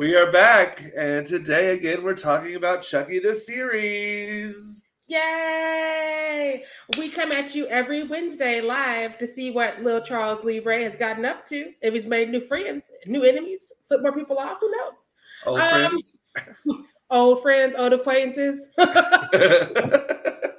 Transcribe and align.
we 0.00 0.16
are 0.16 0.32
back, 0.32 0.82
and 0.96 1.26
today 1.26 1.74
again 1.74 2.02
we're 2.02 2.14
talking 2.14 2.56
about 2.56 2.80
Chucky 2.80 3.18
the 3.18 3.34
series. 3.34 4.82
Yay! 5.08 6.64
We 6.96 7.10
come 7.10 7.32
at 7.32 7.54
you 7.54 7.66
every 7.66 8.04
Wednesday 8.04 8.62
live 8.62 9.18
to 9.18 9.26
see 9.26 9.50
what 9.50 9.82
little 9.82 10.00
Charles 10.00 10.42
Lee 10.42 10.60
Ray 10.60 10.84
has 10.84 10.96
gotten 10.96 11.26
up 11.26 11.44
to. 11.48 11.72
If 11.82 11.92
he's 11.92 12.06
made 12.06 12.30
new 12.30 12.40
friends, 12.40 12.90
new 13.04 13.24
enemies, 13.24 13.72
flip 13.86 14.00
more 14.00 14.14
people 14.14 14.38
off, 14.38 14.58
who 14.58 14.70
knows? 14.70 15.10
Old 15.44 15.60
um, 15.60 15.68
friends. 15.68 16.16
old 17.10 17.42
friends, 17.42 17.76
old 17.76 17.92
acquaintances. 17.92 18.70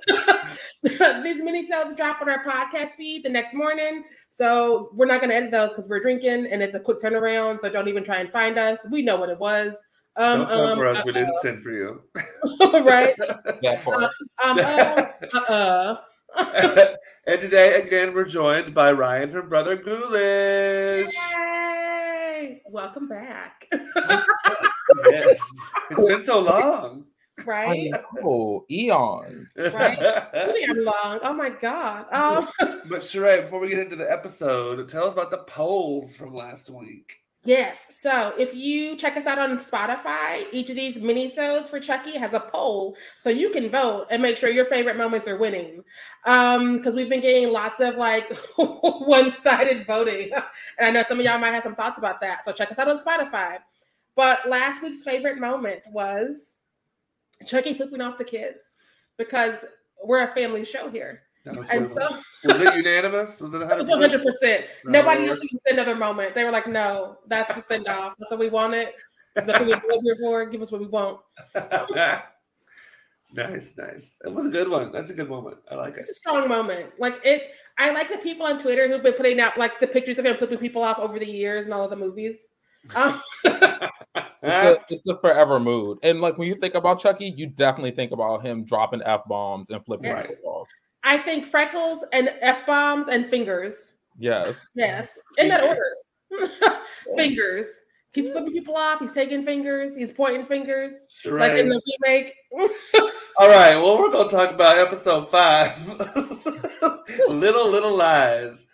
These 1.42 1.46
mini 1.52 1.68
sodes 1.68 1.96
drop 1.96 2.22
on 2.22 2.30
our 2.30 2.44
podcast 2.44 2.90
feed 2.90 3.24
the 3.24 3.30
next 3.30 3.56
morning. 3.56 4.04
So 4.30 4.92
we're 4.94 5.08
not 5.08 5.22
going 5.22 5.32
to 5.32 5.36
edit 5.36 5.50
those 5.50 5.70
because 5.70 5.90
we're 5.90 6.00
drinking 6.00 6.46
and 6.46 6.62
it's 6.62 6.76
a 6.76 6.80
quick 6.80 7.00
turnaround. 7.00 7.62
So 7.62 7.70
don't 7.70 7.88
even 7.88 8.04
try 8.04 8.18
and 8.18 8.30
find 8.30 8.60
us. 8.60 8.86
We 8.92 9.02
know 9.02 9.16
what 9.16 9.30
it 9.30 9.40
was. 9.40 9.76
Um, 10.18 10.42
don't 10.42 10.48
come 10.50 10.60
um, 10.60 10.78
for 10.78 10.88
us. 10.88 11.00
Uh, 11.00 11.04
we 11.08 11.14
didn't 11.14 11.34
send 11.42 11.64
for 11.64 11.72
you. 11.72 12.04
right. 12.62 13.16
That 13.64 13.82
part. 13.84 14.04
Um, 14.44 14.60
uh, 14.60 15.06
uh, 15.50 15.96
and 17.26 17.42
today, 17.42 17.82
again, 17.82 18.14
we're 18.14 18.26
joined 18.26 18.76
by 18.76 18.92
Ryan 18.92 19.30
from 19.30 19.50
Brother 19.50 19.78
Ghoulish. 19.78 21.12
Yay! 21.32 22.62
Welcome 22.70 23.08
back. 23.08 23.68
yes. 25.10 25.42
It's 25.90 26.08
been 26.08 26.22
so 26.22 26.40
long 26.40 27.06
right? 27.46 27.92
Oh, 28.24 28.66
eons. 28.70 29.58
Right? 29.58 30.00
am 30.00 30.84
long. 30.84 31.20
Oh 31.24 31.34
my 31.34 31.50
god. 31.50 32.06
Um, 32.12 32.48
but 32.90 33.02
Sharai, 33.02 33.42
before 33.42 33.60
we 33.60 33.70
get 33.70 33.80
into 33.80 33.96
the 33.96 34.12
episode, 34.12 34.88
tell 34.90 35.06
us 35.06 35.14
about 35.14 35.32
the 35.32 35.40
polls 35.40 36.16
from 36.16 36.36
last 36.36 36.70
week. 36.70 37.22
Yes. 37.44 37.88
So 38.00 38.34
if 38.38 38.54
you 38.54 38.96
check 38.96 39.18
us 39.18 39.26
out 39.26 39.40
on 39.40 39.58
Spotify, 39.58 40.46
each 40.52 40.70
of 40.70 40.76
these 40.76 41.00
mini-sodes 41.00 41.72
for 41.72 41.80
Chucky 41.80 42.16
has 42.18 42.34
a 42.34 42.40
poll. 42.40 42.96
So 43.18 43.32
you 43.32 43.50
can 43.50 43.68
vote 43.68 44.08
and 44.12 44.22
make 44.22 44.38
sure 44.38 44.50
your 44.50 44.66
favorite 44.66 44.96
moments 44.96 45.28
are 45.28 45.38
winning. 45.38 45.84
Um, 46.26 46.78
because 46.78 46.96
we've 46.96 47.10
been 47.10 47.22
getting 47.22 47.52
lots 47.52 47.80
of 47.80 47.96
like 47.96 48.32
one-sided 48.58 49.88
voting. 49.88 50.30
And 50.78 50.88
I 50.88 50.92
know 50.92 51.04
some 51.08 51.20
of 51.20 51.26
y'all 51.26 51.40
might 51.40 51.54
have 51.54 51.64
some 51.64 51.76
thoughts 51.76 51.98
about 51.98 52.22
that. 52.22 52.46
So 52.46 52.52
check 52.52 52.72
us 52.72 52.78
out 52.78 52.90
on 52.90 53.00
Spotify. 53.00 53.58
But 54.16 54.48
last 54.48 54.84
week's 54.84 55.04
favorite 55.04 55.40
moment 55.40 55.84
Chucky 57.46 57.74
flipping 57.74 58.02
off 58.02 58.18
the 58.18 58.24
kids 58.24 58.78
because 59.18 59.66
we're 60.04 60.24
a 60.24 60.28
family 60.28 60.66
show 60.66 60.90
here. 60.90 61.24
And 61.46 61.90
so 61.90 62.08
was 62.46 62.62
it 62.62 62.76
unanimous? 62.76 63.42
Was 63.42 63.54
it 63.54 63.62
100%? 63.62 63.72
It 63.72 63.78
was 63.78 63.88
100 63.88 64.22
percent 64.22 64.66
Nobody 64.86 65.28
else 65.28 65.40
can 65.40 65.60
another 65.74 65.96
moment. 65.96 66.36
They 66.36 66.44
were 66.44 66.52
like, 66.52 66.68
"No, 66.68 67.18
that's 67.28 67.54
the 67.56 67.62
send 67.62 67.88
off. 67.88 68.14
That's 68.20 68.32
what 68.32 68.40
we 68.40 68.50
wanted. 68.50 68.90
That's 69.34 69.60
what 69.60 69.66
we 69.66 69.74
live 69.74 70.04
here 70.04 70.16
for. 70.20 70.46
Give 70.46 70.62
us 70.62 70.72
what 70.72 70.82
we 70.82 70.88
want." 70.88 71.20
nice, 73.34 73.74
nice. 73.76 74.20
It 74.24 74.32
was 74.32 74.46
a 74.46 74.50
good 74.50 74.70
one. 74.70 74.92
That's 74.92 75.10
a 75.10 75.16
good 75.16 75.30
moment. 75.30 75.58
I 75.70 75.76
like 75.76 75.98
it. 75.98 76.02
It's 76.02 76.12
a 76.12 76.14
strong 76.14 76.48
moment. 76.48 76.92
Like 77.00 77.20
it. 77.24 77.54
I 77.80 77.92
like 77.92 78.10
the 78.10 78.20
people 78.20 78.46
on 78.46 78.62
Twitter 78.62 78.88
who've 78.88 79.02
been 79.02 79.14
putting 79.14 79.40
out 79.40 79.58
like 79.58 79.80
the 79.80 79.88
pictures 79.88 80.20
of 80.20 80.26
him 80.26 80.36
flipping 80.36 80.60
people 80.60 80.84
off 80.84 81.00
over 81.00 81.18
the 81.18 81.30
years 81.30 81.66
and 81.66 81.74
all 81.74 81.84
of 81.84 81.90
the 81.90 81.96
movies. 81.96 82.50
Um, 82.96 83.22
it's, 83.46 83.84
a, 84.44 84.78
it's 84.90 85.08
a 85.08 85.18
forever 85.18 85.60
mood. 85.60 86.00
And 86.04 86.22
like 86.22 86.38
when 86.38 86.48
you 86.48 86.56
think 86.56 86.76
about 86.76 87.00
Chucky, 87.00 87.34
you 87.36 87.48
definitely 87.48 87.92
think 87.92 88.12
about 88.12 88.42
him 88.42 88.64
dropping 88.64 89.02
F 89.04 89.22
bombs 89.28 89.70
and 89.70 89.84
flipping 89.86 90.12
yes. 90.12 90.36
people 90.38 90.52
off. 90.52 90.68
I 91.04 91.18
think 91.18 91.46
freckles 91.46 92.06
and 92.14 92.32
F 92.42 92.66
bombs 92.66 93.08
and 93.08 93.26
fingers. 93.26 93.96
Yes. 94.18 94.66
Yes. 94.76 95.20
In 95.38 95.48
that 95.50 95.64
order. 95.64 95.82
fingers. 97.16 97.68
He's 98.14 98.30
flipping 98.30 98.52
people 98.52 98.76
off. 98.76 99.00
He's 99.00 99.14
taking 99.14 99.42
fingers. 99.42 99.96
He's 99.96 100.12
pointing 100.12 100.46
fingers. 100.46 101.08
Right. 101.26 101.52
Like 101.52 101.60
in 101.60 101.70
the 101.70 101.82
remake. 102.04 102.36
All 103.40 103.48
right. 103.48 103.78
Well, 103.78 103.98
we're 103.98 104.12
going 104.12 104.28
to 104.28 104.36
talk 104.36 104.52
about 104.52 104.78
episode 104.78 105.30
five 105.30 105.88
Little, 107.30 107.70
Little 107.72 107.96
Lies. 107.96 108.66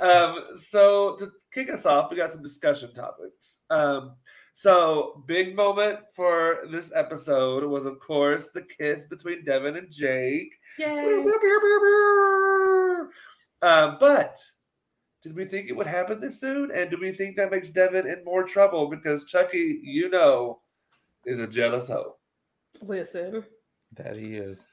Um, 0.00 0.44
so, 0.56 1.16
to 1.16 1.32
kick 1.56 1.70
us 1.70 1.86
off, 1.86 2.10
we 2.10 2.18
got 2.18 2.32
some 2.32 2.42
discussion 2.42 2.92
topics. 2.92 3.58
Um, 3.70 4.16
so, 4.52 5.24
big 5.26 5.56
moment 5.56 6.00
for 6.14 6.60
this 6.70 6.92
episode 6.94 7.64
was, 7.64 7.86
of 7.86 7.98
course, 7.98 8.50
the 8.50 8.62
kiss 8.62 9.06
between 9.06 9.44
Devon 9.44 9.76
and 9.76 9.90
Jake. 9.90 10.54
Yay! 10.78 11.24
Uh, 13.62 13.96
but 13.98 14.38
did 15.22 15.34
we 15.34 15.46
think 15.46 15.68
it 15.68 15.76
would 15.76 15.86
happen 15.86 16.20
this 16.20 16.40
soon? 16.40 16.70
And 16.72 16.90
do 16.90 16.98
we 17.00 17.10
think 17.10 17.36
that 17.36 17.50
makes 17.50 17.70
Devon 17.70 18.06
in 18.06 18.22
more 18.22 18.44
trouble 18.44 18.88
because 18.88 19.24
Chucky, 19.24 19.80
you 19.82 20.10
know, 20.10 20.60
is 21.24 21.38
a 21.38 21.46
jealous 21.46 21.88
hoe? 21.88 22.16
Listen, 22.82 23.44
that 23.94 24.16
he 24.16 24.36
is. 24.36 24.66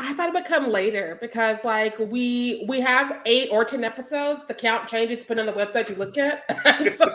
I 0.00 0.14
thought 0.14 0.28
it 0.28 0.34
would 0.34 0.44
come 0.44 0.70
later 0.70 1.18
because 1.20 1.64
like 1.64 1.98
we 1.98 2.64
we 2.68 2.80
have 2.80 3.20
eight 3.26 3.48
or 3.50 3.64
ten 3.64 3.82
episodes. 3.82 4.44
The 4.44 4.54
count 4.54 4.88
changes 4.88 5.18
depending 5.18 5.48
on 5.48 5.54
the 5.54 5.64
website 5.64 5.88
you 5.88 5.96
look 5.96 6.16
at. 6.16 6.44
so 6.94 7.12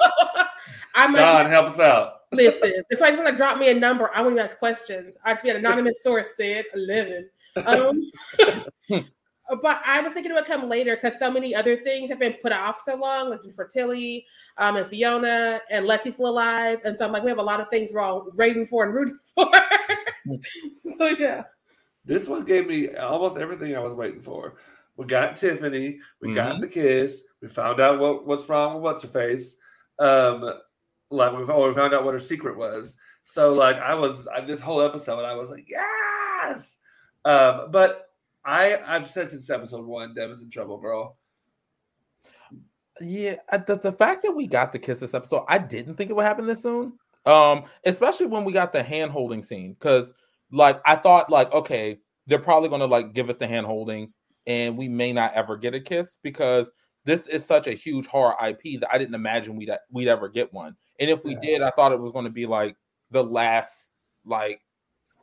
I'm 0.96 1.14
like, 1.14 1.22
God 1.22 1.48
help 1.48 1.68
us 1.68 1.80
out. 1.80 2.22
listen, 2.34 2.84
if 2.90 3.02
I 3.02 3.12
want 3.12 3.28
to 3.30 3.36
drop 3.36 3.58
me 3.58 3.70
a 3.70 3.74
number, 3.74 4.12
I 4.14 4.22
want 4.22 4.36
to 4.36 4.44
ask 4.44 4.58
questions. 4.58 5.16
I 5.24 5.34
be 5.36 5.50
an 5.50 5.58
anonymous 5.58 6.04
source 6.04 6.34
said 6.36 6.66
eleven. 6.76 7.30
Um, 7.66 8.02
but 9.62 9.82
I 9.86 10.02
was 10.02 10.12
thinking 10.12 10.32
it 10.32 10.36
would 10.36 10.46
come 10.46 10.68
later 10.68 10.96
because 10.96 11.18
so 11.18 11.32
many 11.32 11.56
other 11.56 11.78
things 11.78 12.10
have 12.10 12.20
been 12.20 12.36
put 12.42 12.52
off 12.52 12.82
so 12.82 12.96
long, 12.96 13.30
like 13.30 13.46
infertility, 13.46 14.26
um, 14.58 14.76
and 14.76 14.88
Fiona 14.88 15.62
and 15.70 15.86
Lexy's 15.86 16.16
still 16.16 16.28
alive, 16.28 16.82
and 16.84 16.98
so 16.98 17.06
I'm 17.06 17.14
like, 17.14 17.24
we 17.24 17.30
have 17.30 17.40
a 17.40 17.44
lot 17.44 17.62
of 17.62 17.70
things 17.70 17.92
we're 17.94 18.02
all 18.02 18.28
waiting 18.36 18.66
for 18.66 18.84
and 18.84 18.94
rooting 18.94 19.20
for. 19.36 19.50
so 20.98 21.08
yeah. 21.08 21.44
This 22.06 22.28
one 22.28 22.46
gave 22.46 22.68
me 22.68 22.94
almost 22.96 23.38
everything 23.38 23.76
I 23.76 23.80
was 23.80 23.94
waiting 23.94 24.22
for. 24.22 24.56
We 24.98 25.06
got 25.06 25.36
Tiffany, 25.36 26.00
we 26.22 26.28
mm-hmm. 26.28 26.36
got 26.36 26.62
the 26.62 26.68
kiss, 26.68 27.24
we 27.42 27.48
found 27.48 27.80
out 27.80 28.00
what, 28.00 28.28
what's 28.28 28.48
wrong 28.48 28.76
with 28.76 28.84
what's 28.84 29.02
her 29.02 29.08
face. 29.08 29.56
Um, 29.98 30.54
like 31.10 31.32
we, 31.38 31.44
oh, 31.48 31.68
we 31.68 31.74
found 31.74 31.94
out 31.94 32.04
what 32.04 32.14
her 32.14 32.20
secret 32.20 32.58
was. 32.58 32.96
So 33.24 33.54
like 33.54 33.78
I 33.78 33.96
was 33.96 34.28
I, 34.28 34.42
this 34.42 34.60
whole 34.60 34.82
episode, 34.82 35.24
I 35.24 35.36
was 35.36 35.50
like, 35.50 35.68
yes. 35.70 36.78
Um, 37.26 37.72
but 37.72 38.10
I 38.46 38.78
I've 38.86 39.08
said 39.08 39.32
since 39.32 39.50
episode 39.50 39.86
one, 39.86 40.14
Devon's 40.14 40.42
in 40.42 40.50
trouble, 40.50 40.78
girl. 40.78 41.18
Yeah, 43.02 43.38
the, 43.52 43.80
the 43.82 43.92
fact 43.92 44.24
that 44.24 44.36
we 44.36 44.46
got 44.46 44.72
the 44.72 44.80
kiss 44.80 45.00
this 45.00 45.16
episode, 45.16 45.46
I 45.48 45.58
didn't 45.58 45.96
think 45.96 46.12
it 46.12 46.16
would 46.16 46.26
happen 46.26 46.46
this 46.46 46.62
soon. 46.62 46.94
Um, 47.26 47.64
especially 47.86 48.28
when 48.28 48.44
we 48.44 48.52
got 48.52 48.74
the 48.74 48.84
hand 48.84 49.12
holding 49.12 49.42
scene, 49.42 49.74
because 49.74 50.14
like 50.54 50.80
I 50.86 50.96
thought, 50.96 51.30
like 51.30 51.52
okay, 51.52 52.00
they're 52.28 52.40
probably 52.40 52.70
gonna 52.70 52.86
like 52.86 53.14
give 53.14 53.30
us 53.30 53.38
the 53.38 53.48
hand 53.48 53.66
holding, 53.66 54.14
and 54.48 54.78
we 54.78 54.88
may 54.88 55.12
not 55.12 55.34
ever 55.34 55.58
get 55.58 55.74
a 55.74 55.80
kiss 55.80 56.18
because 56.24 56.72
this 57.06 57.28
is 57.28 57.44
such 57.44 57.68
a 57.68 57.74
huge 57.74 58.06
horror 58.06 58.36
IP 58.48 58.80
that 58.80 58.90
I 58.94 58.98
didn't 58.98 59.16
imagine 59.16 59.56
we'd 59.56 59.72
we'd 59.92 60.08
ever 60.08 60.30
get 60.30 60.54
one. 60.54 60.76
And 61.00 61.10
if 61.10 61.24
we 61.24 61.34
yeah. 61.34 61.42
did, 61.42 61.62
I 61.64 61.72
thought 61.72 61.92
it 61.92 62.00
was 62.00 62.12
going 62.12 62.26
to 62.26 62.32
be 62.32 62.46
like 62.46 62.78
the 63.12 63.24
last 63.24 63.94
like 64.26 64.62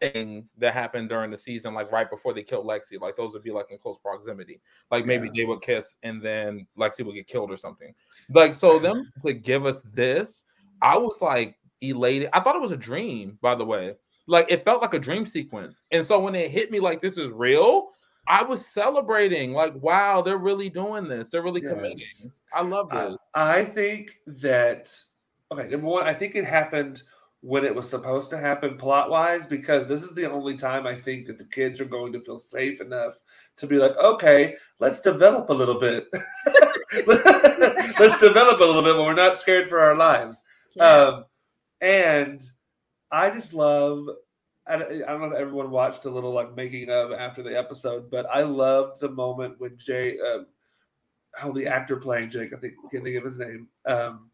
thing 0.00 0.49
that 0.59 0.75
happened 0.75 1.09
during 1.09 1.31
the 1.31 1.37
season, 1.37 1.75
like 1.75 1.93
right 1.93 2.11
before 2.11 2.35
they 2.35 2.43
killed 2.43 2.67
Lexy. 2.67 3.00
Like 3.00 3.17
those 3.17 3.35
would 3.35 3.43
be 3.43 3.53
like 3.53 3.71
in 3.71 3.79
close 3.79 3.99
proximity. 3.99 4.61
Like 4.91 5.06
maybe 5.06 5.27
yeah. 5.27 5.32
they 5.37 5.44
would 5.44 5.62
kiss 5.62 5.97
and 6.03 6.21
then 6.21 6.67
Lexy 6.77 7.05
would 7.05 7.15
get 7.15 7.29
killed 7.29 7.50
or 7.50 7.56
something. 7.56 7.94
Like 8.31 8.55
so, 8.55 8.79
them 8.79 9.11
to 9.27 9.32
give 9.32 9.65
us 9.65 9.82
this, 9.93 10.44
I 10.82 10.99
was 10.99 11.23
like 11.23 11.56
elated. 11.81 12.31
I 12.32 12.41
thought 12.41 12.56
it 12.56 12.62
was 12.62 12.73
a 12.73 12.77
dream, 12.77 13.38
by 13.41 13.55
the 13.55 13.65
way. 13.65 13.94
Like 14.31 14.47
it 14.49 14.65
felt 14.65 14.81
like 14.81 14.94
a 14.94 14.99
dream 14.99 15.27
sequence. 15.27 15.82
And 15.91 16.06
so 16.06 16.21
when 16.21 16.37
it 16.37 16.50
hit 16.50 16.71
me 16.71 16.79
like 16.79 17.03
this 17.03 17.19
is 17.19 17.32
real, 17.32 17.88
I 18.29 18.44
was 18.44 18.65
celebrating. 18.65 19.53
Like, 19.53 19.75
wow, 19.82 20.23
they're 20.23 20.38
really 20.38 20.71
doing 20.71 21.05
this. 21.05 21.31
They're 21.31 21.43
really 21.43 21.62
yes. 21.62 21.73
committing. 21.73 22.32
I 22.55 22.62
love 22.62 22.88
this. 22.91 23.17
I, 23.35 23.59
I 23.59 23.65
think 23.65 24.12
that 24.27 24.88
okay, 25.50 25.69
number 25.69 25.88
one, 25.88 26.05
I 26.05 26.15
think 26.15 26.37
it 26.37 26.44
happened 26.44 27.03
when 27.43 27.65
it 27.65 27.75
was 27.75 27.88
supposed 27.88 28.31
to 28.31 28.38
happen 28.38 28.77
plot 28.77 29.11
wise 29.11 29.47
because 29.47 29.87
this 29.87 30.05
is 30.05 30.15
the 30.15 30.31
only 30.31 30.56
time 30.56 30.87
I 30.87 30.94
think 30.94 31.27
that 31.27 31.38
the 31.38 31.47
kids 31.47 31.81
are 31.81 31.87
going 31.87 32.12
to 32.12 32.21
feel 32.21 32.38
safe 32.38 32.81
enough 32.81 33.19
to 33.56 33.67
be 33.67 33.79
like, 33.79 33.97
okay, 33.97 34.55
let's 34.79 35.00
develop 35.00 35.49
a 35.49 35.55
little 35.55 35.81
bit. 35.81 36.06
let's 37.06 38.21
develop 38.21 38.61
a 38.61 38.65
little 38.65 38.82
bit 38.82 38.94
when 38.94 39.06
we're 39.06 39.15
not 39.15 39.41
scared 39.41 39.69
for 39.69 39.81
our 39.81 39.97
lives. 39.97 40.44
Yeah. 40.77 40.85
Um, 40.85 41.25
and 41.81 42.43
I 43.12 43.30
just 43.30 43.54
love. 43.54 44.06
I 44.66 44.76
don't 44.78 45.20
know 45.20 45.26
if 45.32 45.34
everyone 45.34 45.70
watched 45.70 46.04
a 46.04 46.10
little 46.10 46.32
like 46.32 46.54
making 46.54 46.90
of 46.90 47.12
after 47.12 47.42
the 47.42 47.58
episode, 47.58 48.10
but 48.10 48.26
I 48.32 48.42
loved 48.42 49.00
the 49.00 49.08
moment 49.08 49.56
when 49.58 49.76
Jay, 49.76 50.16
uh, 50.20 50.40
how 51.34 51.50
the 51.50 51.66
actor 51.66 51.96
playing 51.96 52.30
Jake, 52.30 52.52
I 52.52 52.56
think 52.56 52.74
can't 52.92 53.02
think 53.02 53.16
of 53.16 53.24
his 53.24 53.38
name. 53.38 53.66
Um, 53.86 54.30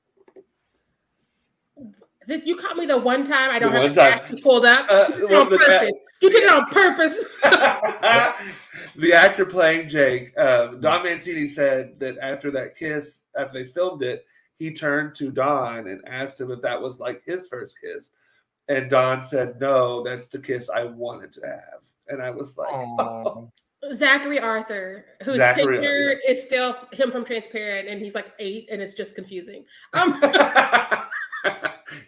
This 2.27 2.43
you 2.45 2.57
caught 2.57 2.77
me 2.77 2.87
the 2.87 2.99
one 2.99 3.25
time 3.25 3.51
I 3.51 3.59
don't 3.59 3.73
have 3.73 3.95
the 3.95 4.01
time. 4.35 4.39
pulled 4.43 4.67
up 4.67 4.85
Uh, 4.91 5.07
You 5.11 5.15
did 5.17 5.23
it 5.23 5.31
well, 5.31 5.41
on 5.43 5.51
the- 5.51 5.59
purpose. 5.59 5.93
You 6.23 6.31
did 6.31 6.43
it 6.45 6.51
on 6.51 6.67
purpose. 6.71 7.41
the 8.97 9.13
actor 9.13 9.45
playing 9.45 9.87
Jake, 9.89 10.37
um, 10.39 10.81
Don 10.81 11.03
Mancini 11.05 11.47
said 11.47 12.01
that 12.01 12.17
after 12.23 12.51
that 12.53 12.75
kiss, 12.75 13.23
after 13.39 13.59
they 13.59 13.65
filmed 13.67 14.03
it, 14.03 14.25
he 14.59 14.73
turned 14.73 15.15
to 15.17 15.31
Don 15.31 15.87
and 15.89 16.03
asked 16.07 16.41
him 16.41 16.51
if 16.51 16.63
that 16.63 16.81
was 16.81 16.99
like 16.99 17.23
his 17.25 17.49
first 17.49 17.79
kiss. 17.81 18.13
And 18.69 18.91
Don 18.91 19.23
said, 19.23 19.61
No, 19.61 20.03
that's 20.03 20.29
the 20.29 20.39
kiss 20.39 20.69
I 20.69 20.85
wanted 20.85 21.33
to 21.35 21.47
have. 21.47 21.85
And 22.09 22.23
I 22.23 22.31
was 22.31 22.59
like, 22.59 22.73
Aw. 22.73 23.47
Zackary 23.95 24.43
Arthur, 24.43 25.05
whose 25.23 25.39
Zackary, 25.39 25.57
picture 25.57 26.11
yes. 26.11 26.21
is 26.29 26.43
still 26.43 26.75
him 26.93 27.11
from 27.11 27.25
Transparent, 27.25 27.89
and 27.89 28.01
he's 28.01 28.15
like 28.15 28.33
eight, 28.39 28.69
and 28.71 28.83
it's 28.83 28.95
just 28.95 29.15
confusing. 29.15 29.65
Um, 29.95 30.21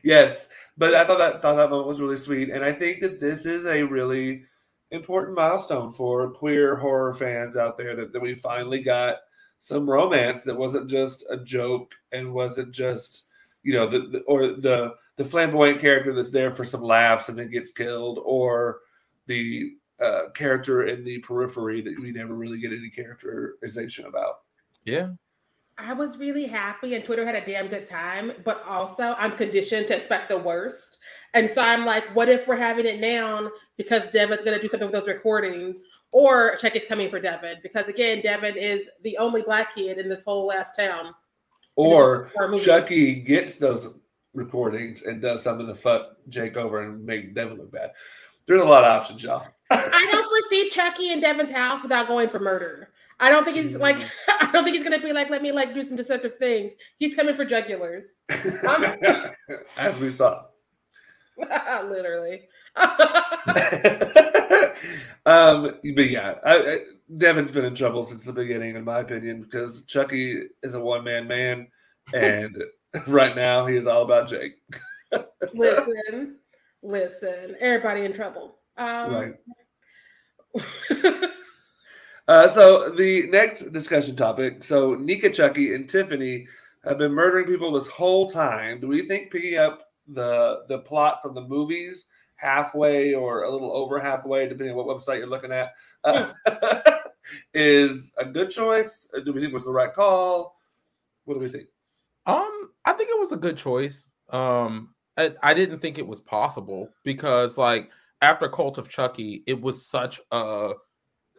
yes, 0.03 0.49
but 0.77 0.95
I 0.95 1.05
thought 1.05 1.19
that 1.19 1.41
thought 1.41 1.55
that 1.55 1.71
moment 1.71 1.87
was 1.87 2.01
really 2.01 2.17
sweet, 2.17 2.51
and 2.51 2.65
I 2.65 2.73
think 2.73 3.01
that 3.03 3.21
this 3.21 3.47
is 3.47 3.67
a 3.67 3.85
really 3.85 4.43
important 4.91 5.37
milestone 5.37 5.93
for 5.93 6.31
queer 6.31 6.75
horror 6.75 7.15
fans 7.15 7.57
out 7.57 7.79
there 7.79 7.95
that, 7.95 8.13
that 8.13 8.21
we 8.21 8.35
finally 8.35 8.83
got 8.83 9.19
some 9.59 9.89
romance 9.89 10.43
that 10.43 10.57
wasn't 10.57 10.89
just 10.89 11.25
a 11.31 11.37
joke 11.37 11.95
and 12.11 12.33
wasn't 12.33 12.73
just 12.73 13.27
you 13.63 13.73
know 13.75 13.87
the, 13.87 14.01
the 14.01 14.19
or 14.21 14.49
the 14.49 14.95
the 15.19 15.25
flamboyant 15.25 15.81
character 15.81 16.13
that's 16.13 16.31
there 16.31 16.51
for 16.51 16.65
some 16.65 16.81
laughs 16.81 17.29
and 17.29 17.37
then 17.37 17.51
gets 17.51 17.73
killed 17.73 18.21
or 18.25 18.79
the 19.27 19.75
uh, 20.01 20.31
character 20.33 20.85
in 20.85 21.05
the 21.05 21.19
periphery 21.19 21.83
that 21.83 21.99
we 22.01 22.13
never 22.13 22.35
really 22.35 22.61
get 22.61 22.73
any 22.73 22.89
characterization 22.89 24.07
about. 24.07 24.43
Yeah. 24.85 25.09
I 25.81 25.93
was 25.93 26.19
really 26.19 26.47
happy, 26.47 26.95
and 26.95 27.05
Twitter 27.05 27.25
had 27.25 27.37
a 27.37 27.45
damn 27.45 27.69
good 27.69 27.87
time. 27.87 28.33
But 28.45 28.65
also, 28.67 29.15
I'm 29.17 29.33
conditioned 29.33 29.87
to 29.89 29.97
expect 29.97 30.29
the 30.29 30.39
worst, 30.39 30.99
and 31.35 31.49
so 31.49 31.63
I'm 31.63 31.85
like, 31.85 32.05
what 32.17 32.29
if 32.29 32.49
we're 32.49 32.57
having 32.57 32.85
it 32.87 33.01
down 33.01 33.49
because 33.77 34.09
Devon's 34.09 34.43
going 34.43 34.57
to 34.57 34.61
do 34.61 34.67
something 34.67 34.89
with 34.89 34.95
those 34.95 35.07
recordings, 35.07 35.85
or 36.11 36.57
Chucky's 36.57 36.85
coming 36.85 37.09
for 37.09 37.21
Devon? 37.21 37.59
Because 37.63 37.87
again, 37.87 38.23
Devon 38.23 38.57
is 38.57 38.89
the 39.05 39.19
only 39.19 39.43
black 39.43 39.73
kid 39.75 39.99
in 39.99 40.09
this 40.09 40.25
whole 40.25 40.47
last 40.47 40.75
town. 40.75 41.15
Or 41.77 42.33
horror. 42.35 42.59
Chucky 42.59 43.15
gets 43.15 43.59
those 43.59 43.95
recordings 44.35 45.03
and 45.03 45.21
does 45.21 45.43
something 45.43 45.67
to 45.67 45.75
fuck 45.75 46.17
Jake 46.29 46.57
over 46.57 46.83
and 46.83 47.05
make 47.05 47.35
Devon 47.35 47.59
look 47.59 47.73
bad. 47.73 47.91
There's 48.47 48.63
a 48.63 48.65
lot 48.65 48.85
of 48.85 48.91
options, 48.91 49.23
y'all. 49.23 49.47
I 49.71 50.09
don't 50.11 50.29
foresee 50.29 50.71
Chucky 50.71 51.13
in 51.13 51.21
Devon's 51.21 51.53
house 51.53 51.83
without 51.83 52.09
going 52.09 52.29
for 52.29 52.39
murder. 52.39 52.91
I 53.21 53.31
don't 53.31 53.45
think 53.45 53.57
he's 53.57 53.77
like. 53.77 53.99
I 54.29 54.51
don't 54.53 54.65
think 54.65 54.75
he's 54.75 54.85
gonna 54.85 55.01
be 55.01 55.13
like, 55.13 55.29
let 55.29 55.43
me 55.43 55.53
like 55.53 55.75
do 55.75 55.83
some 55.83 55.97
deceptive 55.97 56.39
things. 56.39 56.73
He's 56.99 57.15
coming 57.15 57.35
for 57.35 57.45
jugulars, 57.45 58.15
As 59.77 59.99
we 60.01 60.09
saw. 60.09 60.45
literally. 61.37 62.49
um, 65.27 65.75
but 65.95 66.11
yeah, 66.11 66.35
I, 66.45 66.57
I, 66.57 66.79
Devon's 67.17 67.51
been 67.51 67.65
in 67.65 67.75
trouble 67.75 68.05
since 68.05 68.25
the 68.25 68.33
beginning, 68.33 68.77
in 68.77 68.85
my 68.85 69.01
opinion, 69.01 69.43
because 69.43 69.85
Chucky 69.85 70.45
is 70.63 70.75
a 70.75 70.81
one 70.81 71.05
man 71.05 71.29
man, 71.29 71.69
and 72.15 72.57
right 73.07 73.37
now 73.37 73.67
he 73.67 73.77
is 73.77 73.87
all 73.87 74.03
about 74.03 74.29
Jake. 74.29 74.55
listen, 75.55 76.37
listen. 76.83 77.57
Everybody 77.61 78.05
in 78.05 78.13
trouble. 78.13 78.59
Um, 78.77 79.13
Right. 79.13 79.35
Uh, 82.29 82.47
so 82.47 82.91
the 82.91 83.27
next 83.31 83.73
discussion 83.73 84.15
topic. 84.15 84.63
So 84.63 84.95
Nica 84.95 85.31
Chucky 85.31 85.75
and 85.75 85.89
Tiffany 85.89 86.47
have 86.85 86.99
been 86.99 87.13
murdering 87.13 87.47
people 87.47 87.73
this 87.73 87.87
whole 87.87 88.29
time. 88.29 88.81
Do 88.81 88.87
we 88.87 89.01
think 89.01 89.33
picking 89.33 89.57
up 89.57 89.89
the 90.07 90.65
the 90.69 90.81
plot 90.81 91.21
from 91.23 91.35
the 91.35 91.41
movies 91.41 92.07
halfway 92.37 93.15
or 93.15 93.45
a 93.45 93.51
little 93.51 93.75
over 93.75 93.99
halfway, 93.99 94.47
depending 94.47 94.71
on 94.71 94.77
what 94.77 94.87
website 94.87 95.19
you're 95.19 95.27
looking 95.27 95.53
at, 95.53 95.73
uh, 96.05 96.29
is 97.55 98.13
a 98.19 98.27
good 98.27 98.51
choice? 98.51 99.09
Do 99.25 99.33
we 99.33 99.41
think 99.41 99.53
it 99.53 99.55
was 99.55 99.65
the 99.65 99.73
right 99.73 99.93
call? 99.93 100.55
What 101.25 101.35
do 101.35 101.41
we 101.41 101.49
think? 101.49 101.69
Um, 102.29 102.71
I 102.85 102.93
think 102.93 103.11
it 103.11 103.19
was 103.19 103.33
a 103.33 103.37
good 103.37 103.57
choice. 103.57 104.07
Um, 104.31 104.95
I, 105.17 105.33
I 105.43 105.55
didn't 105.55 105.81
think 105.81 105.99
it 105.99 106.07
was 106.07 106.21
possible 106.21 106.91
because, 107.03 107.59
like, 107.59 107.91
after 108.23 108.49
Cult 108.49 108.79
of 108.79 108.89
Chucky, 108.89 109.43
it 109.47 109.61
was 109.61 109.85
such 109.85 110.21
a 110.31 110.73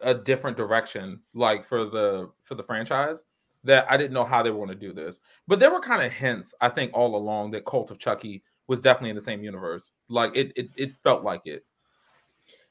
a 0.02 0.14
different 0.14 0.56
direction, 0.56 1.20
like 1.34 1.64
for 1.64 1.84
the 1.84 2.30
for 2.42 2.54
the 2.54 2.62
franchise, 2.62 3.24
that 3.64 3.86
I 3.90 3.96
didn't 3.96 4.14
know 4.14 4.24
how 4.24 4.42
they 4.42 4.50
were 4.50 4.64
going 4.64 4.78
to 4.78 4.86
do 4.86 4.92
this. 4.92 5.20
But 5.46 5.60
there 5.60 5.70
were 5.72 5.80
kind 5.80 6.02
of 6.02 6.12
hints, 6.12 6.54
I 6.60 6.70
think, 6.70 6.92
all 6.94 7.16
along 7.16 7.52
that 7.52 7.66
Cult 7.66 7.90
of 7.90 7.98
Chucky 7.98 8.42
was 8.66 8.80
definitely 8.80 9.10
in 9.10 9.16
the 9.16 9.22
same 9.22 9.42
universe. 9.44 9.90
Like 10.08 10.34
it, 10.34 10.52
it, 10.56 10.68
it 10.76 10.98
felt 10.98 11.22
like 11.22 11.42
it. 11.44 11.64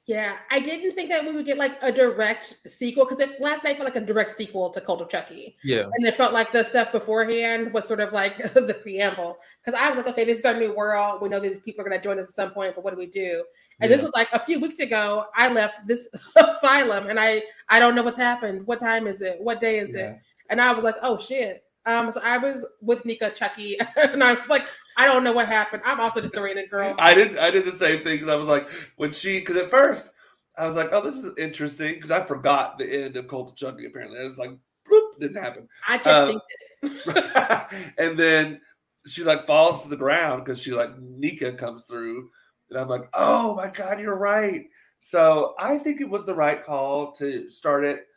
Yeah, 0.09 0.38
I 0.50 0.59
didn't 0.59 0.94
think 0.94 1.11
that 1.11 1.23
we 1.23 1.31
would 1.31 1.45
get 1.45 1.59
like 1.59 1.77
a 1.83 1.91
direct 1.91 2.67
sequel 2.67 3.06
because 3.06 3.23
last 3.39 3.63
night 3.63 3.77
felt 3.77 3.85
like 3.88 3.95
a 3.95 4.03
direct 4.03 4.31
sequel 4.31 4.71
to 4.71 4.81
Cult 4.81 5.01
of 5.03 5.09
Chucky. 5.09 5.56
Yeah, 5.63 5.83
And 5.83 6.03
it 6.03 6.15
felt 6.15 6.33
like 6.33 6.51
the 6.51 6.63
stuff 6.63 6.91
beforehand 6.91 7.71
was 7.71 7.88
sort 7.88 8.00
of 8.00 8.11
like 8.11 8.38
the 8.56 8.75
preamble. 8.81 9.38
Because 9.63 9.79
I 9.79 9.88
was 9.89 9.97
like, 9.97 10.07
okay, 10.07 10.25
this 10.25 10.39
is 10.39 10.45
our 10.45 10.56
new 10.56 10.73
world. 10.73 11.21
We 11.21 11.29
know 11.29 11.39
these 11.39 11.59
people 11.59 11.85
are 11.85 11.88
going 11.88 12.01
to 12.01 12.03
join 12.03 12.17
us 12.17 12.29
at 12.29 12.33
some 12.33 12.50
point, 12.50 12.73
but 12.73 12.83
what 12.83 12.91
do 12.91 12.97
we 12.97 13.06
do? 13.06 13.45
And 13.81 13.91
this 13.91 14.01
was 14.01 14.11
like 14.15 14.29
a 14.33 14.39
few 14.39 14.59
weeks 14.59 14.79
ago. 14.79 15.25
I 15.35 15.47
left 15.53 15.85
this 15.85 16.09
asylum, 16.35 17.07
and 17.11 17.19
I 17.19 17.44
I 17.69 17.77
don't 17.79 17.94
know 17.94 18.01
what's 18.01 18.17
happened. 18.17 18.65
What 18.65 18.79
time 18.79 19.06
is 19.06 19.21
it? 19.21 19.38
What 19.39 19.61
day 19.61 19.77
is 19.77 19.94
Yeah. 19.94 20.13
it? 20.13 20.17
And 20.50 20.59
I 20.59 20.73
was 20.73 20.83
like, 20.83 20.95
oh 21.03 21.19
shit. 21.19 21.63
Um, 21.85 22.11
so 22.11 22.19
I 22.23 22.38
was 22.39 22.65
with 22.81 23.06
Nica 23.06 23.29
Chucky, 23.29 23.77
and 23.95 24.23
I 24.23 24.33
was 24.33 24.50
like, 24.50 24.65
I 25.00 25.06
don't 25.06 25.23
know 25.23 25.31
what 25.31 25.47
happened. 25.47 25.81
I'm 25.85 26.02
also 26.02 26.19
just 26.19 26.35
a 26.35 26.42
rated 26.42 26.69
girl. 26.69 26.94
I 27.00 27.14
did. 27.14 27.38
I 27.38 27.52
did 27.52 27.66
the 27.66 27.71
same 27.71 28.04
thing 28.04 28.18
because 28.18 28.28
I 28.28 28.35
was 28.35 28.47
like, 28.47 28.69
when 28.97 29.14
she, 29.14 29.40
because 29.40 29.56
at 29.56 29.71
first 29.71 30.12
I 30.57 30.68
was 30.68 30.76
like, 30.76 30.90
oh, 30.92 31.02
this 31.02 31.16
is 31.16 31.38
interesting 31.38 31.94
because 31.94 32.12
I 32.12 32.21
forgot 32.21 32.78
the 32.78 33.06
end 33.06 33.16
of 33.16 33.30
Cult 33.30 33.52
of 33.52 33.56
Chucky. 33.56 33.85
Apparently, 33.85 34.19
I 34.19 34.26
was 34.26 34.38
like, 34.38 34.52
bloop, 34.85 35.19
didn't 35.19 35.42
happen. 35.42 35.69
I 35.88 35.97
just 35.97 36.07
uh, 36.09 36.28
think 36.28 36.42
it. 36.83 37.94
and 37.97 38.19
then 38.19 38.59
she 39.07 39.23
like 39.23 39.45
falls 39.45 39.83
to 39.83 39.90
the 39.90 39.95
ground 39.95 40.44
because 40.44 40.62
she 40.62 40.71
like 40.71 41.00
Nica 41.00 41.54
comes 41.54 41.85
through, 41.85 42.30
and 42.69 42.78
I'm 42.78 42.90
like, 42.90 43.07
oh 43.14 43.56
my 43.56 43.69
god, 43.69 44.02
you're 44.02 44.18
right. 44.18 44.66
So 45.00 45.56
I 45.57 45.78
think 45.78 46.02
it 46.02 46.09
was 46.09 46.26
the 46.26 46.35
right 46.35 46.62
call 46.62 47.14
to 47.14 47.50
start 47.50 47.85
it 47.85 48.07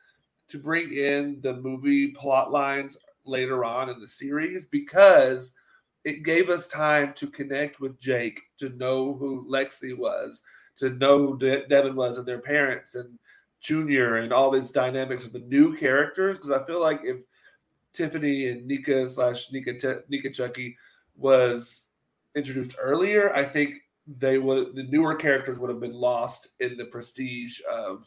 to 0.48 0.58
bring 0.58 0.92
in 0.92 1.40
the 1.42 1.54
movie 1.54 2.08
plot 2.08 2.50
lines 2.50 2.98
later 3.24 3.64
on 3.64 3.88
in 3.88 4.00
the 4.00 4.08
series 4.08 4.66
because 4.66 5.52
it 6.04 6.24
gave 6.24 6.50
us 6.50 6.66
time 6.66 7.12
to 7.14 7.28
connect 7.28 7.80
with 7.80 8.00
Jake, 8.00 8.40
to 8.58 8.70
know 8.70 9.14
who 9.14 9.46
Lexy 9.48 9.96
was, 9.96 10.42
to 10.76 10.90
know 10.90 11.18
who 11.18 11.38
De- 11.38 11.66
Devon 11.68 11.94
was, 11.94 12.18
and 12.18 12.26
their 12.26 12.40
parents, 12.40 12.94
and 12.94 13.18
Junior, 13.60 14.16
and 14.16 14.32
all 14.32 14.50
these 14.50 14.72
dynamics 14.72 15.24
of 15.24 15.32
the 15.32 15.38
new 15.38 15.76
characters. 15.76 16.38
Because 16.38 16.50
I 16.50 16.64
feel 16.64 16.80
like 16.80 17.00
if 17.04 17.24
Tiffany 17.92 18.48
and 18.48 18.66
Nica 18.66 19.08
slash 19.08 19.52
Nica 19.52 20.02
Nica 20.08 20.30
Chucky 20.30 20.76
was 21.16 21.86
introduced 22.34 22.76
earlier, 22.80 23.32
I 23.34 23.44
think 23.44 23.82
they 24.06 24.38
would 24.38 24.74
the 24.74 24.84
newer 24.84 25.14
characters 25.14 25.60
would 25.60 25.70
have 25.70 25.80
been 25.80 25.92
lost 25.92 26.48
in 26.58 26.76
the 26.76 26.86
prestige 26.86 27.60
of 27.70 28.04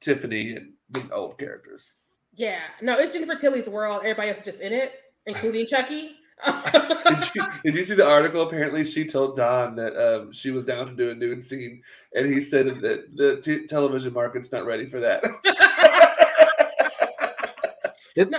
Tiffany 0.00 0.52
and 0.52 0.72
the 0.90 1.12
old 1.12 1.38
characters. 1.38 1.92
Yeah, 2.34 2.60
no, 2.82 2.98
it's 2.98 3.14
Jennifer 3.14 3.34
Tilly's 3.34 3.68
world. 3.68 4.00
Everybody 4.00 4.28
else 4.28 4.38
is 4.38 4.44
just 4.44 4.60
in 4.60 4.72
it, 4.72 4.92
including 5.24 5.66
Chucky. 5.66 6.16
Did 6.44 7.34
you, 7.34 7.46
did 7.64 7.74
you 7.74 7.84
see 7.84 7.94
the 7.94 8.06
article? 8.06 8.42
Apparently, 8.42 8.84
she 8.84 9.06
told 9.06 9.36
Don 9.36 9.76
that 9.76 9.96
um, 9.96 10.32
she 10.32 10.50
was 10.50 10.66
down 10.66 10.86
to 10.86 10.94
do 10.94 11.10
a 11.10 11.14
nude 11.14 11.42
scene, 11.42 11.82
and 12.14 12.26
he 12.26 12.40
said 12.40 12.66
that 12.80 13.16
the 13.16 13.40
t- 13.40 13.66
television 13.66 14.12
market's 14.12 14.52
not 14.52 14.66
ready 14.66 14.86
for 14.86 15.00
that. 15.00 15.24
it's 18.16 18.30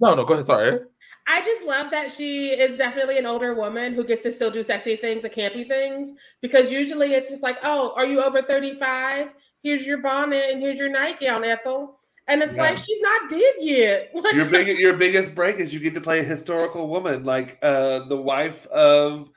no, 0.00 0.14
no. 0.14 0.24
Go 0.24 0.34
ahead. 0.34 0.46
Sorry. 0.46 0.78
I 1.28 1.42
just 1.42 1.64
love 1.64 1.90
that 1.90 2.12
she 2.12 2.50
is 2.50 2.78
definitely 2.78 3.18
an 3.18 3.26
older 3.26 3.54
woman 3.54 3.94
who 3.94 4.04
gets 4.04 4.22
to 4.22 4.32
still 4.32 4.50
do 4.50 4.62
sexy 4.62 4.94
things 4.94 5.24
and 5.24 5.32
campy 5.32 5.66
things 5.66 6.12
because 6.40 6.70
usually 6.70 7.14
it's 7.14 7.28
just 7.28 7.42
like, 7.42 7.58
oh, 7.64 7.92
are 7.96 8.06
you 8.06 8.22
over 8.22 8.42
35? 8.42 9.34
Here's 9.62 9.86
your 9.86 9.98
bonnet 9.98 10.50
and 10.52 10.62
here's 10.62 10.78
your 10.78 10.90
nightgown, 10.90 11.44
Ethel. 11.44 11.98
And 12.28 12.42
it's 12.42 12.56
Yeah. 12.56 12.62
like, 12.62 12.78
she's 12.78 13.00
not 13.00 13.30
dead 13.30 13.54
yet. 13.58 14.10
Your 14.34 14.46
big 14.46 14.78
your 14.78 14.94
biggest 14.96 15.34
break 15.34 15.56
is 15.56 15.72
you 15.72 15.80
get 15.80 15.94
to 15.94 16.00
play 16.00 16.18
a 16.20 16.24
historical 16.24 16.88
woman 16.88 17.24
like 17.24 17.58
uh, 17.62 18.00
the 18.08 18.16
wife 18.16 18.66
of 18.68 19.30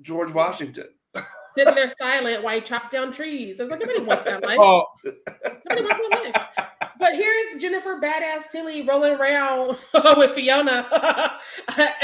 George 0.00 0.32
Washington. 0.32 0.86
sitting 1.56 1.74
there 1.74 1.92
silent 2.00 2.44
while 2.44 2.54
he 2.54 2.60
chops 2.60 2.88
down 2.88 3.12
trees. 3.12 3.58
It's 3.58 3.68
like, 3.70 3.80
nobody 3.80 4.00
wants 4.00 4.22
that 4.24 4.44
life. 4.44 4.58
Oh, 4.60 4.84
Nobody 5.04 5.82
wants 5.82 6.28
that 6.28 6.48
life. 6.56 6.66
but 7.00 7.14
here's 7.16 7.60
Jennifer 7.60 7.98
Badass 8.00 8.48
Tilly 8.50 8.82
rolling 8.86 9.14
around 9.14 9.76
with 10.16 10.30
Fiona 10.30 10.86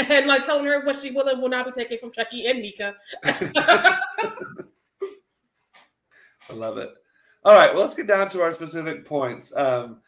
and 0.09 0.27
like 0.27 0.43
telling 0.43 0.65
her 0.65 0.85
what 0.85 0.97
she 0.97 1.11
will 1.11 1.29
and 1.29 1.41
will 1.41 1.47
not 1.47 1.65
be 1.65 1.71
taking 1.71 1.97
from 1.99 2.11
Chucky 2.11 2.47
and 2.47 2.61
Nica. 2.61 2.95
I 6.49 6.53
love 6.53 6.77
it. 6.77 6.89
All 7.43 7.55
right, 7.55 7.71
well, 7.71 7.81
let's 7.81 7.95
get 7.95 8.07
down 8.07 8.27
to 8.29 8.41
our 8.41 8.51
specific 8.51 9.05
points. 9.05 9.53
Um, 9.55 10.01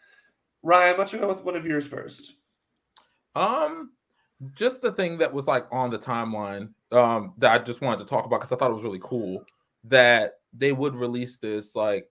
Ryan, 0.63 0.91
why 0.91 0.97
don't 0.97 1.13
you 1.13 1.19
go 1.19 1.27
with 1.27 1.43
one 1.43 1.55
of 1.55 1.65
yours 1.65 1.87
first? 1.87 2.33
Um, 3.35 3.91
just 4.55 4.81
the 4.81 4.91
thing 4.91 5.17
that 5.17 5.33
was 5.33 5.47
like 5.47 5.65
on 5.71 5.89
the 5.89 5.99
timeline 5.99 6.69
um 6.91 7.33
that 7.37 7.51
I 7.51 7.63
just 7.63 7.81
wanted 7.81 7.99
to 7.99 8.05
talk 8.05 8.25
about 8.25 8.39
because 8.39 8.51
I 8.51 8.55
thought 8.55 8.71
it 8.71 8.75
was 8.75 8.83
really 8.83 9.01
cool 9.01 9.43
that 9.83 10.39
they 10.53 10.71
would 10.71 10.95
release 10.95 11.37
this 11.37 11.75
like 11.75 12.09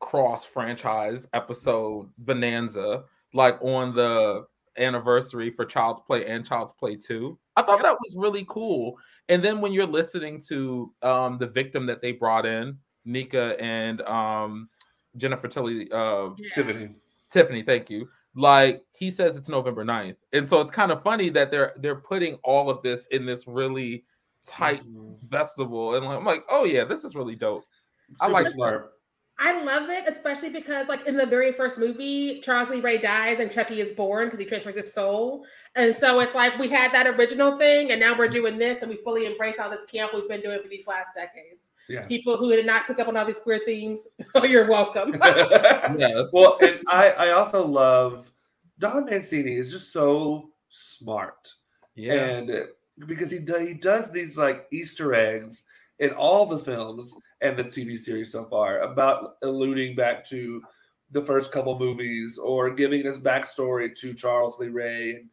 cross 0.00 0.44
franchise 0.44 1.26
episode 1.32 2.08
bonanza 2.18 3.04
like 3.34 3.60
on 3.62 3.94
the 3.94 4.46
anniversary 4.76 5.50
for 5.50 5.64
Child's 5.64 6.00
Play 6.02 6.24
and 6.24 6.46
Child's 6.46 6.72
Play 6.72 6.96
2. 6.96 7.36
I 7.56 7.62
thought 7.62 7.82
that 7.82 7.96
was 8.00 8.14
really 8.16 8.46
cool. 8.48 8.96
And 9.28 9.42
then 9.42 9.60
when 9.60 9.72
you're 9.72 9.86
listening 9.86 10.40
to 10.48 10.92
um 11.02 11.38
the 11.38 11.46
victim 11.46 11.86
that 11.86 12.00
they 12.00 12.12
brought 12.12 12.46
in, 12.46 12.78
Nica 13.04 13.60
and 13.60 14.00
um 14.02 14.68
Jennifer 15.16 15.48
Tilly 15.48 15.90
uh 15.92 16.30
yeah. 16.36 16.50
Tiffany. 16.54 16.90
Tiffany, 17.30 17.62
thank 17.62 17.90
you. 17.90 18.08
Like 18.34 18.82
he 18.92 19.10
says 19.10 19.36
it's 19.36 19.48
November 19.48 19.84
9th. 19.84 20.16
And 20.32 20.48
so 20.48 20.60
it's 20.60 20.70
kind 20.70 20.92
of 20.92 21.02
funny 21.02 21.28
that 21.30 21.50
they're 21.50 21.72
they're 21.78 21.96
putting 21.96 22.34
all 22.44 22.70
of 22.70 22.82
this 22.82 23.06
in 23.10 23.26
this 23.26 23.46
really 23.46 24.04
tight 24.46 24.80
mm-hmm. 24.80 25.26
festival. 25.28 25.96
And 25.96 26.06
I'm 26.06 26.24
like, 26.24 26.42
oh 26.50 26.64
yeah, 26.64 26.84
this 26.84 27.04
is 27.04 27.14
really 27.14 27.36
dope. 27.36 27.64
Super 28.10 28.24
I 28.24 28.28
like 28.28 28.46
smart. 28.46 28.92
I 29.40 29.62
love 29.62 29.88
it, 29.88 30.04
especially 30.08 30.50
because, 30.50 30.88
like 30.88 31.06
in 31.06 31.16
the 31.16 31.26
very 31.26 31.52
first 31.52 31.78
movie, 31.78 32.40
Charles 32.40 32.70
Lee 32.70 32.80
Ray 32.80 32.98
dies 32.98 33.38
and 33.38 33.50
Chucky 33.50 33.80
is 33.80 33.92
born 33.92 34.26
because 34.26 34.40
he 34.40 34.44
transfers 34.44 34.74
his 34.74 34.92
soul. 34.92 35.44
And 35.76 35.96
so 35.96 36.18
it's 36.18 36.34
like 36.34 36.58
we 36.58 36.68
had 36.68 36.92
that 36.92 37.06
original 37.06 37.56
thing, 37.56 37.92
and 37.92 38.00
now 38.00 38.18
we're 38.18 38.28
doing 38.28 38.58
this, 38.58 38.82
and 38.82 38.90
we 38.90 38.96
fully 38.96 39.26
embrace 39.26 39.60
all 39.60 39.70
this 39.70 39.84
camp 39.84 40.12
we've 40.12 40.28
been 40.28 40.40
doing 40.40 40.60
for 40.60 40.68
these 40.68 40.88
last 40.88 41.14
decades. 41.14 41.70
Yeah. 41.88 42.06
People 42.06 42.36
who 42.36 42.50
did 42.50 42.66
not 42.66 42.88
pick 42.88 42.98
up 42.98 43.06
on 43.06 43.16
all 43.16 43.24
these 43.24 43.38
queer 43.38 43.60
themes, 43.64 44.08
oh, 44.34 44.44
you're 44.44 44.68
welcome. 44.68 45.14
yes. 45.22 46.30
Well, 46.32 46.58
and 46.60 46.80
I, 46.88 47.10
I 47.10 47.30
also 47.30 47.64
love 47.64 48.32
Don 48.80 49.04
Mancini 49.04 49.54
is 49.54 49.70
just 49.70 49.92
so 49.92 50.50
smart. 50.68 51.54
Yeah. 51.94 52.24
And 52.24 52.50
uh, 52.50 52.62
because 53.06 53.30
he, 53.30 53.38
do, 53.38 53.56
he 53.58 53.74
does 53.74 54.10
these 54.10 54.36
like 54.36 54.66
Easter 54.72 55.14
eggs 55.14 55.64
in 55.98 56.10
all 56.10 56.46
the 56.46 56.58
films 56.58 57.14
and 57.40 57.56
the 57.56 57.64
TV 57.64 57.98
series 57.98 58.32
so 58.32 58.44
far 58.44 58.80
about 58.80 59.36
alluding 59.42 59.96
back 59.96 60.24
to 60.28 60.62
the 61.10 61.22
first 61.22 61.52
couple 61.52 61.78
movies 61.78 62.38
or 62.38 62.70
giving 62.70 63.06
us 63.06 63.18
backstory 63.18 63.94
to 63.96 64.14
Charles 64.14 64.58
Lee 64.58 64.68
Ray 64.68 65.10
and, 65.16 65.30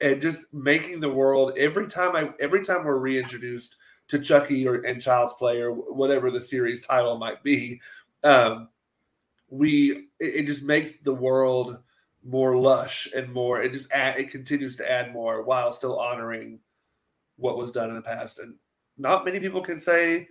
and 0.00 0.22
just 0.22 0.52
making 0.52 1.00
the 1.00 1.08
world 1.08 1.52
every 1.56 1.86
time 1.86 2.16
I 2.16 2.32
every 2.40 2.62
time 2.64 2.84
we're 2.84 2.98
reintroduced 2.98 3.76
to 4.08 4.18
Chucky 4.18 4.66
or 4.66 4.76
and 4.82 5.00
Child's 5.00 5.34
Play 5.34 5.60
or 5.60 5.72
whatever 5.72 6.30
the 6.30 6.40
series 6.40 6.84
title 6.84 7.16
might 7.16 7.42
be, 7.42 7.80
um, 8.24 8.68
we 9.48 10.08
it, 10.18 10.34
it 10.34 10.46
just 10.46 10.64
makes 10.64 10.98
the 10.98 11.14
world 11.14 11.78
more 12.24 12.56
lush 12.56 13.08
and 13.14 13.32
more. 13.32 13.62
It 13.62 13.72
just 13.72 13.90
add, 13.92 14.18
it 14.18 14.30
continues 14.30 14.76
to 14.76 14.90
add 14.90 15.12
more 15.12 15.42
while 15.42 15.72
still 15.72 15.98
honoring 15.98 16.58
what 17.36 17.58
was 17.58 17.70
done 17.70 17.90
in 17.90 17.96
the 17.96 18.02
past 18.02 18.38
and 18.38 18.54
not 18.96 19.24
many 19.24 19.40
people 19.40 19.60
can 19.60 19.80
say 19.80 20.28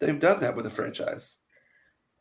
they've 0.00 0.18
done 0.18 0.40
that 0.40 0.56
with 0.56 0.66
a 0.66 0.70
franchise. 0.70 1.36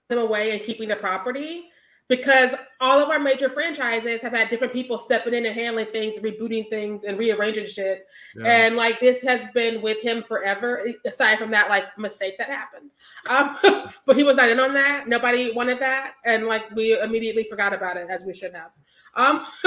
Them 0.10 0.20
away 0.20 0.51
and 0.51 0.62
keeping 0.62 0.89
the 0.89 0.96
property 0.96 1.65
because 2.10 2.53
all 2.82 3.00
of 3.00 3.10
our 3.10 3.20
major 3.20 3.48
franchises 3.48 4.22
have 4.22 4.34
had 4.34 4.50
different 4.50 4.74
people 4.74 4.98
stepping 4.98 5.34
in 5.34 5.46
and 5.46 5.55
handling 5.55 5.86
things, 5.88 6.20
rebooting 6.20 6.70
things, 6.70 7.05
and 7.05 7.17
rearranging 7.17 7.65
shit. 7.65 8.05
Yeah. 8.36 8.46
And 8.46 8.75
like 8.75 9.00
this 9.00 9.22
has 9.24 9.46
been 9.53 9.82
with 9.82 10.01
him 10.01 10.22
forever. 10.22 10.86
Aside 11.05 11.39
from 11.39 11.51
that, 11.51 11.70
like 11.70 11.98
mistake 11.98 12.38
that 12.38 12.50
happened, 12.50 12.91
um, 13.29 13.89
but 14.05 14.17
he 14.17 14.24
was 14.24 14.36
not 14.36 14.50
in 14.50 14.60
on 14.60 14.74
that. 14.74 15.08
Nobody 15.08 15.51
wanted 15.51 15.79
that, 15.79 16.15
and 16.25 16.46
like 16.46 16.70
we 16.75 17.00
immediately 17.01 17.46
forgot 17.46 17.74
about 17.74 17.98
it 17.98 18.08
as 18.10 18.24
we 18.24 18.34
should 18.34 18.53
have. 18.53 18.72
Um, 19.15 19.46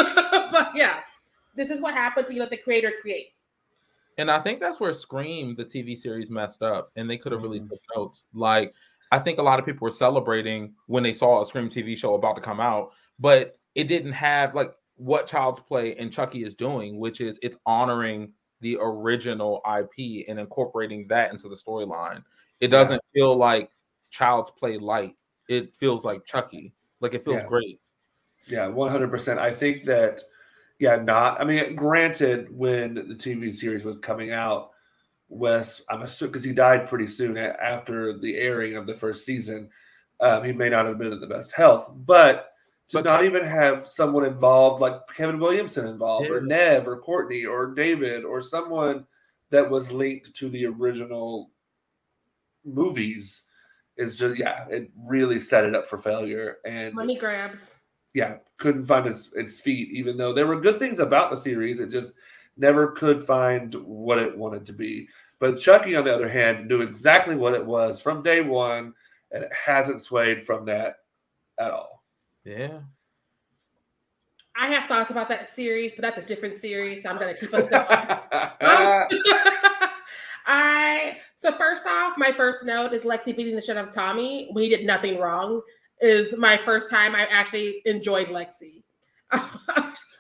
but 0.51 0.73
yeah, 0.75 1.01
this 1.55 1.71
is 1.71 1.81
what 1.81 1.95
happens 1.95 2.29
when 2.29 2.37
you 2.37 2.43
let 2.43 2.51
the 2.51 2.59
creator 2.59 2.93
create. 3.01 3.29
And 4.19 4.31
I 4.31 4.41
think 4.41 4.61
that's 4.61 4.81
where 4.81 4.93
Scream, 4.93 5.55
the 5.55 5.65
TV 5.65 5.97
series, 5.97 6.31
messed 6.31 6.63
up, 6.63 6.91
and 6.97 7.09
they 7.09 7.19
could 7.19 7.33
have 7.33 7.43
really 7.43 7.61
mm-hmm. 7.61 7.69
took 7.69 7.81
notes. 7.97 8.25
Like, 8.33 8.75
I 9.13 9.19
think 9.19 9.39
a 9.39 9.43
lot 9.43 9.59
of 9.59 9.67
people 9.67 9.85
were 9.85 9.91
celebrating 9.91 10.75
when 10.87 11.03
they 11.03 11.13
saw 11.13 11.43
a 11.43 11.47
Scream 11.47 11.69
TV 11.69 11.97
show 11.97 12.15
about 12.15 12.37
to 12.37 12.43
come 12.43 12.61
out, 12.61 12.93
but 13.19 13.59
it 13.75 13.85
didn't 13.89 14.13
have 14.13 14.55
like 14.55 14.71
what 14.97 15.27
Child's 15.27 15.61
Play 15.61 15.95
and 15.97 16.13
Chucky 16.13 16.45
is 16.45 16.55
doing, 16.55 16.99
which 16.99 17.21
is 17.21 17.39
it's 17.43 17.59
honoring 17.67 18.33
the 18.61 18.79
original 18.81 19.63
IP 19.79 20.25
and 20.29 20.41
incorporating 20.41 21.07
that 21.09 21.31
into 21.31 21.49
the 21.49 21.57
storyline. 21.57 22.23
It 22.61 22.69
doesn't 22.69 23.03
yeah. 23.13 23.21
feel 23.21 23.37
like 23.37 23.71
Child's 24.11 24.51
Play 24.51 24.79
light. 24.79 25.15
It 25.49 25.77
feels 25.77 26.05
like 26.05 26.25
Chucky. 26.25 26.73
Like 27.01 27.15
it 27.15 27.23
feels 27.23 27.43
yeah. 27.43 27.49
great. 27.49 27.81
Yeah, 28.49 28.67
one 28.69 28.91
hundred 28.91 29.11
percent. 29.11 29.39
I 29.39 29.51
think 29.51 29.83
that 29.85 30.23
yeah, 30.79 30.97
not. 30.97 31.41
I 31.41 31.45
mean, 31.45 31.75
granted, 31.75 32.55
when 32.55 32.95
the 32.95 33.15
TV 33.15 33.55
series 33.55 33.85
was 33.85 33.97
coming 33.97 34.33
out, 34.33 34.71
Wes, 35.29 35.83
I'm 35.89 36.03
assuming 36.03 36.33
because 36.33 36.45
he 36.45 36.53
died 36.53 36.89
pretty 36.89 37.07
soon 37.07 37.37
after 37.37 38.19
the 38.19 38.37
airing 38.37 38.77
of 38.77 38.87
the 38.87 38.95
first 38.95 39.25
season, 39.25 39.71
um, 40.21 40.45
he 40.45 40.53
may 40.53 40.69
not 40.69 40.87
have 40.87 40.99
been 40.99 41.13
in 41.13 41.21
the 41.21 41.27
best 41.27 41.53
health. 41.53 41.91
But 41.95 42.51
to 42.89 42.99
but, 42.99 43.05
not 43.05 43.25
even 43.25 43.45
have 43.45 43.87
someone 43.87 44.25
involved 44.25 44.81
like 44.81 44.95
Kevin 45.15 45.41
Williamson 45.41 45.87
involved, 45.87 46.29
yeah. 46.29 46.35
or 46.35 46.41
Nev, 46.41 46.87
or 46.87 46.99
Courtney, 46.99 47.45
or 47.45 47.75
David, 47.75 48.25
or 48.25 48.41
someone 48.41 49.07
that 49.51 49.69
was 49.69 49.91
linked 49.91 50.35
to 50.35 50.49
the 50.49 50.67
original 50.67 51.51
movies 52.65 53.43
is 53.97 54.19
just 54.19 54.39
yeah, 54.39 54.67
it 54.69 54.91
really 54.97 55.41
set 55.41 55.65
it 55.65 55.75
up 55.75 55.89
for 55.89 55.99
failure. 55.99 56.59
And 56.65 56.95
money 56.95 57.17
grabs 57.17 57.77
yeah, 58.17 58.39
couldn't 58.57 58.87
find 58.87 59.07
its 59.07 59.31
its 59.35 59.61
feet, 59.61 59.91
even 59.91 60.17
though 60.17 60.33
there 60.33 60.47
were 60.47 60.59
good 60.59 60.79
things 60.79 61.01
about 61.01 61.31
the 61.31 61.37
series. 61.37 61.81
It 61.81 61.91
just 61.91 62.13
never 62.57 62.93
could 62.93 63.23
find 63.23 63.75
what 63.75 64.19
it 64.19 64.35
wanted 64.35 64.65
to 64.65 64.73
be. 64.73 65.07
But 65.39 65.59
Chucky, 65.59 65.95
on 65.95 66.07
the 66.07 66.15
other 66.15 66.29
hand, 66.29 66.67
knew 66.67 66.81
exactly 66.81 67.37
what 67.37 67.53
it 67.53 67.65
was 67.65 68.01
from 68.01 68.23
day 68.23 68.41
one, 68.41 68.95
and 69.33 69.45
it 69.45 69.53
hasn't 69.53 70.01
swayed 70.01 70.41
from 70.41 70.65
that 70.65 71.01
at 71.61 71.71
all. 71.71 72.05
Yeah. 72.47 72.79
I 74.59 74.69
have 74.69 74.89
thoughts 74.89 75.11
about 75.11 75.29
that 75.29 75.51
series, 75.51 75.93
but 75.93 76.01
that's 76.01 76.17
a 76.17 76.23
different 76.23 76.55
series. 76.55 77.03
So 77.03 77.11
I'm 77.11 77.19
going 77.19 77.35
to 77.35 77.39
keep 77.39 77.53
us 77.53 77.65
um, 77.71 79.21
going. 79.21 79.43
I 80.47 81.19
so 81.35 81.53
first 81.53 81.87
off, 81.87 82.15
my 82.17 82.33
first 82.33 82.65
note 82.65 82.95
is 82.95 83.05
Lexy 83.05 83.37
beating 83.37 83.57
the 83.57 83.61
shit 83.61 83.77
out 83.77 83.89
of 83.89 83.95
Tommy 83.95 84.49
when 84.53 84.65
he 84.65 84.71
did 84.71 84.87
nothing 84.87 85.19
wrong 85.19 85.61
is 86.01 86.37
my 86.37 86.57
first 86.57 86.91
time 86.91 87.15
I 87.15 87.27
actually 87.31 87.83
enjoyed 87.85 88.29
Lexy. 88.29 88.83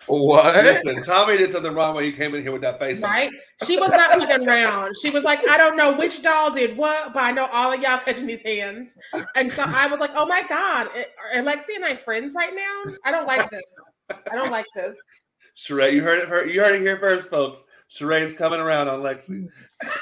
what? 0.06 0.54
Listen, 0.56 1.02
Tommy 1.02 1.36
did 1.36 1.52
something 1.52 1.74
wrong 1.74 1.94
when 1.94 2.04
he 2.04 2.12
came 2.12 2.34
in 2.34 2.42
here 2.42 2.52
with 2.52 2.62
that 2.62 2.78
face. 2.78 3.02
Right? 3.02 3.30
She 3.64 3.78
was 3.78 3.90
not 3.90 4.18
looking 4.18 4.48
around. 4.48 4.94
She 5.00 5.10
was 5.10 5.24
like, 5.24 5.46
I 5.48 5.56
don't 5.56 5.76
know 5.76 5.94
which 5.94 6.22
doll 6.22 6.50
did 6.50 6.76
what, 6.76 7.12
but 7.12 7.22
I 7.22 7.30
know 7.32 7.48
all 7.52 7.72
of 7.72 7.80
y'all 7.80 7.98
catching 7.98 8.26
these 8.26 8.42
hands. 8.42 8.96
And 9.34 9.50
so 9.50 9.64
I 9.66 9.86
was 9.86 10.00
like, 10.00 10.12
oh 10.14 10.26
my 10.26 10.42
God, 10.48 10.88
are 10.88 11.42
Lexy 11.42 11.76
and 11.76 11.84
I 11.84 11.94
friends 11.94 12.34
right 12.34 12.54
now? 12.54 12.94
I 13.04 13.10
don't 13.10 13.26
like 13.26 13.50
this. 13.50 13.80
I 14.10 14.34
don't 14.34 14.50
like 14.50 14.66
this. 14.74 14.96
Sharai, 15.56 15.92
you 15.94 16.02
heard 16.02 16.18
it. 16.18 16.54
You 16.54 16.60
heard 16.60 16.74
it 16.74 16.82
here 16.82 16.98
first, 16.98 17.30
folks. 17.30 17.64
Sharai's 17.90 18.32
coming 18.32 18.60
around 18.60 18.88
on 18.88 19.00
Lexy. 19.00 19.48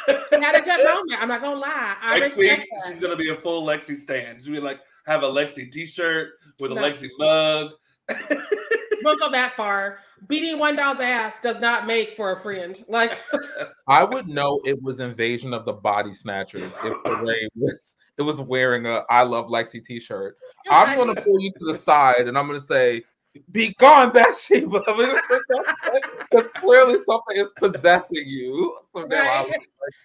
she 0.09 0.40
had 0.40 0.57
a 0.57 0.62
good 0.62 0.85
moment. 0.85 1.21
I'm 1.21 1.28
not 1.28 1.40
gonna 1.40 1.61
lie. 1.61 1.97
I 2.00 2.19
Next 2.19 2.37
week, 2.37 2.66
she's 2.87 2.99
gonna 2.99 3.16
be 3.16 3.28
a 3.28 3.35
full 3.35 3.64
Lexy 3.64 3.95
stand. 3.95 4.43
She'll 4.43 4.52
be 4.52 4.61
like, 4.61 4.81
have 5.07 5.23
a 5.23 5.29
Lexy 5.29 5.71
T-shirt 5.71 6.31
with 6.61 6.73
a 6.73 6.75
no. 6.75 6.83
Lexy 6.83 7.09
mug. 7.19 7.73
Don't 9.03 9.21
go 9.21 9.31
that 9.31 9.53
far. 9.53 9.99
Beating 10.29 10.59
one 10.59 10.77
doll's 10.77 11.01
ass 11.01 11.39
does 11.41 11.61
not 11.61 11.87
make 11.87 12.17
for 12.17 12.33
a 12.33 12.41
friend. 12.41 12.83
Like 12.89 13.19
I 13.89 14.03
would 14.03 14.27
know 14.27 14.61
it 14.65 14.83
was 14.83 15.01
Invasion 15.01 15.53
of 15.53 15.67
the 15.67 15.73
Body 15.73 16.13
Snatchers 16.13 16.73
if 16.83 17.23
Ray 17.23 17.47
was 17.57 17.97
it 18.17 18.23
was 18.23 18.41
wearing 18.41 18.87
a 18.87 19.03
I 19.11 19.23
love 19.25 19.47
Lexy 19.47 19.85
T-shirt. 19.85 20.37
You're 20.65 20.75
I'm 20.75 20.97
gonna 20.97 21.21
pull 21.21 21.41
you 21.41 21.53
to 21.53 21.65
the 21.67 21.75
side 21.75 22.29
and 22.29 22.39
I'm 22.39 22.47
gonna 22.47 22.61
say, 22.61 23.03
"Be 23.51 23.75
gone, 23.75 24.13
Bathsheba," 24.13 24.83
because 26.31 26.49
clearly 26.55 26.99
something 27.05 27.37
is 27.37 27.53
possessing 27.57 28.27
you. 28.27 28.79
So 28.95 29.07
right. 29.07 29.53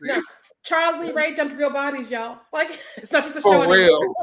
no, 0.01 0.22
Charles 0.63 1.06
Lee 1.06 1.13
Ray 1.13 1.34
jumped 1.34 1.56
real 1.56 1.70
bodies, 1.70 2.12
y'all. 2.12 2.39
Like 2.51 2.77
it's 2.98 3.13
not 3.13 3.24
just 3.24 3.38
a 3.38 3.41
For 3.41 3.63
show. 3.63 3.70
real. 3.70 4.13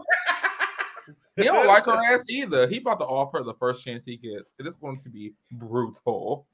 He 1.36 1.44
don't 1.44 1.66
like 1.68 1.84
her 1.84 2.14
ass 2.14 2.24
either. 2.28 2.66
He 2.68 2.78
about 2.78 2.98
to 3.00 3.04
offer 3.04 3.42
the 3.42 3.54
first 3.54 3.84
chance 3.84 4.04
he 4.04 4.16
gets. 4.16 4.54
It 4.58 4.66
is 4.66 4.76
going 4.76 5.00
to 5.00 5.08
be 5.08 5.34
brutal. 5.52 6.46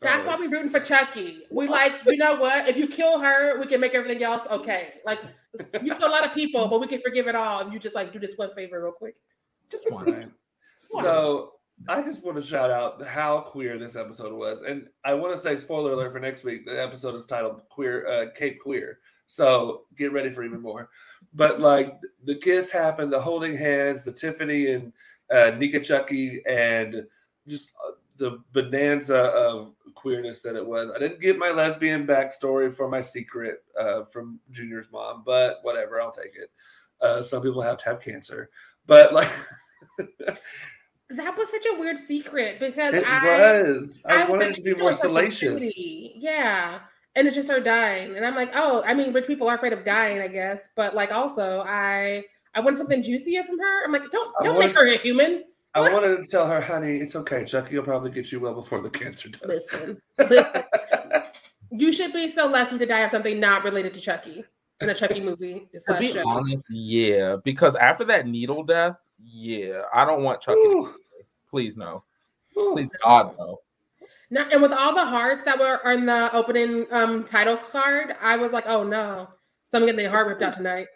That's 0.00 0.26
why 0.26 0.36
we're 0.36 0.48
rooting 0.48 0.70
for 0.70 0.80
Chucky. 0.80 1.42
We 1.50 1.68
like, 1.68 1.92
you 2.06 2.16
know 2.16 2.36
what? 2.36 2.66
If 2.66 2.78
you 2.78 2.86
kill 2.86 3.18
her, 3.18 3.60
we 3.60 3.66
can 3.66 3.80
make 3.80 3.94
everything 3.94 4.22
else 4.22 4.46
okay. 4.50 4.94
Like 5.04 5.20
you 5.82 5.94
kill 5.94 6.08
a 6.08 6.10
lot 6.10 6.24
of 6.24 6.32
people, 6.32 6.66
but 6.68 6.80
we 6.80 6.86
can 6.86 6.98
forgive 6.98 7.28
it 7.28 7.34
all 7.34 7.60
if 7.60 7.72
you 7.72 7.78
just 7.78 7.94
like 7.94 8.12
do 8.12 8.18
this 8.18 8.34
one 8.36 8.50
favor 8.54 8.82
real 8.82 8.92
quick. 8.92 9.16
Just 9.70 9.90
one. 9.90 10.32
So 10.78 11.52
I 11.88 12.02
just 12.02 12.24
want 12.24 12.38
to 12.38 12.42
shout 12.42 12.70
out 12.70 13.04
how 13.06 13.40
queer 13.40 13.78
this 13.78 13.96
episode 13.96 14.32
was, 14.32 14.62
and 14.62 14.88
I 15.04 15.14
want 15.14 15.34
to 15.34 15.40
say 15.40 15.56
spoiler 15.56 15.92
alert 15.92 16.12
for 16.12 16.20
next 16.20 16.44
week. 16.44 16.64
The 16.64 16.82
episode 16.82 17.14
is 17.14 17.26
titled 17.26 17.62
"Queer 17.70 18.06
uh, 18.06 18.26
Cape 18.34 18.60
Queer," 18.60 18.98
so 19.26 19.82
get 19.96 20.12
ready 20.12 20.30
for 20.30 20.44
even 20.44 20.60
more. 20.60 20.90
But 21.34 21.60
like 21.60 21.98
the 22.24 22.36
kiss 22.36 22.70
happened, 22.70 23.12
the 23.12 23.20
holding 23.20 23.56
hands, 23.56 24.02
the 24.02 24.12
Tiffany 24.12 24.72
and 24.72 24.92
uh, 25.30 25.52
Nica 25.56 25.80
Chucky, 25.80 26.42
and 26.46 27.06
just 27.46 27.72
uh, 27.86 27.92
the 28.16 28.42
bonanza 28.52 29.16
of 29.16 29.74
queerness 29.94 30.42
that 30.42 30.56
it 30.56 30.66
was. 30.66 30.90
I 30.94 30.98
didn't 30.98 31.20
get 31.20 31.38
my 31.38 31.50
lesbian 31.50 32.06
backstory 32.06 32.72
for 32.72 32.88
my 32.88 33.00
secret 33.00 33.62
uh, 33.78 34.04
from 34.04 34.38
Junior's 34.50 34.90
mom, 34.92 35.22
but 35.24 35.58
whatever, 35.62 36.00
I'll 36.00 36.12
take 36.12 36.36
it. 36.36 36.50
Uh, 37.00 37.22
some 37.22 37.42
people 37.42 37.62
have 37.62 37.78
to 37.78 37.84
have 37.86 38.00
cancer, 38.00 38.50
but 38.86 39.12
like. 39.12 39.30
That 41.16 41.36
was 41.36 41.50
such 41.50 41.66
a 41.70 41.78
weird 41.78 41.98
secret 41.98 42.58
because 42.58 42.94
it 42.94 43.04
I 43.06 43.60
was. 43.60 44.02
I, 44.06 44.24
wanted 44.24 44.48
it 44.48 44.54
to 44.54 44.62
be 44.62 44.74
more 44.74 44.94
salacious. 44.94 45.76
Yeah. 45.76 46.80
And 47.14 47.26
it's 47.26 47.36
just 47.36 47.50
her 47.50 47.60
dying. 47.60 48.16
And 48.16 48.24
I'm 48.24 48.34
like, 48.34 48.52
oh, 48.54 48.82
I 48.86 48.94
mean, 48.94 49.12
rich 49.12 49.26
people 49.26 49.48
are 49.48 49.54
afraid 49.54 49.72
of 49.72 49.84
dying, 49.84 50.20
I 50.20 50.28
guess. 50.28 50.70
But 50.74 50.94
like 50.94 51.12
also 51.12 51.62
I 51.66 52.24
I 52.54 52.60
want 52.60 52.76
something 52.76 53.02
juicier 53.02 53.42
from 53.42 53.58
her. 53.58 53.84
I'm 53.84 53.92
like, 53.92 54.10
don't 54.10 54.34
don't 54.42 54.58
make 54.58 54.74
her 54.74 54.86
a 54.86 54.98
human. 54.98 55.44
I 55.74 55.92
wanted 55.92 56.22
to 56.22 56.30
tell 56.30 56.46
her, 56.46 56.60
honey, 56.60 56.98
it's 56.98 57.16
okay. 57.16 57.44
Chucky 57.44 57.76
will 57.76 57.84
probably 57.84 58.10
get 58.10 58.30
you 58.30 58.40
well 58.40 58.54
before 58.54 58.82
the 58.82 58.90
cancer 58.90 59.30
does. 59.30 59.40
Listen, 59.46 60.02
listen. 60.18 60.64
you 61.70 61.92
should 61.92 62.12
be 62.12 62.28
so 62.28 62.46
lucky 62.46 62.76
to 62.76 62.84
die 62.84 63.00
of 63.00 63.10
something 63.10 63.40
not 63.40 63.64
related 63.64 63.94
to 63.94 64.00
Chucky 64.00 64.44
in 64.82 64.90
a 64.90 64.94
Chucky 64.94 65.20
movie. 65.20 65.66
To 65.86 65.96
be 65.98 66.12
show. 66.12 66.28
honest, 66.28 66.66
yeah, 66.70 67.36
because 67.42 67.74
after 67.76 68.04
that 68.04 68.26
needle 68.26 68.62
death, 68.62 68.96
yeah, 69.22 69.82
I 69.94 70.04
don't 70.04 70.22
want 70.22 70.42
Chucky. 70.42 70.60
To 70.60 70.94
Please 71.48 71.76
no. 71.76 72.04
Please 72.56 72.90
God 73.02 73.34
no. 73.38 73.60
No, 74.32 74.46
and 74.50 74.62
with 74.62 74.72
all 74.72 74.94
the 74.94 75.04
hearts 75.04 75.42
that 75.42 75.58
were 75.58 75.78
in 75.92 76.06
the 76.06 76.34
opening 76.34 76.86
um, 76.90 77.22
title 77.22 77.54
card, 77.54 78.16
I 78.18 78.38
was 78.38 78.50
like, 78.50 78.64
oh 78.66 78.82
no, 78.82 79.28
someone 79.66 79.88
getting 79.88 79.98
their 79.98 80.10
heart 80.10 80.26
ripped 80.26 80.40
out 80.40 80.54
tonight. 80.54 80.86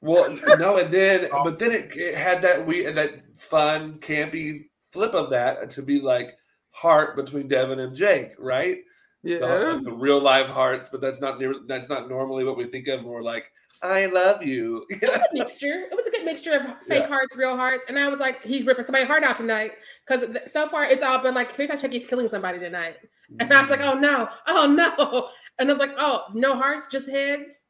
Well, 0.00 0.30
no, 0.58 0.76
and 0.76 0.92
then 0.92 1.28
but 1.28 1.58
then 1.58 1.72
it, 1.72 1.90
it 1.96 2.14
had 2.14 2.40
that 2.42 2.64
we 2.64 2.84
that 2.84 3.24
fun 3.36 3.98
campy 3.98 4.60
flip 4.92 5.12
of 5.12 5.30
that 5.30 5.70
to 5.70 5.82
be 5.82 6.00
like 6.00 6.36
heart 6.70 7.16
between 7.16 7.48
Devon 7.48 7.80
and 7.80 7.96
Jake, 7.96 8.30
right? 8.38 8.78
Yeah, 9.24 9.38
the, 9.38 9.80
the 9.82 9.92
real 9.92 10.20
live 10.20 10.48
hearts, 10.48 10.88
but 10.88 11.00
that's 11.00 11.20
not 11.20 11.42
that's 11.66 11.88
not 11.88 12.08
normally 12.08 12.44
what 12.44 12.56
we 12.56 12.66
think 12.66 12.86
of. 12.86 13.02
More 13.02 13.24
like 13.24 13.50
I 13.84 14.06
love 14.06 14.42
you. 14.42 14.86
it 14.90 15.02
was 15.02 15.20
a 15.20 15.34
mixture. 15.34 15.86
It 15.90 15.94
was 15.94 16.06
a 16.06 16.10
good 16.10 16.24
mixture 16.24 16.52
of 16.52 16.62
fake 16.84 17.02
yeah. 17.02 17.06
hearts, 17.06 17.36
real 17.36 17.54
hearts. 17.54 17.84
And 17.86 17.98
I 17.98 18.08
was 18.08 18.18
like, 18.18 18.42
he's 18.42 18.64
ripping 18.64 18.86
somebody's 18.86 19.08
heart 19.08 19.22
out 19.22 19.36
tonight. 19.36 19.72
Because 20.06 20.24
so 20.50 20.66
far 20.66 20.86
it's 20.86 21.02
all 21.02 21.18
been 21.18 21.34
like, 21.34 21.54
here's 21.54 21.68
how 21.68 21.76
Chucky's 21.76 22.06
killing 22.06 22.28
somebody 22.28 22.58
tonight. 22.58 22.96
And 23.40 23.52
I 23.52 23.60
was 23.60 23.68
like, 23.68 23.82
oh 23.82 23.92
no, 23.94 24.28
oh 24.46 24.66
no. 24.66 25.28
And 25.58 25.70
I 25.70 25.72
was 25.72 25.78
like, 25.78 25.94
oh, 25.98 26.24
no 26.34 26.56
hearts, 26.56 26.88
just 26.88 27.08
heads. 27.08 27.64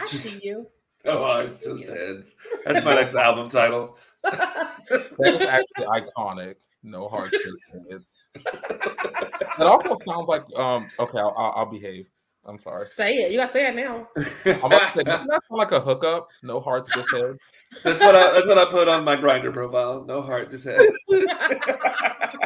I 0.00 0.06
see 0.06 0.48
you. 0.48 0.66
Oh, 1.08 1.18
hearts, 1.18 1.62
just 1.62 1.86
heads. 1.86 2.34
That's 2.64 2.84
my 2.84 2.96
next 2.96 3.14
album 3.14 3.48
title. 3.48 3.96
that 4.24 4.72
is 5.20 5.46
actually 5.46 5.86
iconic. 5.86 6.56
No 6.82 7.06
hearts, 7.06 7.36
just 7.44 7.88
heads. 7.88 8.18
It 8.34 9.60
also 9.60 9.94
sounds 10.04 10.26
like 10.26 10.42
um. 10.56 10.88
Okay, 10.98 11.18
I'll, 11.18 11.32
I'll, 11.38 11.52
I'll 11.58 11.70
behave. 11.70 12.08
I'm 12.46 12.58
sorry. 12.60 12.86
Say 12.86 13.16
it. 13.16 13.32
You 13.32 13.38
gotta 13.38 13.52
say 13.52 13.66
it 13.66 13.74
now. 13.74 14.08
I'm 14.46 14.64
about 14.64 14.92
to 14.92 14.98
say 14.98 15.02
that's 15.04 15.50
like 15.50 15.72
a 15.72 15.80
hookup. 15.80 16.28
No 16.42 16.60
hearts, 16.60 16.88
just 16.94 17.12
head. 17.12 17.36
That's 17.82 18.00
what 18.00 18.14
I 18.14 18.32
that's 18.32 18.46
what 18.46 18.58
I 18.58 18.64
put 18.66 18.86
on 18.88 19.04
my 19.04 19.16
Grindr 19.16 19.52
profile. 19.52 20.04
No 20.04 20.22
heart, 20.22 20.50
just 20.50 20.64
head. 20.64 20.78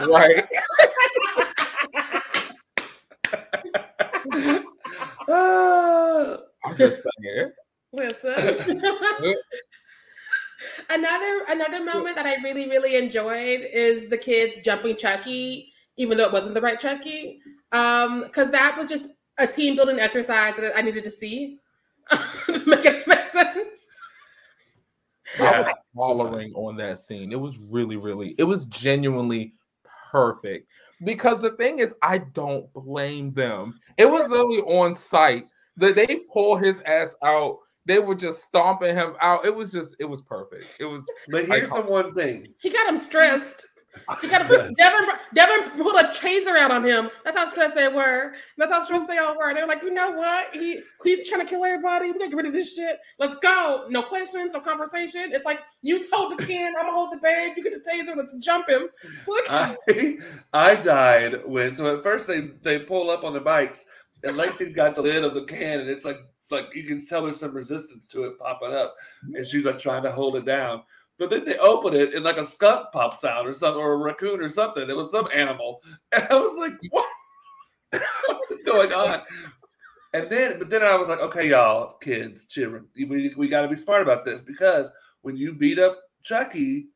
right. 0.09 0.47
I'm 6.65 6.77
just 6.77 7.07
saying. 7.23 7.53
Listen. 7.93 8.83
another 10.91 11.45
another 11.49 11.85
moment 11.85 12.17
that 12.17 12.27
I 12.27 12.37
really 12.43 12.69
really 12.69 12.97
enjoyed 12.97 13.69
is 13.73 14.09
the 14.09 14.19
kids 14.19 14.61
jumping 14.61 14.97
Chucky, 14.97 15.69
even 15.97 16.17
though 16.17 16.25
it 16.25 16.33
wasn't 16.33 16.55
the 16.55 16.61
right 16.61 16.81
Chucky, 16.81 17.41
um, 17.73 18.23
because 18.23 18.51
that 18.53 18.79
was 18.79 18.89
just 18.89 19.13
a 19.41 19.47
team 19.47 19.77
building 19.77 19.99
exercise 19.99 20.55
that 20.57 20.77
I 20.77 20.83
needed 20.83 21.05
to 21.05 21.11
see 21.11 21.59
to 22.11 22.63
make 22.67 22.85
it 22.85 23.07
make 23.07 23.25
sense. 23.25 23.89
I 25.39 25.61
was 25.61 25.75
following 25.95 26.53
on 26.55 26.77
that 26.77 26.99
scene. 26.99 27.33
It 27.33 27.41
was 27.41 27.59
really, 27.59 27.97
really, 27.97 28.35
it 28.39 28.45
was 28.45 28.67
genuinely 28.67 29.55
perfect. 30.11 30.69
Because 31.05 31.41
the 31.41 31.53
thing 31.53 31.79
is, 31.79 31.95
I 32.03 32.19
don't 32.19 32.71
blame 32.75 33.33
them. 33.33 33.79
It 33.97 34.07
was 34.07 34.29
literally 34.29 34.61
on 34.63 34.95
site 34.95 35.45
that 35.77 35.95
they 35.95 36.21
pull 36.33 36.57
his 36.57 36.81
ass 36.83 37.15
out. 37.23 37.59
They 37.87 37.99
were 37.99 38.15
just 38.15 38.45
stomping 38.45 38.95
him 38.95 39.15
out. 39.23 39.47
It 39.47 39.55
was 39.55 39.73
just, 39.73 39.97
it 39.99 40.05
was 40.05 40.21
perfect. 40.21 40.77
It 40.79 40.85
was. 40.85 41.05
But 41.29 41.47
here's 41.47 41.71
the 41.71 41.81
one 41.81 42.13
thing 42.13 42.49
he 42.61 42.71
got 42.71 42.89
him 42.89 42.99
stressed. 42.99 43.67
You 44.23 44.31
gotta 44.31 44.45
put 44.45 44.75
Devon. 44.77 45.09
Devon 45.35 45.71
pulled 45.77 45.97
a 45.97 46.09
taser 46.09 46.57
out 46.57 46.71
on 46.71 46.85
him. 46.85 47.11
That's 47.25 47.37
how 47.37 47.47
stressed 47.47 47.75
they 47.75 47.89
were. 47.89 48.35
That's 48.57 48.73
how 48.73 48.83
stressed 48.83 49.09
they 49.09 49.19
all 49.19 49.37
were. 49.37 49.53
They 49.55 49.61
were 49.63 49.69
like, 49.69 49.83
you 49.83 49.93
know 49.93 50.11
what? 50.13 50.55
He 50.55 50.81
he's 51.05 51.29
trying 51.29 51.41
to 51.43 51.47
kill 51.47 51.65
everybody. 51.65 52.07
We 52.07 52.19
gotta 52.19 52.31
get 52.31 52.37
rid 52.37 52.47
of 52.47 52.53
this 52.53 52.75
shit. 52.75 52.97
Let's 53.19 53.37
go. 53.37 53.87
No 53.89 54.03
questions, 54.03 54.53
no 54.53 54.61
conversation. 54.61 55.33
It's 55.33 55.45
like 55.45 55.61
you 55.83 56.03
told 56.03 56.39
the 56.39 56.47
kid, 56.47 56.69
I'm 56.69 56.75
gonna 56.75 56.93
hold 56.93 57.13
the 57.13 57.19
bag. 57.19 57.57
You 57.57 57.65
get 57.65 57.73
the 57.73 57.91
taser. 57.91 58.17
Let's 58.17 58.35
jump 58.39 58.69
him. 58.69 58.89
I, 59.49 59.77
I 60.53 60.77
died 60.77 61.47
when 61.47 61.77
so 61.77 61.97
at 61.97 62.03
first 62.03 62.27
they 62.27 62.51
they 62.63 62.79
pull 62.79 63.11
up 63.11 63.25
on 63.25 63.33
the 63.33 63.41
bikes 63.41 63.87
and 64.23 64.37
Lexy's 64.37 64.73
got 64.73 64.95
the 64.95 65.03
lid 65.03 65.25
of 65.25 65.35
the 65.35 65.45
can 65.45 65.81
and 65.81 65.89
it's 65.89 66.05
like 66.05 66.19
like 66.51 66.75
you 66.75 66.85
can 66.85 67.05
tell 67.07 67.23
there's 67.23 67.39
some 67.39 67.55
resistance 67.55 68.07
to 68.09 68.25
it 68.25 68.39
popping 68.39 68.75
up 68.75 68.95
and 69.35 69.47
she's 69.47 69.65
like 69.65 69.79
trying 69.79 70.03
to 70.03 70.13
hold 70.13 70.37
it 70.37 70.45
down. 70.45 70.83
But 71.21 71.29
then 71.29 71.45
they 71.45 71.59
open 71.59 71.93
it 71.93 72.15
and 72.15 72.25
like 72.25 72.39
a 72.39 72.47
skunk 72.47 72.93
pops 72.93 73.25
out 73.25 73.47
or 73.47 73.53
something, 73.53 73.81
or 73.81 73.93
a 73.93 73.97
raccoon 73.99 74.41
or 74.41 74.49
something. 74.49 74.89
It 74.89 74.97
was 74.97 75.11
some 75.11 75.29
animal. 75.33 75.83
And 76.13 76.27
I 76.31 76.35
was 76.35 76.59
like, 76.59 76.73
what? 76.91 77.05
what 77.91 78.41
is 78.51 78.63
going 78.63 78.91
on? 78.93 79.21
And 80.15 80.31
then, 80.31 80.59
but 80.59 80.71
then 80.71 80.83
I 80.83 80.97
was 80.97 81.09
like, 81.09 81.21
okay, 81.21 81.51
y'all, 81.51 81.99
kids, 81.99 82.47
children, 82.47 82.87
we, 82.97 83.35
we 83.37 83.49
got 83.49 83.61
to 83.61 83.69
be 83.69 83.77
smart 83.77 84.01
about 84.01 84.25
this 84.25 84.41
because 84.41 84.91
when 85.21 85.37
you 85.37 85.53
beat 85.53 85.79
up 85.79 85.99
Chucky, 86.23 86.89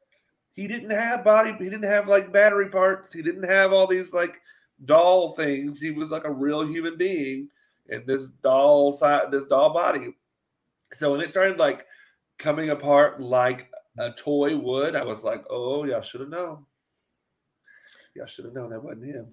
he 0.54 0.66
didn't 0.66 0.90
have 0.90 1.22
body, 1.22 1.52
he 1.58 1.64
didn't 1.64 1.82
have 1.82 2.08
like 2.08 2.32
battery 2.32 2.70
parts, 2.70 3.12
he 3.12 3.20
didn't 3.20 3.48
have 3.48 3.74
all 3.74 3.87
these 3.87 4.14
like 4.14 4.40
doll 4.87 5.32
things. 5.32 5.80
He 5.80 5.90
was 5.90 6.10
like 6.10 6.24
a 6.24 6.32
real 6.32 6.66
human 6.66 6.96
being 6.96 7.50
in 7.90 8.04
this 8.06 8.24
doll 8.42 8.90
side, 8.90 9.30
this 9.30 9.44
doll 9.44 9.74
body. 9.74 10.16
So 10.94 11.12
when 11.12 11.20
it 11.20 11.30
started 11.30 11.58
like 11.58 11.84
coming 12.38 12.70
apart 12.70 13.20
like 13.20 13.70
a 13.98 14.11
toy 14.12 14.57
would, 14.57 14.96
I 14.96 15.04
was 15.04 15.22
like, 15.22 15.44
oh, 15.50 15.85
y'all 15.85 16.02
should 16.02 16.20
have 16.20 16.30
known. 16.30 16.64
Y'all 18.16 18.26
should 18.26 18.44
have 18.44 18.54
known 18.54 18.70
that 18.70 18.83
wasn't 18.83 19.07
him. 19.07 19.26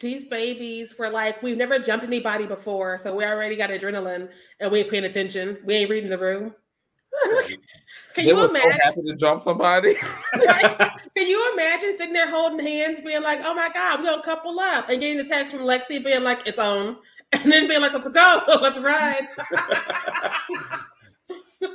These 0.00 0.26
babies 0.26 0.98
were 0.98 1.10
like, 1.10 1.42
we've 1.42 1.56
never 1.56 1.78
jumped 1.78 2.04
anybody 2.04 2.46
before, 2.46 2.96
so 2.98 3.14
we 3.14 3.24
already 3.24 3.56
got 3.56 3.70
adrenaline 3.70 4.30
and 4.60 4.72
we 4.72 4.80
ain't 4.80 4.90
paying 4.90 5.04
attention. 5.04 5.58
We 5.64 5.74
ain't 5.74 5.90
reading 5.90 6.10
the 6.10 6.18
room. 6.18 6.54
Can 8.14 8.26
you 8.26 8.44
imagine? 8.44 8.70
So 8.70 8.78
happy 8.82 9.02
to 9.02 9.16
jump 9.16 9.42
somebody. 9.42 9.94
Can 10.32 11.26
you 11.26 11.52
imagine 11.52 11.96
sitting 11.96 12.14
there 12.14 12.30
holding 12.30 12.64
hands, 12.64 13.00
being 13.04 13.22
like, 13.22 13.40
"Oh 13.42 13.54
my 13.54 13.68
god, 13.72 14.00
we're 14.00 14.10
gonna 14.10 14.22
couple 14.22 14.58
up," 14.58 14.88
and 14.88 15.00
getting 15.00 15.18
the 15.18 15.24
text 15.24 15.52
from 15.52 15.62
Lexy 15.62 16.02
being 16.02 16.24
like, 16.24 16.46
"It's 16.46 16.58
on," 16.58 16.96
and 17.32 17.52
then 17.52 17.68
being 17.68 17.80
like, 17.80 17.92
"Let's 17.92 18.08
go, 18.08 18.42
let's 18.60 18.78
ride." 18.78 19.28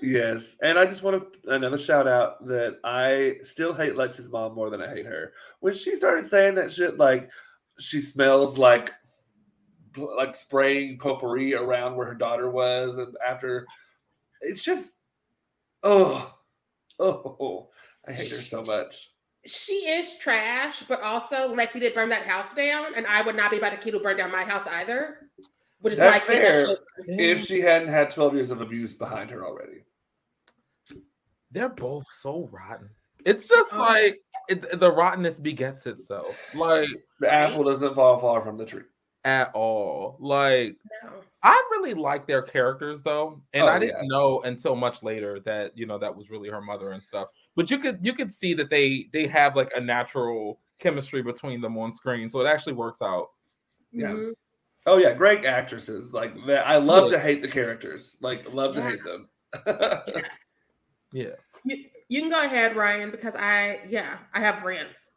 Yes, 0.02 0.56
and 0.62 0.78
I 0.78 0.86
just 0.86 1.04
want 1.04 1.34
to 1.44 1.52
another 1.54 1.78
shout 1.78 2.08
out 2.08 2.46
that 2.48 2.80
I 2.84 3.38
still 3.44 3.74
hate 3.74 3.94
Lexy's 3.94 4.30
mom 4.30 4.56
more 4.56 4.70
than 4.70 4.82
I 4.82 4.90
hate 4.90 5.06
her. 5.06 5.34
When 5.60 5.74
she 5.74 5.96
started 5.96 6.26
saying 6.26 6.56
that 6.56 6.72
shit, 6.72 6.98
like 6.98 7.30
she 7.80 8.02
smells 8.02 8.58
like 8.58 8.92
like 9.98 10.36
spraying 10.36 11.00
potpourri 11.00 11.54
around 11.54 11.96
where 11.96 12.08
her 12.08 12.14
daughter 12.14 12.50
was, 12.50 12.96
and 12.96 13.16
after 13.26 13.66
it's 14.42 14.64
just 14.64 14.92
oh 15.84 16.34
oh 17.00 17.70
I 18.08 18.14
hate 18.14 18.32
her 18.32 18.38
so 18.38 18.64
much. 18.64 19.12
She 19.46 19.74
is 19.74 20.18
trash, 20.18 20.84
but 20.84 21.02
also 21.02 21.56
Lexy 21.56 21.80
did 21.80 21.94
burn 21.94 22.10
that 22.10 22.26
house 22.26 22.54
down, 22.54 22.94
and 22.96 23.08
I 23.08 23.22
would 23.22 23.36
not 23.36 23.52
be 23.52 23.58
about 23.58 23.70
to 23.70 23.78
kid 23.78 23.92
to 23.92 24.00
burn 24.00 24.18
down 24.18 24.32
my 24.32 24.44
house 24.44 24.68
either. 24.68 25.30
Which 25.80 25.94
is 25.94 26.00
That's 26.00 26.26
fair. 26.26 26.76
If 27.08 27.46
she 27.46 27.62
hadn't 27.62 27.90
had 27.90 28.10
12 28.10 28.34
years 28.34 28.52
of 28.52 28.62
abuse 28.62 28.94
behind 28.94 29.30
her 29.30 29.46
already. 29.46 29.84
They're 31.52 31.70
both 31.70 32.06
so 32.12 32.50
rotten. 32.52 32.90
It's 33.26 33.48
just 33.48 33.74
oh. 33.74 33.80
like 33.80 34.20
it, 34.50 34.80
the 34.80 34.92
rottenness 34.92 35.36
begets 35.36 35.86
itself. 35.86 36.38
Like 36.56 36.90
the 37.20 37.32
apple 37.32 37.64
doesn't 37.64 37.96
fall 37.96 38.20
far 38.20 38.42
from 38.42 38.58
the 38.58 38.66
tree 38.66 38.84
at 39.26 39.52
all. 39.54 40.18
Like 40.20 40.78
no. 41.04 41.10
I 41.44 41.62
really 41.72 41.94
like 41.94 42.28
their 42.28 42.42
characters 42.42 43.04
though, 43.04 43.42
and 43.54 43.64
Oh, 43.64 43.68
I 43.68 43.80
didn't 43.80 44.04
yeah. 44.04 44.08
know 44.08 44.42
until 44.42 44.76
much 44.76 45.04
later 45.04 45.40
that 45.42 45.78
you 45.78 45.86
know 45.86 45.98
that 45.98 46.16
was 46.16 46.30
really 46.30 46.50
her 46.50 46.62
mother 46.62 46.92
and 46.92 47.04
stuff. 47.04 47.28
But 47.56 47.70
you 47.70 47.78
could 47.80 48.00
you 48.02 48.14
could 48.14 48.32
see 48.32 48.54
that 48.54 48.70
they 48.70 49.08
they 49.14 49.28
have 49.28 49.56
like 49.56 49.72
a 49.76 49.82
natural 49.82 50.60
chemistry 50.80 51.22
between 51.22 51.60
them 51.60 51.78
on 51.78 51.92
screen, 51.92 52.30
so 52.30 52.40
it 52.40 52.48
actually 52.48 52.74
works 52.74 53.02
out. 53.02 53.30
Yeah. 53.92 54.12
Mhm. 54.12 54.32
Oh 54.86 54.98
yeah, 54.98 55.14
great 55.14 55.44
actresses. 55.44 56.14
Like 56.14 56.34
that. 56.46 56.66
I 56.66 56.78
love 56.78 57.12
Yeah. 57.12 57.18
to 57.18 57.24
hate 57.24 57.42
the 57.42 57.48
characters. 57.50 58.16
Like 58.22 58.52
love 58.54 58.76
to 58.76 58.82
Yeah. 58.82 58.90
hate 58.90 59.04
them. 59.04 59.30
Yeah, 59.66 60.02
You, 61.64 61.86
you 62.10 62.22
can 62.22 62.30
go 62.30 62.44
ahead, 62.44 62.76
Ryan, 62.76 63.12
because 63.12 63.36
I 63.36 63.82
yeah 63.90 64.18
I 64.34 64.40
have 64.40 64.64
rants. 64.64 65.10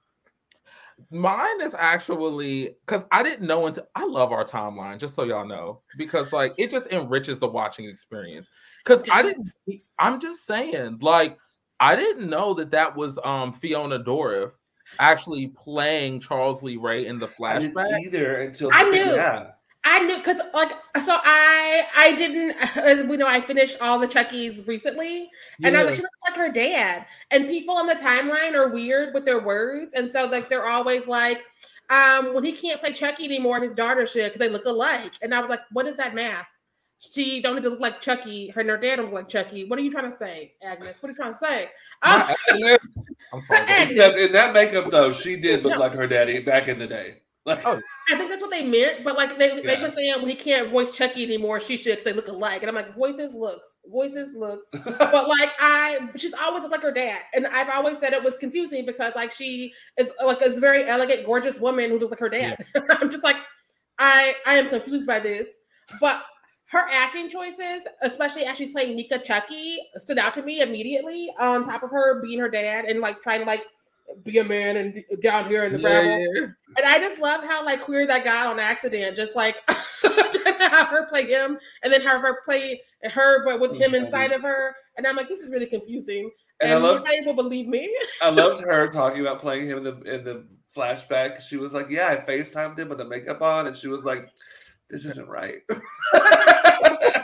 mine 1.10 1.60
is 1.60 1.74
actually 1.74 2.76
because 2.86 3.04
I 3.10 3.22
didn't 3.22 3.46
know 3.46 3.66
until 3.66 3.86
I 3.94 4.04
love 4.04 4.32
our 4.32 4.44
timeline, 4.44 4.98
just 4.98 5.14
so 5.14 5.24
y'all 5.24 5.46
know, 5.46 5.82
because 5.96 6.32
like 6.32 6.52
it 6.58 6.70
just 6.70 6.90
enriches 6.92 7.38
the 7.38 7.48
watching 7.48 7.86
experience. 7.86 8.48
Because 8.84 9.08
I 9.10 9.22
didn't, 9.22 9.48
I'm 9.98 10.20
just 10.20 10.46
saying, 10.46 10.98
like 11.00 11.38
I 11.80 11.96
didn't 11.96 12.28
know 12.28 12.54
that 12.54 12.70
that 12.72 12.96
was 12.96 13.18
um 13.24 13.52
Fiona 13.52 13.98
Dourif 13.98 14.52
actually 14.98 15.48
playing 15.48 16.20
Charles 16.20 16.62
Lee 16.62 16.76
Ray 16.76 17.06
in 17.06 17.18
the 17.18 17.28
I 17.44 17.58
didn't 17.58 17.74
flashback. 17.74 18.00
either 18.06 18.36
until 18.36 18.70
I 18.72 18.84
knew. 18.84 19.14
Yeah. 19.14 19.52
I 19.92 19.98
knew 20.06 20.16
because 20.18 20.40
like 20.54 20.70
so 21.00 21.18
I 21.22 21.82
I 21.96 22.12
didn't 22.14 22.52
as 22.76 23.02
we 23.02 23.16
know 23.16 23.26
I 23.26 23.40
finished 23.40 23.78
all 23.80 23.98
the 23.98 24.06
Chuckies 24.06 24.66
recently 24.68 25.28
and 25.64 25.76
I 25.76 25.80
was 25.84 25.86
like 25.86 25.94
she 25.96 26.02
looks 26.02 26.16
like 26.28 26.36
her 26.36 26.52
dad 26.52 27.06
and 27.32 27.48
people 27.48 27.74
on 27.76 27.86
the 27.86 27.94
timeline 27.94 28.54
are 28.54 28.68
weird 28.68 29.12
with 29.14 29.24
their 29.24 29.40
words 29.40 29.94
and 29.94 30.10
so 30.10 30.26
like 30.26 30.48
they're 30.48 30.66
always 30.68 31.08
like 31.08 31.42
um 31.90 32.32
when 32.34 32.44
he 32.44 32.52
can't 32.52 32.80
play 32.80 32.92
Chucky 32.92 33.24
anymore 33.24 33.60
his 33.60 33.74
daughter 33.74 34.06
should 34.06 34.32
because 34.32 34.38
they 34.38 34.48
look 34.48 34.64
alike 34.64 35.12
and 35.22 35.34
I 35.34 35.40
was 35.40 35.50
like 35.50 35.60
what 35.72 35.86
is 35.86 35.96
that 35.96 36.14
math 36.14 36.46
she 37.00 37.40
don't 37.40 37.56
need 37.56 37.62
to 37.64 37.70
look 37.70 37.80
like 37.80 38.00
Chucky 38.00 38.50
her 38.50 38.60
and 38.60 38.70
her 38.70 38.76
dad 38.76 38.96
don't 38.96 39.06
look 39.06 39.14
like 39.14 39.28
Chucky 39.28 39.64
what 39.64 39.78
are 39.78 39.82
you 39.82 39.90
trying 39.90 40.08
to 40.10 40.16
say 40.16 40.52
Agnes 40.62 41.02
what 41.02 41.08
are 41.08 41.12
you 41.12 41.16
trying 41.16 41.32
to 41.32 41.38
say 41.38 41.70
um, 42.02 42.22
Agnes- 42.52 42.98
I'm 43.32 43.40
sorry. 43.42 43.60
Agnes. 43.66 43.92
Except 43.92 44.16
in 44.18 44.32
that 44.32 44.52
makeup 44.54 44.90
though, 44.90 45.10
she 45.12 45.36
did 45.36 45.62
look 45.64 45.72
No. 45.74 45.78
like 45.80 45.92
her 45.94 46.06
daddy 46.06 46.40
back 46.40 46.68
in 46.68 46.78
the 46.78 46.86
day. 46.86 47.16
Like 47.46 47.60
Oh, 47.64 47.80
I 48.10 48.16
think 48.16 48.28
that's 48.28 48.42
what 48.42 48.50
they 48.50 48.66
meant, 48.66 49.02
but 49.04 49.16
like 49.16 49.38
they, 49.38 49.48
they've 49.48 49.64
Yeah. 49.64 49.80
been 49.80 49.92
saying 49.92 50.14
when 50.20 50.28
he 50.28 50.34
can't 50.34 50.68
voice 50.68 50.96
Chucky 50.96 51.22
anymore, 51.24 51.58
she 51.60 51.76
should 51.76 51.90
because 51.92 52.04
they 52.04 52.12
look 52.12 52.28
alike. 52.28 52.62
And 52.62 52.68
I'm 52.68 52.74
like, 52.74 52.94
voices, 52.94 53.32
looks, 53.32 53.78
voices, 53.86 54.34
looks. 54.36 54.68
but 54.84 55.28
like 55.28 55.52
I, 55.58 56.10
she's 56.16 56.34
always 56.34 56.64
like 56.68 56.82
her 56.82 56.92
dad, 56.92 57.20
and 57.34 57.46
I've 57.46 57.70
always 57.70 57.98
said 57.98 58.12
it 58.12 58.22
was 58.22 58.36
confusing 58.36 58.84
because 58.84 59.14
like 59.14 59.30
she 59.32 59.72
is 59.96 60.12
like 60.22 60.40
this 60.40 60.58
very 60.58 60.84
elegant, 60.84 61.24
gorgeous 61.24 61.58
woman 61.60 61.90
who 61.90 61.98
looks 61.98 62.10
like 62.10 62.20
her 62.20 62.28
dad. 62.28 62.58
I'm 62.90 63.10
just 63.10 63.24
like, 63.24 63.36
I 63.98 64.34
I 64.46 64.54
am 64.56 64.68
confused 64.68 65.06
by 65.06 65.18
this, 65.20 65.58
but 66.00 66.22
her 66.66 66.86
acting 66.92 67.28
choices, 67.28 67.82
especially 68.02 68.44
as 68.44 68.56
she's 68.56 68.70
playing 68.70 68.94
Nica 68.96 69.18
Chucky, 69.18 69.78
stood 69.96 70.18
out 70.18 70.34
to 70.34 70.42
me 70.42 70.60
immediately. 70.60 71.28
On 71.40 71.64
top 71.64 71.82
of 71.82 71.90
her 71.90 72.20
being 72.22 72.38
her 72.38 72.50
dad 72.50 72.84
and 72.84 73.00
like 73.00 73.22
trying 73.22 73.40
to 73.40 73.46
like 73.46 73.64
be 74.24 74.38
a 74.38 74.44
man 74.44 74.76
and 74.76 75.02
down 75.22 75.48
here 75.48 75.64
in 75.64 75.72
the 75.72 75.80
yeah, 75.80 75.88
gravel. 76.00 76.18
yeah. 76.18 76.46
And 76.76 76.86
I 76.86 76.98
just 76.98 77.18
love 77.18 77.42
how 77.44 77.64
like 77.64 77.80
queer 77.80 78.06
that 78.06 78.24
got 78.24 78.46
on 78.46 78.60
accident, 78.60 79.16
just 79.16 79.34
like 79.36 79.58
trying 80.00 80.58
to 80.58 80.68
have 80.68 80.88
her 80.88 81.06
play 81.06 81.26
him 81.26 81.58
and 81.82 81.92
then 81.92 82.00
have 82.02 82.20
her 82.22 82.42
play 82.44 82.80
her, 83.04 83.44
but 83.44 83.60
with 83.60 83.80
him 83.80 83.92
Mhm. 83.92 84.04
inside 84.04 84.32
of 84.32 84.42
her. 84.42 84.74
And 84.96 85.06
I'm 85.06 85.16
like, 85.16 85.28
this 85.28 85.40
is 85.40 85.50
really 85.50 85.66
confusing. 85.66 86.30
And 86.60 86.70
And, 86.72 86.78
I 86.78 86.82
love 86.88 86.96
nobody 86.98 87.20
will 87.24 87.34
believe 87.34 87.66
me. 87.66 87.94
I 88.22 88.30
loved 88.30 88.60
her 88.64 88.88
talking 88.88 89.20
about 89.22 89.40
playing 89.40 89.66
him 89.66 89.78
in 89.78 89.84
the 89.84 90.00
in 90.14 90.24
the 90.24 90.46
flashback. 90.76 91.40
She 91.40 91.56
was 91.56 91.72
like, 91.72 91.88
"Yeah, 91.90 92.08
I 92.08 92.16
Facetimed 92.16 92.78
him 92.78 92.90
with 92.90 92.98
the 92.98 93.04
makeup 93.04 93.40
on," 93.42 93.66
and 93.66 93.76
she 93.76 93.88
was 93.88 94.04
like, 94.04 94.28
"This 94.90 95.04
isn't 95.06 95.28
right." 95.28 95.62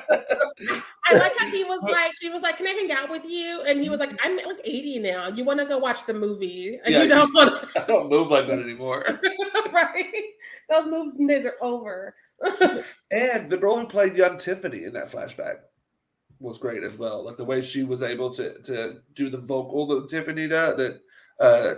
I 0.08 1.14
like 1.14 1.32
how 1.38 1.50
he 1.50 1.64
was 1.64 1.82
like, 1.82 2.12
she 2.20 2.28
was 2.28 2.42
like, 2.42 2.58
Can 2.58 2.66
I 2.66 2.70
hang 2.70 2.92
out 2.92 3.10
with 3.10 3.24
you? 3.24 3.62
And 3.66 3.80
he 3.80 3.88
was 3.88 4.00
like, 4.00 4.12
I'm 4.22 4.36
like 4.36 4.60
80 4.64 4.98
now. 5.00 5.28
You 5.28 5.44
want 5.44 5.60
to 5.60 5.66
go 5.66 5.78
watch 5.78 6.06
the 6.06 6.14
movie. 6.14 6.78
And 6.84 6.94
Yeah, 6.94 7.02
you 7.02 7.08
don't 7.08 7.32
want 7.34 7.64
I 7.76 7.86
don't 7.86 8.10
move 8.10 8.30
like 8.30 8.46
that 8.48 8.58
anymore. 8.58 9.04
right? 9.72 10.24
Those 10.68 10.86
moves 10.86 11.12
days 11.12 11.46
are 11.46 11.56
over. 11.60 12.14
And 13.10 13.50
the 13.50 13.56
girl 13.56 13.78
who 13.78 13.86
played 13.86 14.16
young 14.16 14.38
Tiffany 14.38 14.84
in 14.84 14.92
that 14.92 15.10
flashback 15.10 15.56
was 16.38 16.58
great 16.58 16.82
as 16.82 16.98
well. 16.98 17.24
Like 17.24 17.36
the 17.36 17.44
way 17.44 17.62
she 17.62 17.82
was 17.82 18.02
able 18.02 18.32
to 18.34 18.60
to 18.62 18.96
do 19.14 19.30
the 19.30 19.38
vocal 19.38 19.86
that 19.86 20.10
Tiffany 20.10 20.48
does 20.48 20.76
that 20.76 21.00
uh 21.40 21.74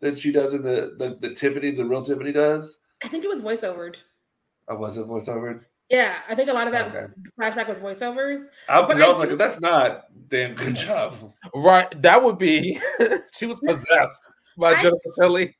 that 0.00 0.18
she 0.18 0.32
does 0.32 0.54
in 0.54 0.62
the 0.62 0.94
the, 0.98 1.16
the 1.20 1.34
Tiffany, 1.34 1.70
the 1.70 1.84
real 1.84 2.02
Tiffany 2.02 2.32
does. 2.32 2.80
I 3.02 3.08
think 3.08 3.24
it 3.24 3.28
was 3.28 3.42
voiceovered. 3.42 4.02
I 4.68 4.74
was 4.74 4.96
it 4.98 5.06
voiceover. 5.06 5.60
Yeah, 5.90 6.16
I 6.28 6.34
think 6.34 6.48
a 6.48 6.52
lot 6.52 6.66
of 6.66 6.72
that 6.72 6.94
Okay. 6.94 7.06
flashback 7.38 7.68
was 7.68 7.78
voiceovers. 7.78 8.46
I, 8.68 8.80
But 8.82 8.92
'cause 8.92 9.00
I 9.00 9.04
I 9.04 9.08
was 9.10 9.18
like, 9.18 9.28
do- 9.28 9.36
that's 9.36 9.60
not 9.60 10.04
damn 10.28 10.54
good 10.54 10.74
job. 10.74 11.14
Right, 11.54 12.00
that 12.02 12.22
would 12.22 12.38
be. 12.38 12.80
she 13.34 13.46
was 13.46 13.58
possessed 13.60 14.22
by 14.56 14.72
I- 14.72 14.82
Jennifer 14.82 15.10
Tilly. 15.20 15.54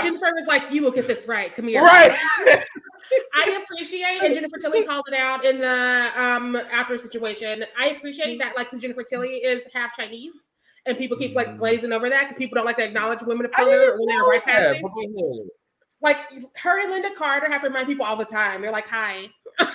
Jennifer 0.00 0.32
was 0.34 0.46
like, 0.48 0.72
"You 0.72 0.82
will 0.82 0.90
get 0.90 1.06
this 1.06 1.26
right. 1.28 1.54
Come 1.54 1.68
here." 1.68 1.82
right. 1.82 2.16
I 3.34 3.60
appreciate, 3.62 4.22
and 4.22 4.34
Jennifer 4.34 4.56
Tilly 4.60 4.84
called 4.84 5.04
it 5.12 5.14
out 5.18 5.44
in 5.44 5.60
the 5.60 6.10
um 6.16 6.56
after 6.72 6.96
situation. 6.98 7.64
I 7.78 7.88
appreciate 7.90 8.38
that, 8.40 8.56
like, 8.56 8.68
because 8.68 8.80
Jennifer 8.82 9.02
Tilly 9.04 9.36
is 9.44 9.64
half 9.74 9.96
Chinese, 9.96 10.50
and 10.86 10.96
people 10.98 11.16
keep 11.16 11.34
like 11.36 11.48
Mm. 11.48 11.58
glazing 11.58 11.92
over 11.92 12.08
that 12.08 12.22
because 12.22 12.38
people 12.38 12.56
don't 12.56 12.64
like 12.64 12.76
to 12.78 12.84
acknowledge 12.84 13.20
women 13.22 13.44
of 13.46 13.52
color 13.52 13.96
when 13.98 14.08
they're 14.08 14.22
right 14.24 14.44
that, 14.46 14.80
passing. 14.82 15.48
But 16.02 16.16
go 16.16 16.22
ahead. 16.22 16.42
Like 16.42 16.56
her 16.58 16.80
and 16.80 16.92
Lynda 16.92 17.14
Carter 17.14 17.50
have 17.50 17.62
to 17.62 17.68
remind 17.68 17.86
people 17.86 18.04
all 18.04 18.16
the 18.16 18.24
time. 18.24 18.62
They're 18.62 18.72
like, 18.72 18.88
"Hi." 18.88 19.28
um. 19.60 19.68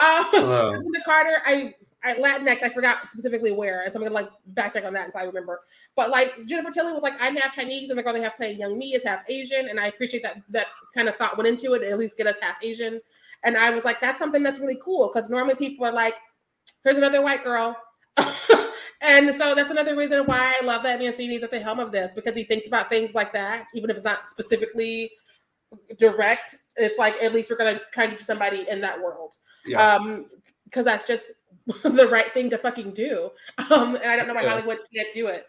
Lynda 0.32 1.04
Carter, 1.04 1.38
I. 1.46 1.74
I 2.02 2.14
Latinx, 2.14 2.62
I 2.62 2.70
forgot 2.70 3.06
specifically 3.06 3.52
where, 3.52 3.84
so 3.88 3.96
I'm 3.96 4.02
gonna 4.02 4.14
like 4.14 4.30
backcheck 4.54 4.86
on 4.86 4.94
that 4.94 5.04
until 5.04 5.20
I 5.20 5.24
remember. 5.24 5.60
But 5.96 6.08
like 6.08 6.32
Jennifer 6.46 6.70
Tilly 6.70 6.94
was 6.94 7.02
like, 7.02 7.12
I'm 7.20 7.36
half 7.36 7.54
Chinese, 7.54 7.90
and 7.90 7.98
they're 7.98 8.04
gonna 8.04 8.22
have 8.22 8.38
playing 8.38 8.58
Young 8.58 8.78
Me 8.78 8.94
is 8.94 9.04
half 9.04 9.22
Asian, 9.28 9.68
and 9.68 9.78
I 9.78 9.88
appreciate 9.88 10.22
that 10.22 10.40
that 10.48 10.68
kind 10.94 11.10
of 11.10 11.16
thought 11.16 11.36
went 11.36 11.46
into 11.46 11.74
it, 11.74 11.82
at 11.82 11.98
least 11.98 12.16
get 12.16 12.26
us 12.26 12.36
half 12.40 12.56
Asian. 12.62 13.02
And 13.42 13.56
I 13.56 13.70
was 13.70 13.84
like, 13.84 14.00
that's 14.00 14.18
something 14.18 14.42
that's 14.42 14.60
really 14.60 14.78
cool 14.82 15.10
because 15.12 15.30
normally 15.30 15.54
people 15.56 15.86
are 15.86 15.92
like, 15.92 16.14
here's 16.84 16.96
another 16.96 17.22
white 17.22 17.44
girl. 17.44 17.76
and 19.00 19.34
so 19.34 19.54
that's 19.54 19.70
another 19.70 19.96
reason 19.96 20.24
why 20.26 20.56
I 20.60 20.64
love 20.64 20.82
that 20.82 21.00
Mancini's 21.00 21.42
at 21.42 21.50
the 21.50 21.60
helm 21.60 21.80
of 21.80 21.92
this 21.92 22.14
because 22.14 22.34
he 22.34 22.44
thinks 22.44 22.66
about 22.66 22.88
things 22.88 23.14
like 23.14 23.32
that, 23.32 23.66
even 23.74 23.90
if 23.90 23.96
it's 23.96 24.04
not 24.04 24.28
specifically 24.28 25.10
direct. 25.98 26.56
It's 26.76 26.98
like 26.98 27.14
at 27.22 27.32
least 27.32 27.50
we're 27.50 27.56
gonna 27.56 27.80
try 27.92 28.06
to 28.06 28.16
do 28.16 28.22
somebody 28.22 28.66
in 28.68 28.80
that 28.82 29.00
world. 29.00 29.34
Yeah. 29.66 29.94
Um, 29.94 30.26
because 30.64 30.84
that's 30.84 31.06
just 31.06 31.32
the 31.82 32.08
right 32.10 32.32
thing 32.32 32.48
to 32.50 32.58
fucking 32.58 32.92
do. 32.94 33.30
Um, 33.70 33.96
and 33.96 34.04
I 34.10 34.16
don't 34.16 34.26
know 34.28 34.34
why 34.34 34.42
Yeah. 34.42 34.50
Hollywood 34.50 34.78
can't 34.94 35.08
do 35.12 35.26
it. 35.26 35.46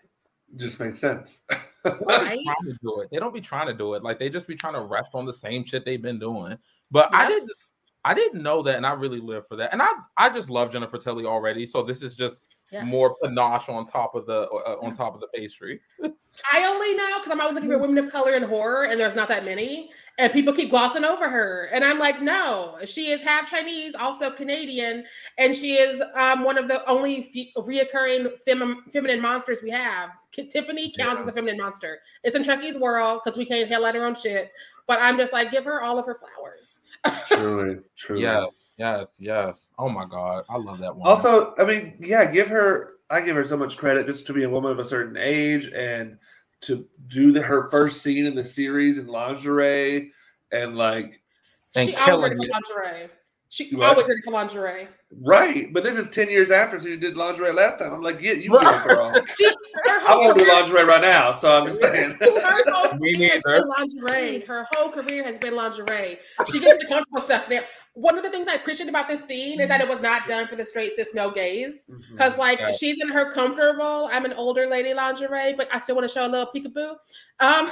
Just 0.58 0.80
makes 0.80 1.00
sense. 1.00 1.42
They 1.50 1.90
don't 1.92 2.02
Right? 2.08 2.38
be 2.38 2.44
trying 2.44 2.74
to 2.74 2.78
do 2.82 3.02
it. 3.02 3.10
They 3.12 3.18
don't 3.18 3.34
be 3.34 3.42
trying 3.42 3.68
to 3.68 3.74
do 3.74 3.94
it. 3.94 4.04
Like 4.04 4.20
they 4.20 4.30
just 4.30 4.48
be 4.48 4.56
trying 4.56 4.74
to 4.74 4.82
rest 4.82 5.12
on 5.14 5.26
the 5.26 5.34
same 5.34 5.64
shit 5.66 5.86
they've 5.86 6.02
been 6.02 6.20
doing. 6.20 6.58
But 6.92 7.14
I 7.14 7.28
didn't 7.28 7.52
I 8.04 8.14
didn't 8.16 8.42
know 8.42 8.64
that, 8.64 8.78
and 8.78 8.86
I 8.86 8.94
really 8.94 9.20
live 9.20 9.48
for 9.48 9.56
that. 9.58 9.72
And 9.72 9.82
I 9.82 9.92
I 10.18 10.30
just 10.30 10.50
love 10.50 10.72
Jennifer 10.72 10.98
Tilly 10.98 11.26
already. 11.26 11.66
So 11.66 11.84
this 11.84 12.02
is 12.02 12.16
just 12.16 12.48
Yeah. 12.72 12.86
more 12.86 13.16
panache 13.22 13.68
on 13.70 13.86
top 13.86 14.16
of 14.16 14.26
the 14.26 14.44
uh, 14.50 14.78
on 14.82 14.96
top 14.96 15.14
of 15.14 15.20
the 15.22 15.28
pastry. 15.28 15.82
I 16.54 16.64
only 16.66 16.96
know 16.96 17.20
because 17.20 17.30
I'm 17.32 17.42
always 17.42 17.56
looking 17.56 17.70
for 17.70 17.78
women 17.78 17.98
of 17.98 18.10
color 18.10 18.34
in 18.36 18.44
horror, 18.44 18.86
and 18.86 18.98
there's 19.00 19.16
not 19.16 19.28
that 19.28 19.44
many. 19.44 19.92
And 20.18 20.32
people 20.32 20.54
keep 20.54 20.70
glossing 20.70 21.04
over 21.04 21.30
her, 21.30 21.66
and 21.74 21.84
I'm 21.84 22.00
like, 22.00 22.22
no, 22.22 22.78
she 22.86 23.10
is 23.12 23.22
half 23.22 23.50
Chinese, 23.52 23.94
also 23.96 24.30
Canadian, 24.32 25.04
and 25.38 25.54
she 25.54 25.74
is 25.74 26.02
um, 26.16 26.44
one 26.46 26.58
of 26.58 26.70
the 26.70 26.88
only 26.90 27.24
fe- 27.24 27.52
reoccurring 27.58 28.40
fem- 28.40 28.84
feminine 28.90 29.22
monsters 29.22 29.60
we 29.62 29.70
have. 29.72 30.12
K- 30.32 30.48
Tiffany 30.48 30.94
counts 30.98 31.20
Yeah. 31.20 31.24
as 31.24 31.28
a 31.30 31.34
feminine 31.34 31.58
monster. 31.58 32.00
It's 32.24 32.38
in 32.38 32.44
Chucky's 32.46 32.78
world 32.78 33.20
because 33.22 33.38
we 33.38 33.44
can't 33.46 33.68
hell 33.68 33.86
at 33.86 33.96
her 33.96 34.06
own 34.06 34.16
shit. 34.16 34.52
But 34.88 35.02
I'm 35.02 35.18
just 35.18 35.34
like, 35.34 35.52
give 35.52 35.66
her 35.66 35.82
all 35.84 36.00
of 36.00 36.06
her 36.06 36.16
flowers. 36.16 36.32
Truly, 37.28 37.80
truly. 37.98 38.24
Yes, 38.24 38.76
yes, 38.78 39.08
yes. 39.20 39.70
Oh 39.78 39.90
my 39.90 40.06
god, 40.06 40.44
I 40.50 40.58
love 40.58 40.80
that 40.80 40.96
one. 40.96 41.08
Also, 41.08 41.54
I 41.58 41.66
mean, 41.66 41.96
yeah, 42.00 42.30
give 42.32 42.48
her. 42.48 42.94
I 43.10 43.20
give 43.22 43.36
her 43.36 43.44
so 43.44 43.58
much 43.58 43.78
credit 43.78 44.08
just 44.08 44.26
to 44.28 44.34
be 44.34 44.44
a 44.44 44.50
woman 44.50 44.72
of 44.72 44.80
a 44.80 44.86
certain 44.86 45.18
age 45.18 45.70
and 45.74 46.18
to 46.62 46.88
do 47.08 47.34
the, 47.34 47.42
her 47.42 47.70
first 47.70 48.02
scene 48.02 48.26
in 48.26 48.36
the 48.36 48.44
series 48.44 48.98
in 48.98 49.08
lingerie 49.08 50.14
and 50.54 50.78
like 50.78 51.22
and 51.76 51.90
she 51.90 51.96
always 51.96 52.06
killing 52.06 52.38
ready 52.38 52.48
for 52.48 52.54
lingerie. 52.54 53.10
She 53.50 53.76
What? 53.76 53.90
always 53.90 54.08
ready 54.08 54.22
for 54.22 54.32
lingerie. 54.32 54.88
Right. 55.20 55.72
But 55.74 55.84
this 55.84 55.98
is 55.98 56.10
ten 56.10 56.30
years 56.30 56.52
after 56.52 56.80
she 56.80 56.96
did 56.96 57.18
lingerie 57.18 57.52
last 57.52 57.80
time. 57.80 57.92
I'm 57.94 58.02
like, 58.02 58.22
yeah, 58.22 58.32
you 58.32 58.50
do 58.50 58.56
it, 58.60 58.84
girl. 58.88 59.14
She, 59.36 59.46
her 59.46 59.54
I 59.86 60.06
whole 60.08 60.26
want 60.26 60.38
to 60.38 60.46
do 60.46 60.52
lingerie 60.52 60.84
right 60.86 61.02
now, 61.02 61.32
so 61.34 61.60
I'm 61.62 61.68
just 61.68 61.82
saying. 61.82 62.18
her 62.22 62.72
whole 62.72 62.98
career 62.98 63.30
has 63.34 63.44
been 63.44 63.68
lingerie. 63.78 64.40
Her 64.48 64.68
whole 64.72 64.90
career 64.90 65.24
has 65.24 65.38
been 65.38 65.56
lingerie. 65.56 66.18
She 66.52 66.60
gets 66.60 66.82
the 66.82 66.88
comfortable 66.88 67.22
stuff 67.22 67.50
now. 67.50 67.60
One 67.94 68.18
of 68.18 68.24
the 68.24 68.30
things 68.30 68.48
I 68.48 68.54
appreciate 68.54 68.88
about 68.88 69.10
this 69.10 69.24
scene 69.26 69.60
is 69.60 69.68
that 69.68 69.82
it 69.82 69.88
was 69.88 70.02
not 70.02 70.28
done 70.28 70.48
for 70.48 70.56
the 70.56 70.66
straight 70.66 70.94
cis 70.94 71.14
no 71.14 71.30
gays. 71.30 71.86
Mm-hmm. 71.90 72.14
Because 72.16 72.38
like 72.38 72.60
Yeah. 72.60 72.72
she's 72.72 73.02
in 73.02 73.10
her 73.10 73.32
comfortable, 73.32 74.10
I'm 74.12 74.24
an 74.26 74.34
older 74.34 74.68
lady 74.68 74.94
lingerie, 74.94 75.54
but 75.56 75.68
I 75.74 75.80
still 75.80 75.96
want 75.96 76.08
to 76.08 76.14
show 76.14 76.26
a 76.26 76.30
little 76.30 76.50
peekaboo. 76.56 76.96
Um, 77.42 77.70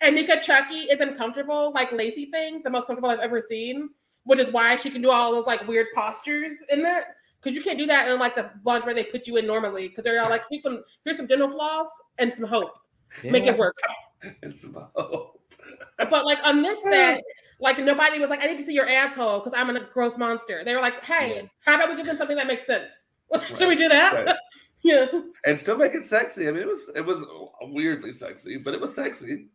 and 0.00 0.16
Nica 0.16 0.40
Chucky 0.42 0.80
is 0.90 1.00
uncomfortable, 1.00 1.72
like 1.72 1.92
lacy 1.92 2.26
things, 2.26 2.62
the 2.64 2.70
most 2.70 2.86
comfortable 2.88 3.10
I've 3.10 3.20
ever 3.20 3.40
seen. 3.40 3.90
Which 4.24 4.38
is 4.38 4.50
why 4.50 4.76
she 4.76 4.90
can 4.90 5.02
do 5.02 5.10
all 5.10 5.32
those 5.32 5.46
like 5.46 5.66
weird 5.66 5.86
postures 5.94 6.52
in 6.70 6.82
that. 6.82 7.16
Because 7.40 7.54
you 7.54 7.62
can't 7.62 7.78
do 7.78 7.86
that 7.86 8.10
in 8.10 8.18
like 8.18 8.34
the 8.34 8.50
lingerie 8.64 8.94
they 8.94 9.04
put 9.04 9.26
you 9.26 9.36
in 9.36 9.46
normally. 9.46 9.88
Because 9.88 10.04
they're 10.04 10.22
all 10.22 10.30
like, 10.30 10.42
here's 10.50 10.62
some 10.62 10.82
here's 11.04 11.16
some 11.16 11.26
dental 11.26 11.48
floss 11.48 11.88
and 12.18 12.32
some 12.32 12.46
hope. 12.46 12.72
Yeah. 13.22 13.30
Make 13.32 13.44
it 13.44 13.56
work. 13.56 13.76
and 14.42 14.54
some 14.54 14.76
hope. 14.94 15.40
but 15.98 16.24
like 16.24 16.38
on 16.44 16.62
this 16.62 16.82
set, 16.82 17.22
like 17.60 17.78
nobody 17.78 18.18
was 18.18 18.30
like, 18.30 18.42
I 18.42 18.46
need 18.46 18.58
to 18.58 18.64
see 18.64 18.74
your 18.74 18.88
asshole 18.88 19.40
because 19.40 19.52
I'm 19.56 19.74
a 19.74 19.80
gross 19.80 20.18
monster. 20.18 20.62
They 20.64 20.74
were 20.74 20.82
like, 20.82 21.04
hey, 21.04 21.36
yeah. 21.36 21.48
how 21.60 21.76
about 21.76 21.90
we 21.90 21.96
give 21.96 22.06
them 22.06 22.16
something 22.16 22.36
that 22.36 22.46
makes 22.46 22.66
sense? 22.66 23.06
Right. 23.32 23.54
Should 23.56 23.68
we 23.68 23.76
do 23.76 23.88
that? 23.88 24.26
Right. 24.26 24.36
yeah. 24.82 25.06
And 25.44 25.58
still 25.58 25.76
make 25.76 25.94
it 25.94 26.04
sexy. 26.04 26.48
I 26.48 26.52
mean, 26.52 26.62
it 26.62 26.68
was 26.68 26.90
it 26.94 27.04
was 27.04 27.22
weirdly 27.62 28.12
sexy, 28.12 28.58
but 28.58 28.74
it 28.74 28.80
was 28.80 28.94
sexy. 28.94 29.48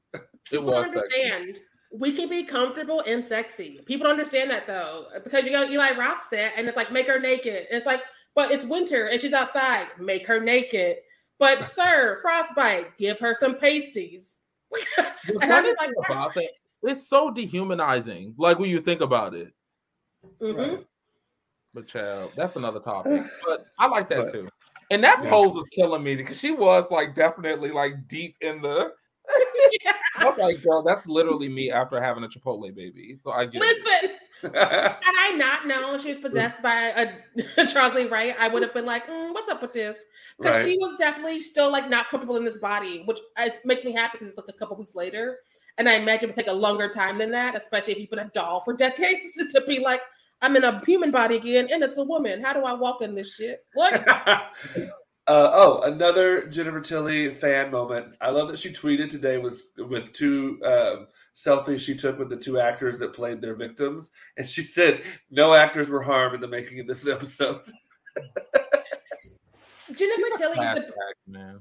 It 0.51 0.63
was 0.63 0.87
understand. 0.87 1.45
Sexy. 1.45 1.61
We 1.91 2.11
can 2.11 2.29
be 2.29 2.43
comfortable 2.43 3.03
and 3.07 3.25
sexy. 3.25 3.79
People 3.85 4.05
don't 4.05 4.11
understand 4.11 4.51
that 4.51 4.67
though, 4.67 5.07
because 5.23 5.45
you 5.45 5.51
go 5.51 5.63
Eli 5.63 5.97
Roth 5.97 6.23
said, 6.29 6.51
and 6.55 6.67
it's 6.67 6.77
like 6.77 6.91
make 6.91 7.07
her 7.07 7.19
naked. 7.19 7.67
And 7.69 7.77
it's 7.77 7.87
like, 7.87 8.03
but 8.35 8.51
it's 8.51 8.65
winter 8.65 9.07
and 9.07 9.19
she's 9.19 9.33
outside. 9.33 9.87
Make 9.99 10.27
her 10.27 10.39
naked. 10.39 10.97
But 11.39 11.69
sir, 11.69 12.19
frostbite, 12.21 12.97
give 12.97 13.19
her 13.19 13.33
some 13.33 13.57
pasties. 13.57 14.41
and 15.41 15.51
I'm 15.51 15.65
like, 15.65 15.89
about 16.07 16.37
it, 16.37 16.51
it's 16.83 17.07
so 17.07 17.31
dehumanizing. 17.31 18.35
Like 18.37 18.59
when 18.59 18.69
you 18.69 18.81
think 18.81 19.01
about 19.01 19.33
it. 19.33 19.51
Mm-hmm. 20.41 20.59
Right. 20.59 20.85
But 21.73 21.87
child, 21.87 22.31
that's 22.35 22.55
another 22.55 22.79
topic. 22.79 23.23
But 23.45 23.65
I 23.79 23.87
like 23.87 24.09
that 24.09 24.25
but, 24.25 24.33
too. 24.33 24.49
And 24.91 25.03
that 25.03 25.23
yeah. 25.23 25.29
pose 25.29 25.55
was 25.55 25.67
killing 25.69 26.03
me 26.03 26.15
because 26.15 26.39
she 26.39 26.51
was 26.51 26.85
like 26.89 27.13
definitely 27.15 27.71
like 27.71 28.07
deep 28.07 28.35
in 28.41 28.61
the. 28.61 28.91
yeah. 29.83 29.93
I'm 30.19 30.37
like, 30.37 30.61
girl, 30.63 30.81
that's 30.81 31.07
literally 31.07 31.49
me 31.49 31.71
after 31.71 32.01
having 32.01 32.23
a 32.23 32.27
Chipotle 32.27 32.73
baby. 32.75 33.15
So 33.17 33.31
I 33.31 33.45
get. 33.45 33.61
Listen, 33.61 34.11
had 34.53 34.97
I 35.03 35.35
not 35.35 35.67
known 35.67 35.99
she 35.99 36.09
was 36.09 36.19
possessed 36.19 36.61
by 36.61 37.11
a 37.57 37.65
Charles 37.67 37.95
Lee 37.95 38.07
Ray, 38.07 38.33
I 38.33 38.47
would 38.47 38.61
have 38.61 38.73
been 38.73 38.85
like, 38.85 39.07
mm, 39.07 39.33
"What's 39.33 39.49
up 39.49 39.61
with 39.61 39.73
this?" 39.73 40.03
Because 40.37 40.57
right. 40.57 40.65
she 40.65 40.77
was 40.77 40.95
definitely 40.97 41.41
still 41.41 41.71
like 41.71 41.89
not 41.89 42.09
comfortable 42.09 42.37
in 42.37 42.45
this 42.45 42.57
body, 42.57 43.03
which 43.05 43.19
makes 43.65 43.83
me 43.83 43.93
happy 43.93 44.13
because 44.13 44.29
it's 44.29 44.37
like 44.37 44.47
a 44.49 44.53
couple 44.53 44.77
weeks 44.77 44.95
later. 44.95 45.39
And 45.77 45.87
I 45.87 45.93
imagine 45.93 46.25
it 46.25 46.35
would 46.35 46.35
take 46.35 46.51
a 46.51 46.53
longer 46.53 46.89
time 46.89 47.17
than 47.17 47.31
that, 47.31 47.55
especially 47.55 47.93
if 47.93 47.99
you've 47.99 48.09
been 48.09 48.19
a 48.19 48.29
doll 48.33 48.59
for 48.59 48.73
decades, 48.77 49.35
to 49.35 49.61
be 49.61 49.79
like, 49.79 50.01
I'm 50.41 50.55
in 50.55 50.63
a 50.63 50.83
human 50.85 51.11
body 51.11 51.35
again, 51.35 51.69
and 51.71 51.83
it's 51.83 51.97
a 51.97 52.03
woman. 52.03 52.43
How 52.43 52.53
do 52.53 52.63
I 52.63 52.73
walk 52.73 53.01
in 53.01 53.15
this 53.15 53.35
shit? 53.35 53.65
What? 53.73 54.05
Uh, 55.29 55.51
oh, 55.53 55.81
another 55.83 56.47
Jennifer 56.47 56.81
Tilly 56.81 57.31
fan 57.31 57.69
moment. 57.69 58.15
I 58.19 58.31
love 58.31 58.47
that 58.49 58.57
she 58.57 58.73
tweeted 58.73 59.11
today 59.11 59.37
with 59.37 59.61
with 59.77 60.11
two 60.11 60.59
um, 60.65 61.05
selfies 61.35 61.81
she 61.81 61.95
took 61.95 62.17
with 62.17 62.29
the 62.29 62.35
two 62.35 62.59
actors 62.59 62.97
that 62.97 63.13
played 63.13 63.39
their 63.39 63.53
victims, 63.53 64.09
and 64.37 64.49
she 64.49 64.63
said 64.63 65.03
no 65.29 65.53
actors 65.53 65.87
were 65.87 66.01
harmed 66.01 66.33
in 66.33 66.41
the 66.41 66.47
making 66.47 66.79
of 66.79 66.87
this 66.87 67.05
episode. 67.07 67.61
Jennifer 69.93 70.37
Tilly 70.37 70.57
is 70.65 70.79
the 70.79 70.91
man. 71.27 71.59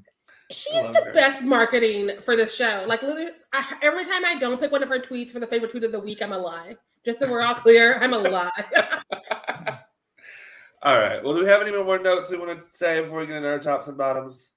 She's 0.50 0.88
the 0.88 1.04
her. 1.04 1.12
best 1.12 1.44
marketing 1.44 2.12
for 2.22 2.36
this 2.36 2.56
show. 2.56 2.84
Like 2.86 3.02
literally, 3.02 3.32
I, 3.52 3.76
every 3.82 4.06
time 4.06 4.24
I 4.24 4.36
don't 4.36 4.58
pick 4.58 4.72
one 4.72 4.82
of 4.82 4.88
her 4.88 4.98
tweets 4.98 5.30
for 5.30 5.40
the 5.40 5.46
favorite 5.46 5.72
tweet 5.72 5.84
of 5.84 5.92
the 5.92 6.00
week, 6.00 6.22
I'm 6.22 6.32
a 6.32 6.38
lie. 6.38 6.74
Just 7.04 7.18
so 7.18 7.30
we're 7.30 7.42
all 7.42 7.54
clear, 7.54 7.98
I'm 7.98 8.14
a 8.14 8.18
lie. 8.18 9.78
all 10.82 10.98
right. 10.98 11.22
Well, 11.22 11.34
do 11.34 11.40
we 11.40 11.48
have 11.48 11.62
any 11.62 11.72
more 11.72 11.98
notes 11.98 12.30
we 12.30 12.38
want 12.38 12.60
to 12.60 12.66
say 12.66 13.00
before 13.00 13.20
we 13.20 13.26
get 13.26 13.36
into 13.36 13.48
our 13.48 13.58
tops 13.58 13.88
and 13.88 13.98
bottoms? 13.98 14.50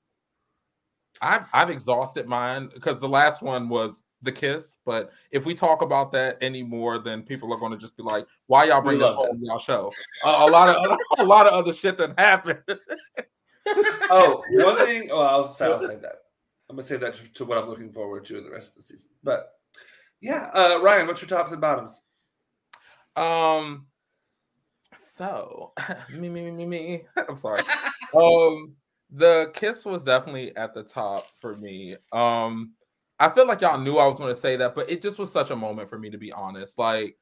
I've 1.22 1.46
I've 1.54 1.70
exhausted 1.70 2.28
mine 2.28 2.70
because 2.74 3.00
the 3.00 3.10
last 3.10 3.42
one 3.42 3.70
was 3.70 4.04
the 4.22 4.32
kiss. 4.32 4.78
But 4.86 5.12
if 5.32 5.46
we 5.46 5.54
talk 5.54 5.82
about 5.82 6.12
that 6.14 6.38
anymore, 6.42 7.00
then 7.00 7.24
people 7.24 7.54
are 7.54 7.60
going 7.60 7.72
to 7.72 7.78
just 7.78 7.98
be 7.98 8.04
like, 8.04 8.26
"Why 8.48 8.66
y'all 8.66 8.82
bring 8.82 9.00
this 9.00 9.12
home 9.12 9.40
y'all 9.42 9.60
show?" 9.60 9.92
Uh, 10.26 10.46
a 10.48 10.50
lot 10.50 10.70
of 10.70 10.98
a 11.20 11.24
lot 11.24 11.48
of 11.48 11.54
other 11.54 11.74
shit 11.74 11.98
that 11.98 12.18
happened. 12.20 12.60
oh, 14.10 14.44
one 14.52 14.78
thing. 14.78 15.10
Oh, 15.12 15.22
I'll 15.22 15.54
say, 15.54 15.66
I'll 15.66 15.80
say 15.80 15.96
that. 15.98 16.16
I'm 16.70 16.76
gonna 16.76 16.88
say 16.88 16.98
that 16.98 17.14
to, 17.14 17.34
to, 17.34 17.46
what 17.46 17.58
I'm 17.58 17.68
looking 17.68 17.92
forward 17.92 18.26
to 18.26 18.38
in 18.38 18.44
the 18.44 18.52
rest 18.52 18.70
of 18.70 18.76
the 18.76 18.84
season. 18.84 19.12
But 19.24 19.52
yeah, 20.22 20.50
uh, 20.54 20.80
Ryan, 20.82 21.08
what's 21.08 21.22
your 21.22 21.30
tops 21.30 21.52
and 21.52 21.62
bottoms? 21.62 22.02
Um. 23.16 23.88
So 25.22 25.72
me 26.10 26.30
me 26.30 26.42
me 26.42 26.52
me 26.52 26.66
me. 26.66 27.04
I'm 27.30 27.38
sorry. 27.38 27.62
um, 28.18 28.74
the 29.12 29.52
kiss 29.54 29.86
was 29.86 30.04
definitely 30.04 30.56
at 30.56 30.74
the 30.74 30.82
top 30.82 31.28
for 31.40 31.56
me. 31.58 31.96
Um, 32.12 32.74
I 33.20 33.30
feel 33.30 33.46
like 33.46 33.62
y'all 33.62 33.80
knew 33.80 33.98
I 33.98 34.08
was 34.08 34.18
going 34.18 34.34
to 34.34 34.40
say 34.40 34.56
that, 34.56 34.74
but 34.74 34.90
it 34.90 35.04
just 35.04 35.20
was 35.20 35.32
such 35.32 35.52
a 35.52 35.56
moment 35.56 35.92
for 35.92 36.00
me 36.00 36.10
to 36.10 36.18
be 36.18 36.32
honest. 36.32 36.80
Like 36.80 37.18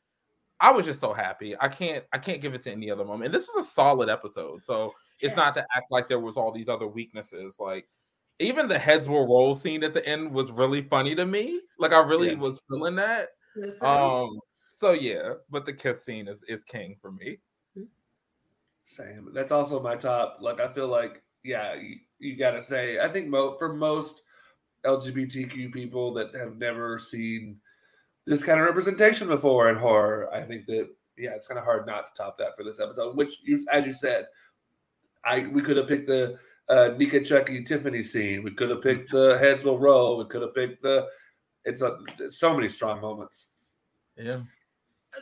I 0.61 0.71
was 0.71 0.85
just 0.85 1.01
so 1.01 1.11
happy. 1.11 1.57
I 1.59 1.67
can't 1.67 2.05
I 2.13 2.19
can't 2.19 2.41
give 2.41 2.53
it 2.53 2.61
to 2.61 2.71
any 2.71 2.89
other 2.89 3.03
moment. 3.03 3.25
And 3.25 3.33
this 3.33 3.49
was 3.53 3.65
a 3.65 3.69
solid 3.69 4.07
episode. 4.07 4.63
So 4.63 4.93
it's 5.19 5.35
yeah. 5.35 5.43
not 5.43 5.55
to 5.55 5.65
act 5.75 5.91
like 5.91 6.07
there 6.07 6.21
was 6.21 6.37
all 6.37 6.53
these 6.53 6.69
other 6.69 6.87
weaknesses. 6.87 7.57
Like 7.59 7.89
even 8.39 8.69
the 8.69 8.79
heads 8.79 9.09
will 9.09 9.27
roll 9.27 9.53
scene 9.53 9.83
at 9.83 9.93
the 9.93 10.07
end 10.07 10.31
was 10.31 10.53
really 10.53 10.83
funny 10.83 11.15
to 11.15 11.25
me. 11.25 11.59
Like 11.77 11.91
I 11.91 11.99
really 11.99 12.29
yes. 12.29 12.37
was 12.37 12.63
feeling 12.69 12.95
that. 12.95 13.27
Um 13.81 14.39
so 14.71 14.93
yeah, 14.93 15.33
but 15.49 15.65
the 15.65 15.73
kiss 15.73 16.05
scene 16.05 16.29
is 16.29 16.45
is 16.47 16.63
king 16.63 16.95
for 17.01 17.11
me. 17.11 17.39
Same. 18.89 19.29
That's 19.33 19.51
also 19.51 19.79
my 19.79 19.95
top. 19.95 20.39
Like 20.41 20.59
I 20.59 20.67
feel 20.67 20.87
like 20.87 21.21
yeah, 21.43 21.75
you, 21.75 21.97
you 22.17 22.35
got 22.35 22.51
to 22.51 22.63
say 22.63 22.99
I 22.99 23.07
think 23.07 23.27
mo- 23.27 23.55
for 23.59 23.71
most 23.71 24.23
LGBTQ 24.83 25.71
people 25.71 26.11
that 26.15 26.33
have 26.33 26.57
never 26.57 26.97
seen 26.97 27.57
this 28.25 28.43
kind 28.43 28.59
of 28.59 28.65
representation 28.65 29.27
before 29.27 29.69
in 29.69 29.75
horror, 29.75 30.33
I 30.33 30.41
think 30.41 30.65
that 30.65 30.89
yeah, 31.19 31.35
it's 31.35 31.47
kind 31.47 31.59
of 31.59 31.65
hard 31.65 31.85
not 31.85 32.07
to 32.07 32.11
top 32.17 32.39
that 32.39 32.57
for 32.57 32.63
this 32.63 32.79
episode. 32.79 33.15
Which, 33.15 33.37
you, 33.43 33.63
as 33.71 33.85
you 33.85 33.93
said, 33.93 34.25
I 35.23 35.41
we 35.41 35.61
could 35.61 35.77
have 35.77 35.87
picked 35.87 36.07
the 36.07 36.39
uh, 36.67 36.95
Nica 36.97 37.21
Chucky 37.21 37.63
Tiffany 37.63 38.01
scene. 38.01 38.41
We 38.41 38.55
could 38.55 38.71
have 38.71 38.81
picked 38.81 39.11
the 39.11 39.37
heads 39.37 39.63
will 39.63 39.77
roll. 39.77 40.17
We 40.17 40.25
could 40.25 40.41
have 40.41 40.55
picked 40.55 40.81
the. 40.81 41.05
It's 41.63 41.83
a 41.83 41.99
so 42.31 42.55
many 42.55 42.69
strong 42.69 43.01
moments. 43.01 43.49
Yeah. 44.17 44.37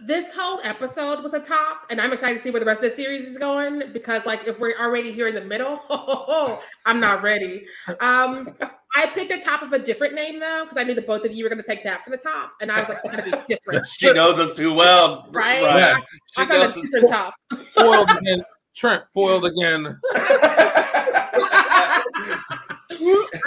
This 0.06 0.36
whole 0.36 0.60
episode 0.64 1.24
was 1.24 1.34
a 1.34 1.40
top, 1.40 1.82
and 1.90 2.00
I'm 2.00 2.14
excited 2.14 2.38
to 2.38 2.44
see 2.44 2.50
where 2.50 2.60
the 2.60 2.66
rest 2.66 2.84
of 2.84 2.90
the 2.90 2.96
series 2.96 3.24
is 3.24 3.38
going 3.38 3.92
because, 3.94 4.26
like, 4.26 4.48
if 4.48 4.60
we're 4.60 4.78
already 4.80 5.12
here 5.12 5.28
in 5.28 5.36
the 5.36 5.44
middle, 5.44 5.82
I'm 6.86 7.00
not 7.00 7.24
ready. 7.24 7.66
Um, 8.00 8.56
I 8.96 9.08
picked 9.08 9.32
a 9.32 9.40
top 9.40 9.62
of 9.62 9.74
a 9.74 9.80
different 9.80 10.16
name 10.16 10.40
though 10.40 10.64
because 10.64 10.78
I 10.78 10.84
knew 10.84 10.94
that 10.96 11.06
both 11.06 11.26
of 11.26 11.34
you 11.34 11.44
were 11.44 11.50
going 11.50 11.62
to 11.62 11.68
take 11.68 11.84
that 11.84 12.04
for 12.04 12.10
the 12.10 12.18
top, 12.18 12.54
and 12.62 12.72
I 12.72 12.80
was 12.80 12.90
like, 12.90 13.00
it's 13.04 13.16
going 13.16 13.32
to 13.32 13.38
be 13.38 13.44
different. 13.56 13.88
she 13.88 14.12
knows 14.12 14.40
us 14.40 14.54
too 14.54 14.74
well, 14.74 15.28
right? 15.32 15.62
right. 15.64 15.78
Yeah. 15.78 16.00
I, 16.38 16.44
I 16.44 16.46
found 16.46 16.72
a 16.72 16.82
different 16.82 17.10
top. 17.10 17.34
Foiled 17.76 18.10
again, 18.12 18.44
Trent. 18.76 19.04
Foiled 19.14 19.46
again. 19.46 20.00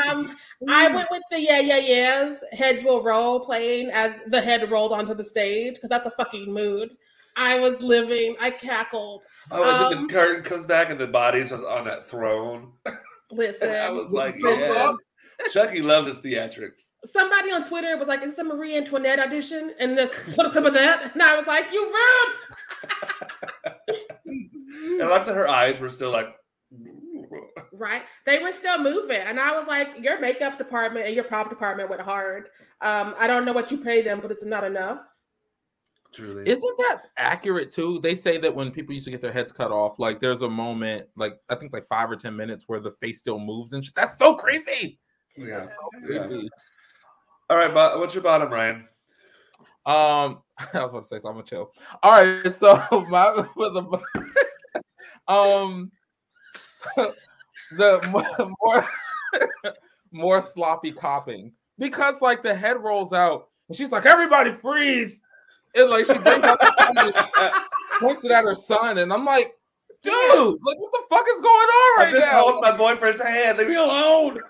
um, 0.09 0.37
I 0.69 0.89
went 0.95 1.11
with 1.11 1.23
the 1.31 1.41
Yeah 1.41 1.61
Yeah 1.61 1.79
Yeahs. 1.79 2.45
Heads 2.53 2.85
will 2.85 3.03
roll 3.03 3.41
playing 3.41 3.91
as 3.91 4.15
the 4.29 4.41
head 4.41 4.71
rolled 4.71 4.93
onto 4.93 5.15
the 5.15 5.25
stage 5.25 5.75
because 5.75 5.89
that's 5.89 6.07
a 6.07 6.11
fucking 6.11 6.53
mood. 6.53 6.95
I 7.37 7.59
was 7.59 7.81
living. 7.81 8.37
I 8.41 8.51
cackled. 8.51 9.25
Oh, 9.51 9.63
and 9.63 9.71
um, 9.71 9.79
then 9.79 9.91
the 9.91 9.99
um, 9.99 10.09
curtain 10.09 10.45
comes 10.45 10.67
back 10.67 10.91
and 10.91 10.99
the 10.99 11.07
body's 11.07 11.53
on 11.53 11.85
that 11.85 12.07
throne. 12.07 12.73
Listen, 13.31 13.71
I 13.71 13.91
was 13.91 14.13
like, 14.13 14.37
yeah. 14.39 14.93
Chucky 15.53 15.81
loves 15.81 16.07
his 16.07 16.19
theatrics. 16.19 16.91
Somebody 17.07 17.51
on 17.51 17.65
Twitter 17.65 17.97
was 17.97 18.09
like, 18.09 18.23
"Is 18.23 18.39
a 18.39 18.45
Marie 18.45 18.77
Antoinette 18.77 19.19
audition?" 19.21 19.73
And 19.79 19.97
this 19.97 20.13
sort 20.35 20.47
of 20.47 20.53
clip 20.53 20.67
of 20.67 20.75
that, 20.75 21.13
and 21.15 21.23
I 21.23 21.37
was 21.37 21.47
like, 21.47 21.73
"You 21.73 21.87
rude." 21.87 22.37
and 24.27 25.03
I 25.03 25.07
like 25.07 25.27
that 25.27 25.35
her 25.35 25.49
eyes 25.49 25.81
were 25.81 25.89
still 25.89 26.11
like, 26.11 26.29
right? 27.73 28.03
They 28.27 28.39
were 28.39 28.53
still 28.53 28.79
moving, 28.79 29.21
and 29.21 29.39
I 29.39 29.59
was 29.59 29.67
like, 29.67 29.99
"Your 30.01 30.21
makeup 30.21 30.59
department 30.59 31.07
and 31.07 31.15
your 31.15 31.25
prop 31.25 31.49
department 31.49 31.89
went 31.89 32.03
hard. 32.03 32.49
Um, 32.81 33.15
I 33.19 33.27
don't 33.27 33.45
know 33.45 33.53
what 33.53 33.71
you 33.71 33.79
pay 33.79 34.03
them, 34.03 34.21
but 34.21 34.31
it's 34.31 34.45
not 34.45 34.65
enough." 34.65 35.01
Truly. 36.13 36.43
Isn't 36.45 36.79
that 36.79 37.03
accurate 37.17 37.71
too? 37.71 38.01
They 38.01 38.17
say 38.17 38.37
that 38.39 38.53
when 38.53 38.73
people 38.73 38.95
used 38.95 39.05
to 39.05 39.13
get 39.13 39.21
their 39.21 39.33
heads 39.33 39.53
cut 39.53 39.71
off, 39.71 40.01
like 40.01 40.21
there's 40.21 40.43
a 40.43 40.49
moment, 40.49 41.07
like 41.17 41.39
I 41.49 41.55
think 41.55 41.73
like 41.73 41.87
five 41.89 42.11
or 42.11 42.17
ten 42.17 42.35
minutes 42.35 42.65
where 42.67 42.81
the 42.81 42.91
face 42.93 43.21
still 43.21 43.39
moves 43.39 43.73
and 43.73 43.85
shit. 43.85 43.95
That's 43.95 44.19
so 44.19 44.35
creepy. 44.35 44.99
Yeah. 45.37 45.69
yeah. 46.09 46.43
All 47.49 47.57
right, 47.57 47.73
but 47.73 47.99
what's 47.99 48.15
your 48.15 48.25
bottom, 48.25 48.53
Ryan? 48.53 48.87
Um, 49.87 50.43
I 50.75 50.83
was 50.83 50.93
about 50.93 51.03
to 51.03 51.09
say, 51.09 51.19
so 51.19 51.29
I'm 51.29 51.35
gonna 51.35 51.47
chill. 51.47 51.73
All 52.03 52.13
right, 52.13 52.53
so 52.55 53.07
my 53.09 53.47
for 53.55 53.71
the 53.71 54.01
um 55.29 55.91
the 57.77 58.55
more 58.63 58.89
more 60.13 60.43
sloppy 60.43 60.93
copping 60.93 61.53
because 61.79 62.21
like 62.21 62.43
the 62.43 62.55
head 62.55 62.81
rolls 62.81 63.13
out 63.13 63.49
and 63.69 63.77
she's 63.77 63.93
like, 63.93 64.07
everybody 64.07 64.51
freeze. 64.51 65.23
And 65.77 65.89
like 65.89 66.07
she 66.07 66.19
brings 66.19 66.45
out 66.45 66.59
the 66.59 67.29
uh, 67.39 67.61
points 68.01 68.25
it 68.25 68.33
at 68.33 68.43
her 68.43 68.57
son, 68.57 68.99
and 68.99 69.13
I'm 69.13 69.25
like, 69.25 69.53
dude, 70.03 70.13
like 70.13 70.79
what 70.81 70.93
the 70.93 71.03
fuck 71.09 71.25
is 71.33 71.41
going 71.41 71.47
on 71.47 72.01
right 72.01 72.09
I 72.09 72.11
just 72.11 72.27
now? 72.27 72.43
Hold 72.43 72.63
my 72.63 72.77
boyfriend's 72.77 73.21
hand. 73.21 73.59
Leave 73.59 73.69
me 73.69 73.77
alone. 73.77 74.41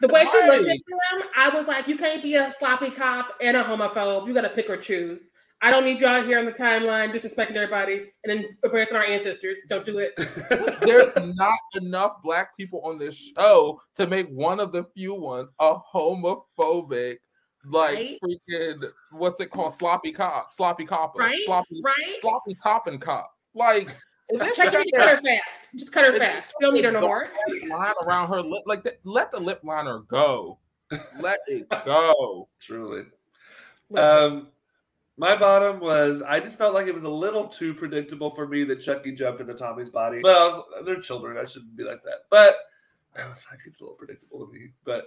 The 0.00 0.08
way 0.08 0.26
she 0.26 0.36
looked 0.38 0.68
at 0.68 0.76
him, 0.76 1.28
I 1.36 1.50
was 1.50 1.68
like, 1.68 1.86
you 1.86 1.96
can't 1.96 2.24
be 2.24 2.34
a 2.34 2.50
sloppy 2.50 2.90
cop 2.90 3.34
and 3.40 3.56
a 3.56 3.62
homophobe. 3.62 4.26
You 4.26 4.34
got 4.34 4.42
to 4.42 4.48
pick 4.48 4.68
or 4.68 4.76
choose. 4.76 5.30
I 5.64 5.70
don't 5.70 5.86
need 5.86 5.98
you 5.98 6.06
out 6.06 6.26
here 6.26 6.38
on 6.38 6.44
the 6.44 6.52
timeline 6.52 7.10
disrespecting 7.10 7.54
everybody 7.56 8.06
and 8.22 8.26
then 8.44 8.44
embarrassing 8.62 8.96
our 8.98 9.02
ancestors. 9.02 9.56
Don't 9.70 9.86
do 9.86 9.96
it. 9.96 10.12
There's 10.82 11.16
not 11.16 11.58
enough 11.76 12.16
black 12.22 12.54
people 12.54 12.82
on 12.84 12.98
this 12.98 13.16
show 13.16 13.80
to 13.94 14.06
make 14.06 14.28
one 14.28 14.60
of 14.60 14.72
the 14.72 14.84
few 14.94 15.14
ones 15.14 15.52
a 15.60 15.74
homophobic, 15.94 17.16
like 17.64 17.94
Right? 17.94 18.18
freaking 18.22 18.92
what's 19.12 19.40
it 19.40 19.50
called? 19.50 19.72
Sloppy 19.72 20.12
cop, 20.12 20.52
sloppy 20.52 20.84
copper, 20.84 21.20
Right? 21.20 21.38
sloppy, 21.46 21.80
Right? 21.82 22.16
sloppy 22.20 22.54
topping 22.62 22.98
cop. 22.98 23.32
Like 23.54 23.88
if 24.28 24.40
this 24.42 24.58
Chucky 24.58 24.70
shit 24.70 24.84
need 24.84 24.90
to 24.92 24.98
cut 24.98 25.08
her 25.08 25.22
fast. 25.22 25.70
Just 25.74 25.92
cut 25.94 26.04
her 26.04 26.12
If 26.12 26.18
fast. 26.18 26.52
We 26.60 26.66
don't 26.66 26.74
need 26.74 26.84
her 26.84 26.92
no 26.92 27.00
more. 27.00 27.28
line 27.70 27.94
around 28.06 28.28
her 28.28 28.42
lip, 28.42 28.64
like 28.66 28.84
that, 28.84 28.98
let 29.04 29.32
the 29.32 29.40
lip 29.40 29.60
liner 29.64 30.00
go. 30.00 30.58
Let 31.20 31.38
it 31.46 31.66
go. 31.86 32.50
Truly. 32.60 33.04
Listen, 33.88 34.06
Um, 34.34 34.48
my 35.16 35.36
bottom 35.36 35.80
was 35.80 36.22
I 36.22 36.40
just 36.40 36.58
felt 36.58 36.74
like 36.74 36.86
it 36.86 36.94
was 36.94 37.04
a 37.04 37.08
little 37.10 37.46
too 37.46 37.74
predictable 37.74 38.30
for 38.30 38.46
me 38.48 38.64
that 38.64 38.80
Chucky 38.80 39.12
jumped 39.12 39.40
into 39.40 39.54
Tommy's 39.54 39.90
body. 39.90 40.20
Well, 40.22 40.66
they're 40.84 41.00
children; 41.00 41.36
I 41.38 41.44
shouldn't 41.44 41.76
be 41.76 41.84
like 41.84 42.02
that. 42.04 42.24
But 42.30 42.56
I 43.16 43.28
was 43.28 43.44
like, 43.50 43.60
it's 43.66 43.80
a 43.80 43.84
little 43.84 43.96
predictable 43.96 44.46
to 44.46 44.52
me. 44.52 44.70
But 44.84 45.06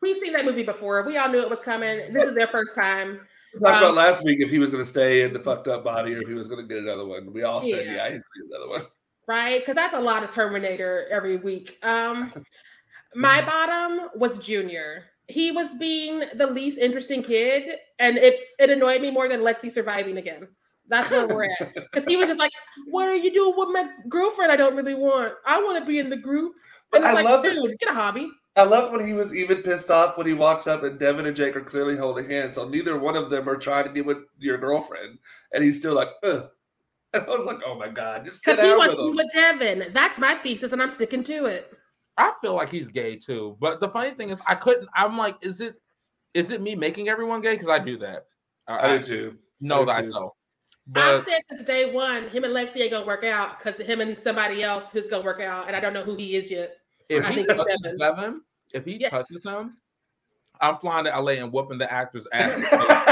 We've 0.00 0.18
seen 0.18 0.32
that 0.32 0.44
movie 0.44 0.64
before. 0.64 1.06
We 1.06 1.16
all 1.16 1.28
knew 1.28 1.40
it 1.40 1.48
was 1.50 1.60
coming. 1.60 2.12
This 2.12 2.24
is 2.24 2.34
their 2.34 2.48
first 2.48 2.74
time. 2.74 3.20
we 3.54 3.60
talked 3.60 3.76
Um, 3.76 3.82
about 3.84 3.94
last 3.94 4.24
week 4.24 4.40
if 4.40 4.50
he 4.50 4.58
was 4.58 4.68
going 4.70 4.82
to 4.82 4.88
stay 4.88 5.22
in 5.22 5.32
the 5.32 5.38
fucked 5.38 5.68
up 5.68 5.84
body 5.84 6.12
or 6.14 6.22
if 6.22 6.26
he 6.28 6.34
was 6.34 6.48
going 6.48 6.60
to 6.60 6.66
get 6.66 6.82
another 6.82 7.04
one. 7.06 7.32
We 7.32 7.44
all 7.44 7.62
said, 7.62 7.86
Yeah. 7.86 7.94
yeah, 7.94 8.04
he's 8.10 8.24
going 8.24 8.40
to 8.40 8.48
get 8.48 8.56
another 8.56 8.68
one. 8.68 8.86
right? 9.28 9.60
Because 9.60 9.76
that's 9.76 9.94
a 9.94 10.00
lot 10.00 10.24
of 10.24 10.30
Terminator 10.30 11.06
every 11.08 11.36
week. 11.36 11.78
Um, 11.84 12.32
my 13.14 13.42
bottom 13.42 14.08
was 14.16 14.38
Junior. 14.40 15.04
He 15.28 15.50
was 15.50 15.74
being 15.76 16.24
the 16.34 16.46
least 16.46 16.78
interesting 16.78 17.22
kid, 17.22 17.78
and 17.98 18.18
it 18.18 18.40
it 18.58 18.70
annoyed 18.70 19.00
me 19.00 19.10
more 19.10 19.28
than 19.28 19.40
Lexy 19.40 19.70
surviving 19.70 20.16
again. 20.18 20.48
That's 20.88 21.10
where 21.10 21.26
we're 21.28 21.44
at. 21.44 21.74
Because 21.74 22.06
he 22.06 22.16
was 22.16 22.28
just 22.28 22.38
like, 22.40 22.50
"What 22.88 23.08
are 23.08 23.14
you 23.16 23.32
doing 23.32 23.54
with 23.56 23.68
my 23.72 23.88
girlfriend? 24.08 24.52
I 24.52 24.56
don't 24.56 24.76
really 24.76 24.94
want. 24.94 25.34
I 25.46 25.62
want 25.62 25.78
to 25.78 25.86
be 25.86 25.98
in 25.98 26.10
the 26.10 26.16
group." 26.16 26.54
And 26.92 27.04
I 27.04 27.12
like, 27.12 27.24
love 27.24 27.44
it. 27.46 27.56
get 27.78 27.90
a 27.90 27.94
hobby. 27.94 28.30
I 28.54 28.64
love 28.64 28.92
when 28.92 29.04
he 29.06 29.14
was 29.14 29.34
even 29.34 29.62
pissed 29.62 29.90
off 29.90 30.18
when 30.18 30.26
he 30.26 30.34
walks 30.34 30.66
up 30.66 30.82
and 30.82 30.98
Devon 30.98 31.24
and 31.24 31.34
Jake 31.34 31.56
are 31.56 31.62
clearly 31.62 31.96
holding 31.96 32.28
hands. 32.28 32.56
So 32.56 32.68
neither 32.68 32.98
one 32.98 33.16
of 33.16 33.30
them 33.30 33.48
are 33.48 33.56
trying 33.56 33.86
to 33.86 33.92
get 33.92 34.04
with 34.04 34.18
your 34.38 34.58
girlfriend. 34.58 35.18
And 35.52 35.64
he's 35.64 35.78
still 35.78 35.94
like, 35.94 36.08
ugh. 36.22 36.50
And 37.14 37.22
I 37.26 37.28
was 37.30 37.46
like, 37.46 37.62
oh 37.64 37.78
my 37.78 37.88
God, 37.88 38.26
just 38.26 38.44
sit 38.44 38.56
Because 38.56 38.62
he 38.62 38.68
down 38.68 38.78
wants 38.78 38.94
with 38.94 39.06
him. 39.06 39.16
with 39.16 39.32
Devon. 39.32 39.92
That's 39.94 40.18
my 40.18 40.34
thesis, 40.34 40.72
and 40.72 40.82
I'm 40.82 40.90
sticking 40.90 41.24
to 41.24 41.46
it. 41.46 41.74
I 42.18 42.32
feel 42.40 42.54
like 42.54 42.68
he's 42.68 42.88
gay 42.88 43.16
too. 43.16 43.56
But 43.60 43.80
the 43.80 43.88
funny 43.88 44.10
thing 44.12 44.30
is, 44.30 44.38
I 44.46 44.54
couldn't. 44.54 44.88
I'm 44.94 45.16
like, 45.16 45.36
is 45.40 45.60
it 45.60 45.74
is 46.34 46.50
it 46.50 46.60
me 46.60 46.74
making 46.74 47.08
everyone 47.08 47.40
gay? 47.40 47.54
Because 47.54 47.68
I 47.68 47.78
do 47.78 47.96
that. 47.98 48.26
I 48.68 48.98
do 48.98 49.02
too. 49.02 49.38
know 49.60 49.88
I 49.88 50.02
do 50.02 50.10
too. 50.10 50.30
I've 50.96 51.20
said 51.20 51.40
since 51.48 51.62
day 51.62 51.92
one, 51.92 52.28
him 52.28 52.44
and 52.44 52.52
Lexy 52.52 52.80
ain't 52.80 52.90
gonna 52.90 53.06
work 53.06 53.24
out 53.24 53.58
because 53.58 53.78
him 53.80 54.00
and 54.00 54.18
somebody 54.18 54.62
else 54.62 54.90
who's 54.90 55.08
gonna 55.08 55.24
work 55.24 55.40
out, 55.40 55.66
and 55.68 55.76
I 55.76 55.80
don't 55.80 55.94
know 55.94 56.02
who 56.02 56.16
he 56.16 56.34
is 56.36 56.50
yet. 56.50 56.76
if 57.08 57.24
I 57.24 57.28
he 57.30 57.34
think 57.36 57.48
touches 57.48 57.64
Devon. 57.82 57.98
Devon, 57.98 58.42
if 58.74 58.84
he 58.84 58.96
Yeah. 59.00 59.10
touches 59.10 59.44
him, 59.44 59.76
I'm 60.60 60.76
flying 60.78 61.04
to 61.04 61.10
LA 61.18 61.32
and 61.32 61.52
whooping 61.52 61.78
the 61.78 61.90
actor's 61.92 62.26
ass. 62.32 62.58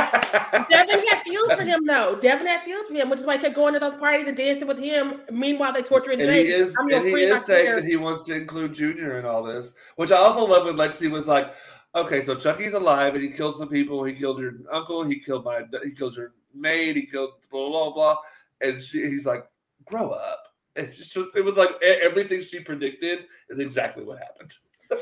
Devon 0.68 1.07
had 1.09 1.23
feels 1.23 1.53
for 1.55 1.62
him 1.62 1.85
though. 1.85 2.18
Devon 2.20 2.46
had 2.46 2.61
feels 2.62 2.87
for 2.87 2.94
him, 2.94 3.11
which 3.11 3.20
is 3.20 3.27
why 3.27 3.37
he 3.37 3.42
kept 3.42 3.55
going 3.55 3.75
to 3.75 3.81
those 3.81 3.94
parties 3.94 4.27
and 4.27 4.37
dancing 4.37 4.68
with 4.68 4.79
him. 4.79 5.20
Meanwhile, 5.31 5.73
they 5.73 5.83
torturing 5.83 6.20
and 6.20 6.29
Jake. 6.29 6.46
he 6.46 6.53
is, 6.53 6.75
I'm 6.79 6.88
your 6.88 6.99
and 6.99 7.07
he 7.07 7.14
is 7.14 7.44
saying 7.44 7.77
that 7.77 7.85
he 7.85 7.96
wants 7.96 8.23
to 8.25 8.35
include 8.35 8.75
Junior 8.75 9.18
in 9.18 9.27
all 9.27 9.42
this, 9.42 9.75
which 9.96 10.12
I 10.12 10.16
also 10.16 10.44
love 10.44 10.66
when 10.66 10.77
Lexy 10.77 11.11
was 11.11 11.29
like, 11.29 11.55
"Okay, 11.94 12.23
so 12.23 12.35
Chucky's 12.35 12.75
alive 12.75 13.14
and 13.14 13.23
he 13.23 13.31
killed 13.31 13.57
some 13.57 13.68
people. 13.68 14.03
He 14.05 14.12
killed 14.12 14.38
your 14.38 14.55
uncle. 14.70 15.05
He 15.05 15.18
killed 15.18 15.44
my. 15.44 15.62
He 15.85 15.92
killed 15.92 16.16
your 16.16 16.33
maid. 16.55 16.96
He 16.96 17.07
killed 17.07 17.33
blah 17.51 17.68
blah 17.68 17.92
blah." 17.92 18.16
And 18.61 18.81
she, 18.81 19.07
he's 19.07 19.27
like, 19.27 19.46
"Grow 19.85 20.11
up." 20.11 20.44
And 20.77 20.94
she, 20.94 21.25
it 21.35 21.44
was 21.44 21.57
like 21.57 21.70
everything 21.83 22.42
she 22.42 22.61
predicted 22.61 23.27
is 23.49 23.59
exactly 23.59 24.05
what 24.05 24.18
happened. 24.18 24.53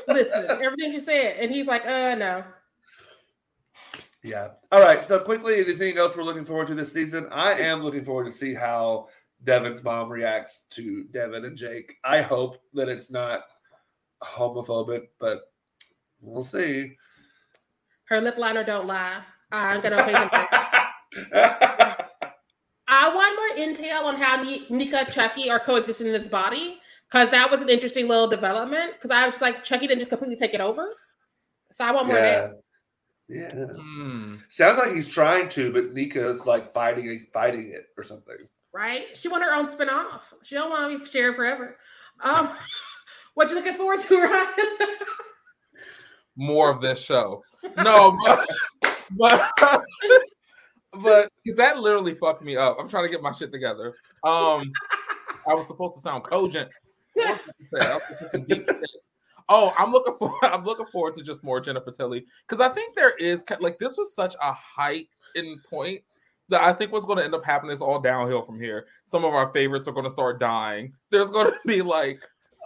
Listen, 0.07 0.45
everything 0.49 0.91
she 0.91 0.99
said, 0.99 1.37
and 1.39 1.51
he's 1.51 1.67
like, 1.67 1.85
"Uh, 1.85 2.15
no." 2.15 2.43
Yeah. 4.23 4.49
All 4.71 4.81
right. 4.81 5.03
So 5.05 5.19
quickly, 5.19 5.59
anything 5.59 5.97
else 5.97 6.15
we're 6.15 6.23
looking 6.23 6.45
forward 6.45 6.67
to 6.67 6.75
this 6.75 6.91
season? 6.91 7.27
I 7.31 7.53
am 7.53 7.81
looking 7.81 8.03
forward 8.03 8.25
to 8.25 8.31
see 8.31 8.53
how 8.53 9.07
Devon's 9.43 9.83
mom 9.83 10.09
reacts 10.09 10.65
to 10.71 11.05
Devon 11.05 11.45
and 11.45 11.55
Jake. 11.55 11.95
I 12.03 12.21
hope 12.21 12.57
that 12.73 12.89
it's 12.89 13.09
not 13.09 13.43
homophobic, 14.21 15.07
but 15.19 15.51
we'll 16.21 16.43
see. 16.43 16.97
Her 18.05 18.19
lip 18.19 18.37
liner 18.37 18.63
don't 18.63 18.87
lie. 18.87 19.21
I'm 19.51 19.81
gonna 19.81 20.03
pay 20.03 20.13
them 20.13 20.29
back. 20.29 20.51
I 22.91 23.13
want 23.13 23.57
more 23.57 23.67
intel 23.67 24.05
on 24.05 24.17
how 24.17 24.41
Ni- 24.41 24.65
Nica 24.69 25.09
Chucky 25.11 25.49
are 25.49 25.59
coexisting 25.59 26.07
in 26.07 26.13
this 26.13 26.27
body 26.27 26.79
because 27.09 27.29
that 27.29 27.49
was 27.49 27.61
an 27.61 27.69
interesting 27.69 28.07
little 28.07 28.27
development. 28.27 28.93
Because 28.93 29.11
I 29.11 29.25
was 29.25 29.41
like, 29.41 29.63
Chucky 29.63 29.87
didn't 29.87 29.99
just 29.99 30.09
completely 30.09 30.35
take 30.35 30.53
it 30.53 30.61
over, 30.61 30.89
so 31.71 31.85
I 31.85 31.91
want 31.91 32.07
more 32.07 32.17
of 32.17 32.23
yeah. 32.23 32.41
that. 32.41 32.61
Yeah. 33.29 33.51
Hmm. 33.77 34.35
Sounds 34.49 34.79
like 34.79 34.93
he's 34.93 35.07
trying 35.07 35.49
to, 35.49 35.71
but 35.71 35.93
Nica's 35.93 36.47
like 36.47 36.73
fighting 36.73 37.27
fighting 37.31 37.71
it 37.71 37.85
or 37.95 38.03
something. 38.03 38.37
Right? 38.73 39.15
She 39.15 39.27
want 39.27 39.43
her 39.43 39.53
own 39.53 39.69
spin 39.69 39.87
off. 39.89 40.33
She 40.43 40.55
don't 40.55 40.69
want 40.71 40.91
to 40.91 40.99
be 40.99 41.05
shared 41.05 41.35
forever. 41.35 41.77
Um, 42.21 42.49
what 43.35 43.49
you 43.49 43.55
looking 43.55 43.75
forward 43.75 43.99
to, 43.99 44.21
Ryan? 44.21 44.47
More 46.35 46.71
of 46.71 46.81
this 46.81 46.99
show. 46.99 47.43
No, 47.77 48.17
but 48.25 48.47
but 49.11 49.51
but 50.93 51.29
'cause 51.45 51.55
that 51.57 51.79
literally 51.79 52.15
fucked 52.15 52.43
me 52.43 52.57
up. 52.57 52.77
I'm 52.79 52.89
trying 52.89 53.05
to 53.05 53.11
get 53.11 53.21
my 53.21 53.31
shit 53.31 53.51
together. 53.51 53.93
Um, 54.23 54.71
I 55.47 55.53
was 55.53 55.67
supposed 55.67 55.95
to 55.95 56.01
sound 56.01 56.23
cogent. 56.23 56.69
What 57.15 57.27
was 57.29 57.31
I 57.31 57.37
supposed 57.37 57.71
to 57.73 57.77
say? 57.77 57.91
I 57.91 57.93
was 57.95 58.03
supposed 58.07 58.31
to 58.31 58.55
deep 58.55 58.65
shit. 58.69 58.89
Oh, 59.49 59.73
I'm 59.77 59.91
looking 59.91 60.13
for. 60.17 60.33
I'm 60.45 60.63
looking 60.63 60.85
forward 60.85 61.15
to 61.17 61.23
just 61.23 61.43
more 61.43 61.59
Jennifer 61.59 61.91
Tilly 61.91 62.25
because 62.47 62.65
I 62.65 62.71
think 62.71 62.95
there 62.95 63.15
is 63.17 63.43
like 63.59 63.79
this 63.79 63.97
was 63.97 64.13
such 64.13 64.35
a 64.41 64.53
height 64.53 65.07
in 65.35 65.59
point 65.69 66.01
that 66.49 66.61
I 66.61 66.73
think 66.73 66.91
what's 66.91 67.05
going 67.05 67.17
to 67.17 67.23
end 67.23 67.35
up 67.35 67.45
happening 67.45 67.73
is 67.73 67.81
all 67.81 67.99
downhill 67.99 68.41
from 68.41 68.59
here. 68.59 68.87
Some 69.05 69.23
of 69.23 69.33
our 69.33 69.51
favorites 69.53 69.87
are 69.87 69.91
going 69.91 70.05
to 70.05 70.11
start 70.11 70.39
dying. 70.39 70.93
There's 71.11 71.29
going 71.29 71.47
to 71.51 71.57
be 71.65 71.81
like 71.81 72.19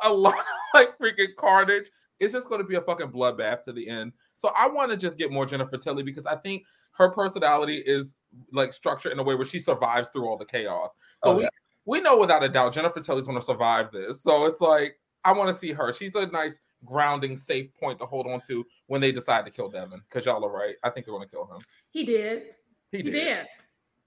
a 0.04 0.12
lot 0.12 0.36
of 0.36 0.46
like 0.74 0.98
freaking 0.98 1.36
carnage. 1.38 1.86
It's 2.20 2.34
just 2.34 2.48
going 2.48 2.62
to 2.62 2.68
be 2.68 2.76
a 2.76 2.82
fucking 2.82 3.12
bloodbath 3.12 3.64
to 3.64 3.74
the 3.74 3.88
end. 3.88 4.14
So 4.36 4.52
I 4.58 4.68
want 4.68 4.92
to 4.92 4.98
just 4.98 5.18
get 5.18 5.32
more 5.32 5.46
Jennifer 5.46 5.78
Tilly 5.78 6.04
because 6.04 6.26
I 6.26 6.36
think 6.38 6.64
her 6.94 7.10
personality 7.10 7.84
is 7.86 8.16
like 8.52 8.72
structured 8.72 9.12
in 9.12 9.20
a 9.20 9.24
way 9.24 9.36
where 9.36 9.46
she 9.46 9.60
survives 9.60 10.10
through 10.10 10.28
all 10.28 10.38
the 10.38 10.46
chaos. 10.46 10.94
So 11.24 11.32
Oh, 11.32 11.38
we 11.38 11.48
we 11.86 12.00
know 12.00 12.18
without 12.18 12.44
a 12.44 12.50
doubt 12.50 12.74
Jennifer 12.74 13.02
Tilly's 13.02 13.26
going 13.26 13.40
to 13.40 13.46
survive 13.46 13.92
this. 13.92 14.22
So 14.22 14.46
it's 14.46 14.62
like 14.62 14.98
I 15.26 15.34
want 15.34 15.50
to 15.50 15.58
see 15.58 15.72
her. 15.72 15.92
She's 15.92 16.16
a 16.16 16.28
nice 16.28 16.60
grounding, 16.86 17.38
safe 17.38 17.74
point 17.74 18.00
to 18.00 18.06
hold 18.06 18.28
on 18.28 18.42
to 18.48 18.66
when 18.88 19.02
they 19.02 19.12
decide 19.12 19.46
to 19.46 19.52
kill 19.52 19.70
Devon. 19.70 20.02
Because 20.10 20.26
y'all 20.26 20.44
are 20.44 20.52
right. 20.52 20.76
I 20.84 20.90
think 20.90 21.06
they're 21.06 21.14
going 21.16 21.28
to 21.28 21.32
kill 21.32 21.46
him. 21.46 21.60
he 21.92 22.04
did. 22.06 22.44
He 22.92 22.98
He 22.98 23.04
did. 23.04 23.12
did. 23.12 23.48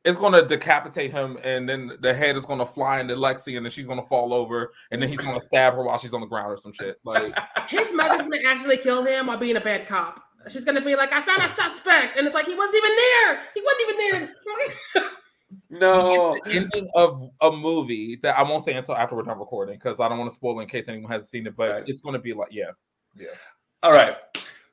It's 0.04 0.16
going 0.16 0.34
to 0.34 0.46
decapitate 0.46 1.10
him, 1.10 1.36
and 1.42 1.68
then 1.68 1.90
the 2.00 2.14
head 2.14 2.36
is 2.36 2.44
going 2.46 2.60
to 2.60 2.66
fly 2.66 3.00
into 3.00 3.16
Lexy, 3.16 3.56
and 3.56 3.66
then 3.66 3.72
she's 3.72 3.86
going 3.86 4.00
to 4.00 4.06
fall 4.06 4.32
over, 4.32 4.72
and 4.92 5.02
then 5.02 5.08
he's 5.08 5.20
going 5.20 5.36
to 5.36 5.44
stab 5.44 5.74
her 5.74 5.82
while 5.82 5.98
she's 5.98 6.14
on 6.14 6.20
the 6.20 6.28
ground 6.28 6.52
or 6.52 6.56
some 6.56 6.72
shit. 6.72 7.00
Like, 7.02 7.36
His 7.68 7.92
mother's 7.92 8.22
gonna 8.22 8.38
actually 8.46 8.76
kill 8.76 9.02
him 9.04 9.26
while 9.26 9.36
being 9.36 9.56
a 9.56 9.60
bad 9.60 9.88
cop. 9.88 10.22
She's 10.48 10.64
gonna 10.64 10.80
be 10.80 10.94
like, 10.94 11.12
"I 11.12 11.20
found 11.22 11.42
a 11.42 11.48
suspect," 11.48 12.16
and 12.16 12.24
it's 12.24 12.34
like 12.36 12.46
he 12.46 12.54
wasn't 12.54 12.76
even 12.76 12.90
there. 12.96 13.40
He 13.52 13.62
wasn't 13.62 13.80
even 13.82 14.28
there. 14.94 15.10
No. 15.70 16.38
ending 16.50 16.88
of 16.94 17.30
a 17.40 17.50
movie 17.50 18.16
that 18.22 18.38
I 18.38 18.42
won't 18.42 18.64
say 18.64 18.74
until 18.74 18.96
after 18.96 19.14
we're 19.14 19.22
done 19.22 19.38
recording 19.38 19.76
because 19.76 20.00
I 20.00 20.08
don't 20.08 20.18
want 20.18 20.30
to 20.30 20.34
spoil 20.34 20.58
it 20.58 20.64
in 20.64 20.68
case 20.68 20.88
anyone 20.88 21.10
hasn't 21.10 21.30
seen 21.30 21.46
it. 21.46 21.56
But 21.56 21.70
Right. 21.70 21.84
it's 21.86 22.00
going 22.00 22.14
to 22.14 22.18
be 22.18 22.32
like, 22.32 22.48
yeah, 22.50 22.70
yeah, 23.16 23.28
All 23.82 23.92
right. 23.92 24.16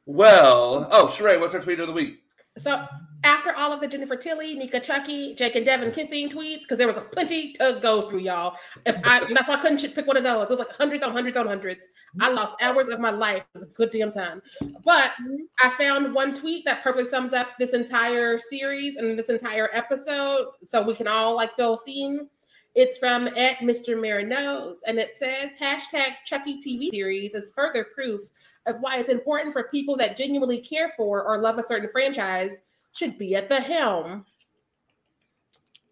Well, 0.05 0.87
oh, 0.91 1.07
Sharai, 1.07 1.39
what's 1.39 1.55
our 1.55 1.61
tweet 1.61 1.79
of 1.79 1.87
the 1.87 1.93
week? 1.93 2.22
So 2.57 2.85
after 3.23 3.55
all 3.55 3.71
of 3.71 3.81
the 3.81 3.87
Jennifer 3.87 4.15
Tilly, 4.15 4.55
Nica 4.55 4.79
Chucky, 4.79 5.33
Jake 5.35 5.55
and 5.55 5.65
Devon 5.65 5.91
kissing 5.91 6.29
tweets, 6.29 6.61
because 6.61 6.77
there 6.77 6.87
was 6.87 6.97
a 6.97 7.01
plenty 7.01 7.51
to 7.53 7.79
go 7.81 8.01
through, 8.01 8.19
y'all. 8.19 8.55
If 8.85 8.99
I 9.03 9.25
that's 9.33 9.47
why 9.47 9.55
I 9.55 9.59
couldn't 9.59 9.95
pick 9.95 10.05
one 10.05 10.17
of 10.17 10.23
those. 10.23 10.43
It 10.43 10.57
was 10.57 10.59
like 10.59 10.75
hundreds 10.75 11.03
on 11.03 11.11
hundreds 11.11 11.37
on 11.37 11.47
hundreds. 11.47 11.87
I 12.19 12.27
mm-hmm. 12.27 12.35
lost 12.35 12.55
hours 12.61 12.89
of 12.89 12.99
my 12.99 13.09
life. 13.09 13.37
It 13.37 13.53
was 13.53 13.63
a 13.63 13.67
good 13.67 13.91
damn 13.91 14.11
time. 14.11 14.41
But 14.83 15.11
mm-hmm. 15.21 15.35
I 15.63 15.69
found 15.77 16.13
one 16.13 16.33
tweet 16.33 16.65
that 16.65 16.83
perfectly 16.83 17.09
sums 17.09 17.33
up 17.33 17.49
this 17.57 17.73
entire 17.73 18.37
series 18.37 18.97
and 18.97 19.17
this 19.17 19.29
entire 19.29 19.69
episode, 19.73 20.47
so 20.63 20.83
we 20.83 20.93
can 20.93 21.07
all 21.07 21.35
like 21.35 21.53
feel 21.55 21.77
seen. 21.77 22.27
It's 22.75 22.97
from 22.97 23.27
at 23.27 23.57
Mr. 23.57 23.95
Marinos, 23.95 24.77
and 24.87 24.97
it 24.97 25.15
says 25.15 25.51
hashtag 25.61 26.13
Chucky 26.25 26.59
TV 26.59 26.89
series 26.89 27.35
is 27.35 27.51
further 27.53 27.83
proof 27.93 28.21
of 28.65 28.77
why 28.79 28.97
it's 28.97 29.09
important 29.09 29.53
for 29.53 29.65
people 29.69 29.95
that 29.97 30.17
genuinely 30.17 30.59
care 30.59 30.89
for 30.97 31.23
or 31.23 31.37
love 31.39 31.59
a 31.59 31.67
certain 31.67 31.87
franchise 31.89 32.63
should 32.93 33.17
be 33.19 33.35
at 33.35 33.47
the 33.49 33.59
helm. 33.61 34.25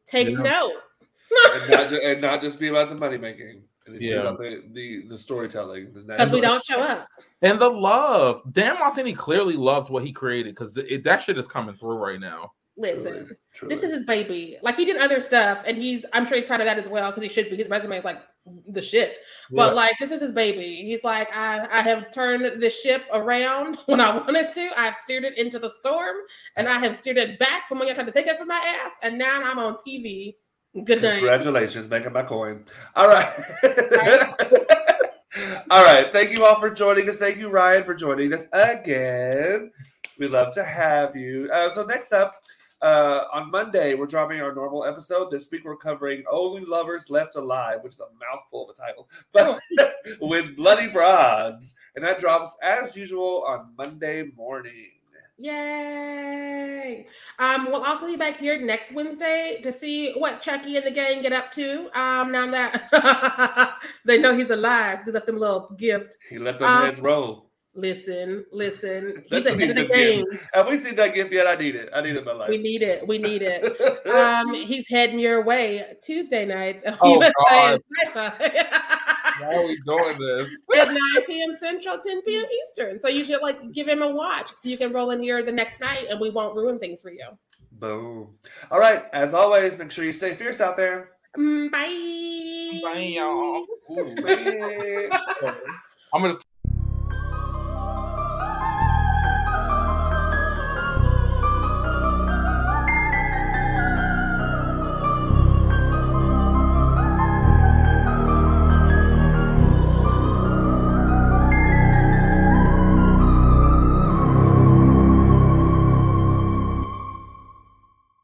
Take 0.06 0.30
Yeah. 0.30 0.38
note. 0.42 0.74
and, 1.54 1.72
not, 1.72 1.94
and 1.94 2.22
not 2.22 2.42
just 2.42 2.60
be 2.60 2.68
about 2.70 2.90
the 2.90 2.96
money 2.96 3.18
making. 3.18 3.64
And 3.86 3.96
it's 3.96 4.06
Yeah. 4.06 4.22
about 4.22 4.40
the, 4.40 4.64
the, 4.74 5.08
the 5.08 5.18
storytelling. 5.18 5.92
Because 6.08 6.32
we 6.32 6.42
don't 6.42 6.64
show 6.64 6.80
up. 6.80 7.08
and 7.42 7.60
the 7.60 7.70
love. 7.70 8.42
Don 8.52 8.80
Mancini 8.80 9.14
clearly 9.14 9.56
loves 9.56 9.90
what 9.90 10.04
he 10.04 10.12
created 10.12 10.56
because 10.56 10.74
that 10.76 11.24
shit 11.24 11.38
is 11.38 11.48
coming 11.48 11.76
through 11.76 11.98
right 11.98 12.20
now. 12.20 12.54
Listen, 12.82 13.38
this 13.68 13.84
is 13.84 13.92
his 13.92 14.04
baby. 14.04 14.58
Like 14.62 14.76
he 14.76 14.86
did 14.86 14.98
other 14.98 15.22
stuff, 15.22 15.64
and 15.66 15.78
he's 15.78 16.04
I'm 16.14 16.26
sure 16.26 16.38
he's 16.38 16.46
proud 16.46 16.62
of 16.62 16.66
that 16.66 16.80
as 16.80 16.90
well 16.90 17.12
because 17.12 17.24
he 17.24 17.30
should 17.30 17.50
be. 17.50 17.56
His 17.56 17.70
resume 17.70 17.98
is 17.98 18.04
like 18.04 18.20
the 18.68 18.82
shit. 18.82 19.18
But 19.52 19.70
Yeah. 19.70 19.74
like 19.74 19.94
this 20.00 20.10
is 20.12 20.20
his 20.20 20.32
baby. 20.32 20.84
He's 20.84 21.04
like 21.04 21.30
I 21.36 21.68
I 21.72 21.82
have 21.82 22.12
turned 22.12 22.62
the 22.62 22.70
ship 22.70 23.04
around 23.14 23.78
when 23.86 24.02
I 24.02 24.18
wanted 24.18 24.52
to. 24.54 24.70
I've 24.78 24.96
steered 24.96 25.24
it 25.24 25.38
into 25.38 25.60
the 25.60 25.70
storm, 25.70 26.16
and 26.56 26.68
I 26.68 26.80
have 26.80 26.98
steered 26.98 27.18
it 27.18 27.38
back 27.38 27.68
from 27.68 27.78
when 27.80 27.88
you 27.88 27.94
tried 27.94 28.08
to 28.08 28.12
take 28.12 28.28
it 28.28 28.38
from 28.38 28.48
my 28.48 28.80
ass, 28.84 28.92
and 29.04 29.18
now 29.18 29.42
I'm 29.44 29.60
on 29.60 29.76
TV. 29.76 30.36
Good 30.86 31.02
night. 31.02 31.18
Congratulations, 31.20 31.90
making 31.90 32.14
my 32.14 32.24
coin. 32.24 32.64
All 32.96 33.08
right. 33.10 33.28
all 35.70 35.84
right. 35.84 36.12
Thank 36.14 36.32
you 36.32 36.46
all 36.46 36.60
for 36.60 36.70
joining 36.70 37.10
us. 37.10 37.18
Thank 37.18 37.38
you, 37.38 37.50
Ryan, 37.50 37.84
for 37.84 37.94
joining 37.94 38.34
us 38.34 38.46
again. 38.54 39.72
We 40.18 40.28
love 40.28 40.54
to 40.54 40.64
have 40.64 41.16
you. 41.16 41.50
Uh, 41.52 41.72
so 41.72 41.84
next 41.84 42.14
up, 42.14 42.42
uh, 42.82 43.26
on 43.32 43.52
Monday, 43.52 43.94
we're 43.96 44.06
dropping 44.08 44.42
our 44.42 44.54
normal 44.54 44.86
episode. 44.86 45.30
This 45.32 45.50
week, 45.52 45.64
we're 45.66 45.76
covering 45.76 46.24
"Only 46.30 46.66
Lovers 46.66 47.10
Left 47.10 47.36
Alive," 47.36 47.80
which 47.84 47.94
is 47.94 48.00
a 48.00 48.08
mouthful 48.20 48.70
of 48.70 48.76
a 48.76 48.80
title, 48.80 49.08
but 49.32 49.60
with 50.22 50.56
Bloody 50.56 50.88
Broads, 50.88 51.76
and 51.96 52.04
that 52.04 52.20
drops 52.20 52.56
as 52.64 52.96
usual 52.96 53.44
on 53.48 53.74
Monday 53.78 54.32
morning. 54.36 54.90
Yay! 55.38 57.08
Um, 57.40 57.66
we'll 57.72 57.84
also 57.84 58.06
be 58.06 58.16
back 58.16 58.38
here 58.38 58.60
next 58.62 58.94
Wednesday 58.94 59.60
to 59.64 59.72
see 59.72 60.14
what 60.14 60.42
Chucky 60.42 60.78
and 60.78 60.86
the 60.86 60.92
gang 60.92 61.24
get 61.24 61.34
up 61.34 61.52
to. 61.54 61.86
Um, 62.00 62.32
now 62.32 62.50
that 62.52 63.80
they 64.06 64.20
know 64.20 64.38
he's 64.38 64.52
alive, 64.52 65.00
he 65.04 65.12
left 65.12 65.26
them 65.26 65.38
a 65.38 65.40
little 65.40 65.76
gift. 65.78 66.16
He 66.30 66.38
let 66.38 66.60
them 66.60 66.70
Um, 66.70 66.86
heads 66.86 67.02
roll. 67.02 67.51
Listen, 67.74 68.46
listen, 68.52 69.24
That's 69.30 69.48
he's 69.48 69.56
ahead 69.56 69.78
of 69.78 69.88
the 69.88 69.94
game. 69.94 70.26
gift. 70.26 70.44
Have 70.54 70.68
we 70.68 70.78
seen 70.78 70.96
that 70.98 71.14
gift 71.14 71.32
yet? 71.32 71.48
I 71.48 71.56
need 71.56 71.76
it. 71.76 71.90
I 71.94 72.02
need 72.02 72.16
it 72.16 72.20
in 72.20 72.26
my 72.26 72.34
life. 72.34 72.50
We 72.50 72.58
need 72.58 72.82
it. 72.82 73.08
We 73.08 73.18
need 73.18 73.42
it. 73.42 73.78
Um, 74.12 74.54
he's 74.54 74.90
heading 74.90 75.20
your 75.20 75.42
way 75.42 75.86
Tuesday 76.04 76.46
nights. 76.46 76.84
Oh, 77.02 77.20
God. 77.50 77.80
Why 78.14 79.56
are 79.56 79.66
we 79.66 79.80
doing 79.88 80.18
this? 80.20 80.50
At 80.76 80.88
9 80.90 80.98
p.m. 81.26 81.54
Central, 81.54 81.98
10 81.98 82.22
p.m. 82.24 82.44
Eastern. 82.62 83.00
So 83.00 83.08
you 83.08 83.24
should 83.24 83.42
like 83.42 83.72
give 83.72 83.88
him 83.88 84.02
a 84.02 84.10
watch 84.10 84.52
so 84.56 84.68
you 84.68 84.78
can 84.78 84.92
roll 84.92 85.12
in 85.12 85.24
here 85.24 85.44
the 85.44 85.52
next 85.52 85.80
night 85.80 86.08
and 86.10 86.20
we 86.20 86.30
won't 86.30 86.56
ruin 86.56 86.78
things 86.78 87.02
for 87.02 87.12
you. 87.12 87.26
Boom. 87.74 88.36
All 88.70 88.80
right. 88.80 89.06
As 89.14 89.34
always, 89.34 89.78
make 89.78 89.92
sure 89.92 90.04
you 90.04 90.12
stay 90.12 90.34
fierce 90.34 90.60
out 90.60 90.76
there. 90.76 91.12
Mm, 91.38 91.72
bye. 91.72 92.82
Bye, 92.84 93.00
y'all. 93.00 93.66
Ooh. 93.92 94.16
Bye. 94.22 95.10
I'm 96.14 96.22
gonna 96.22 96.38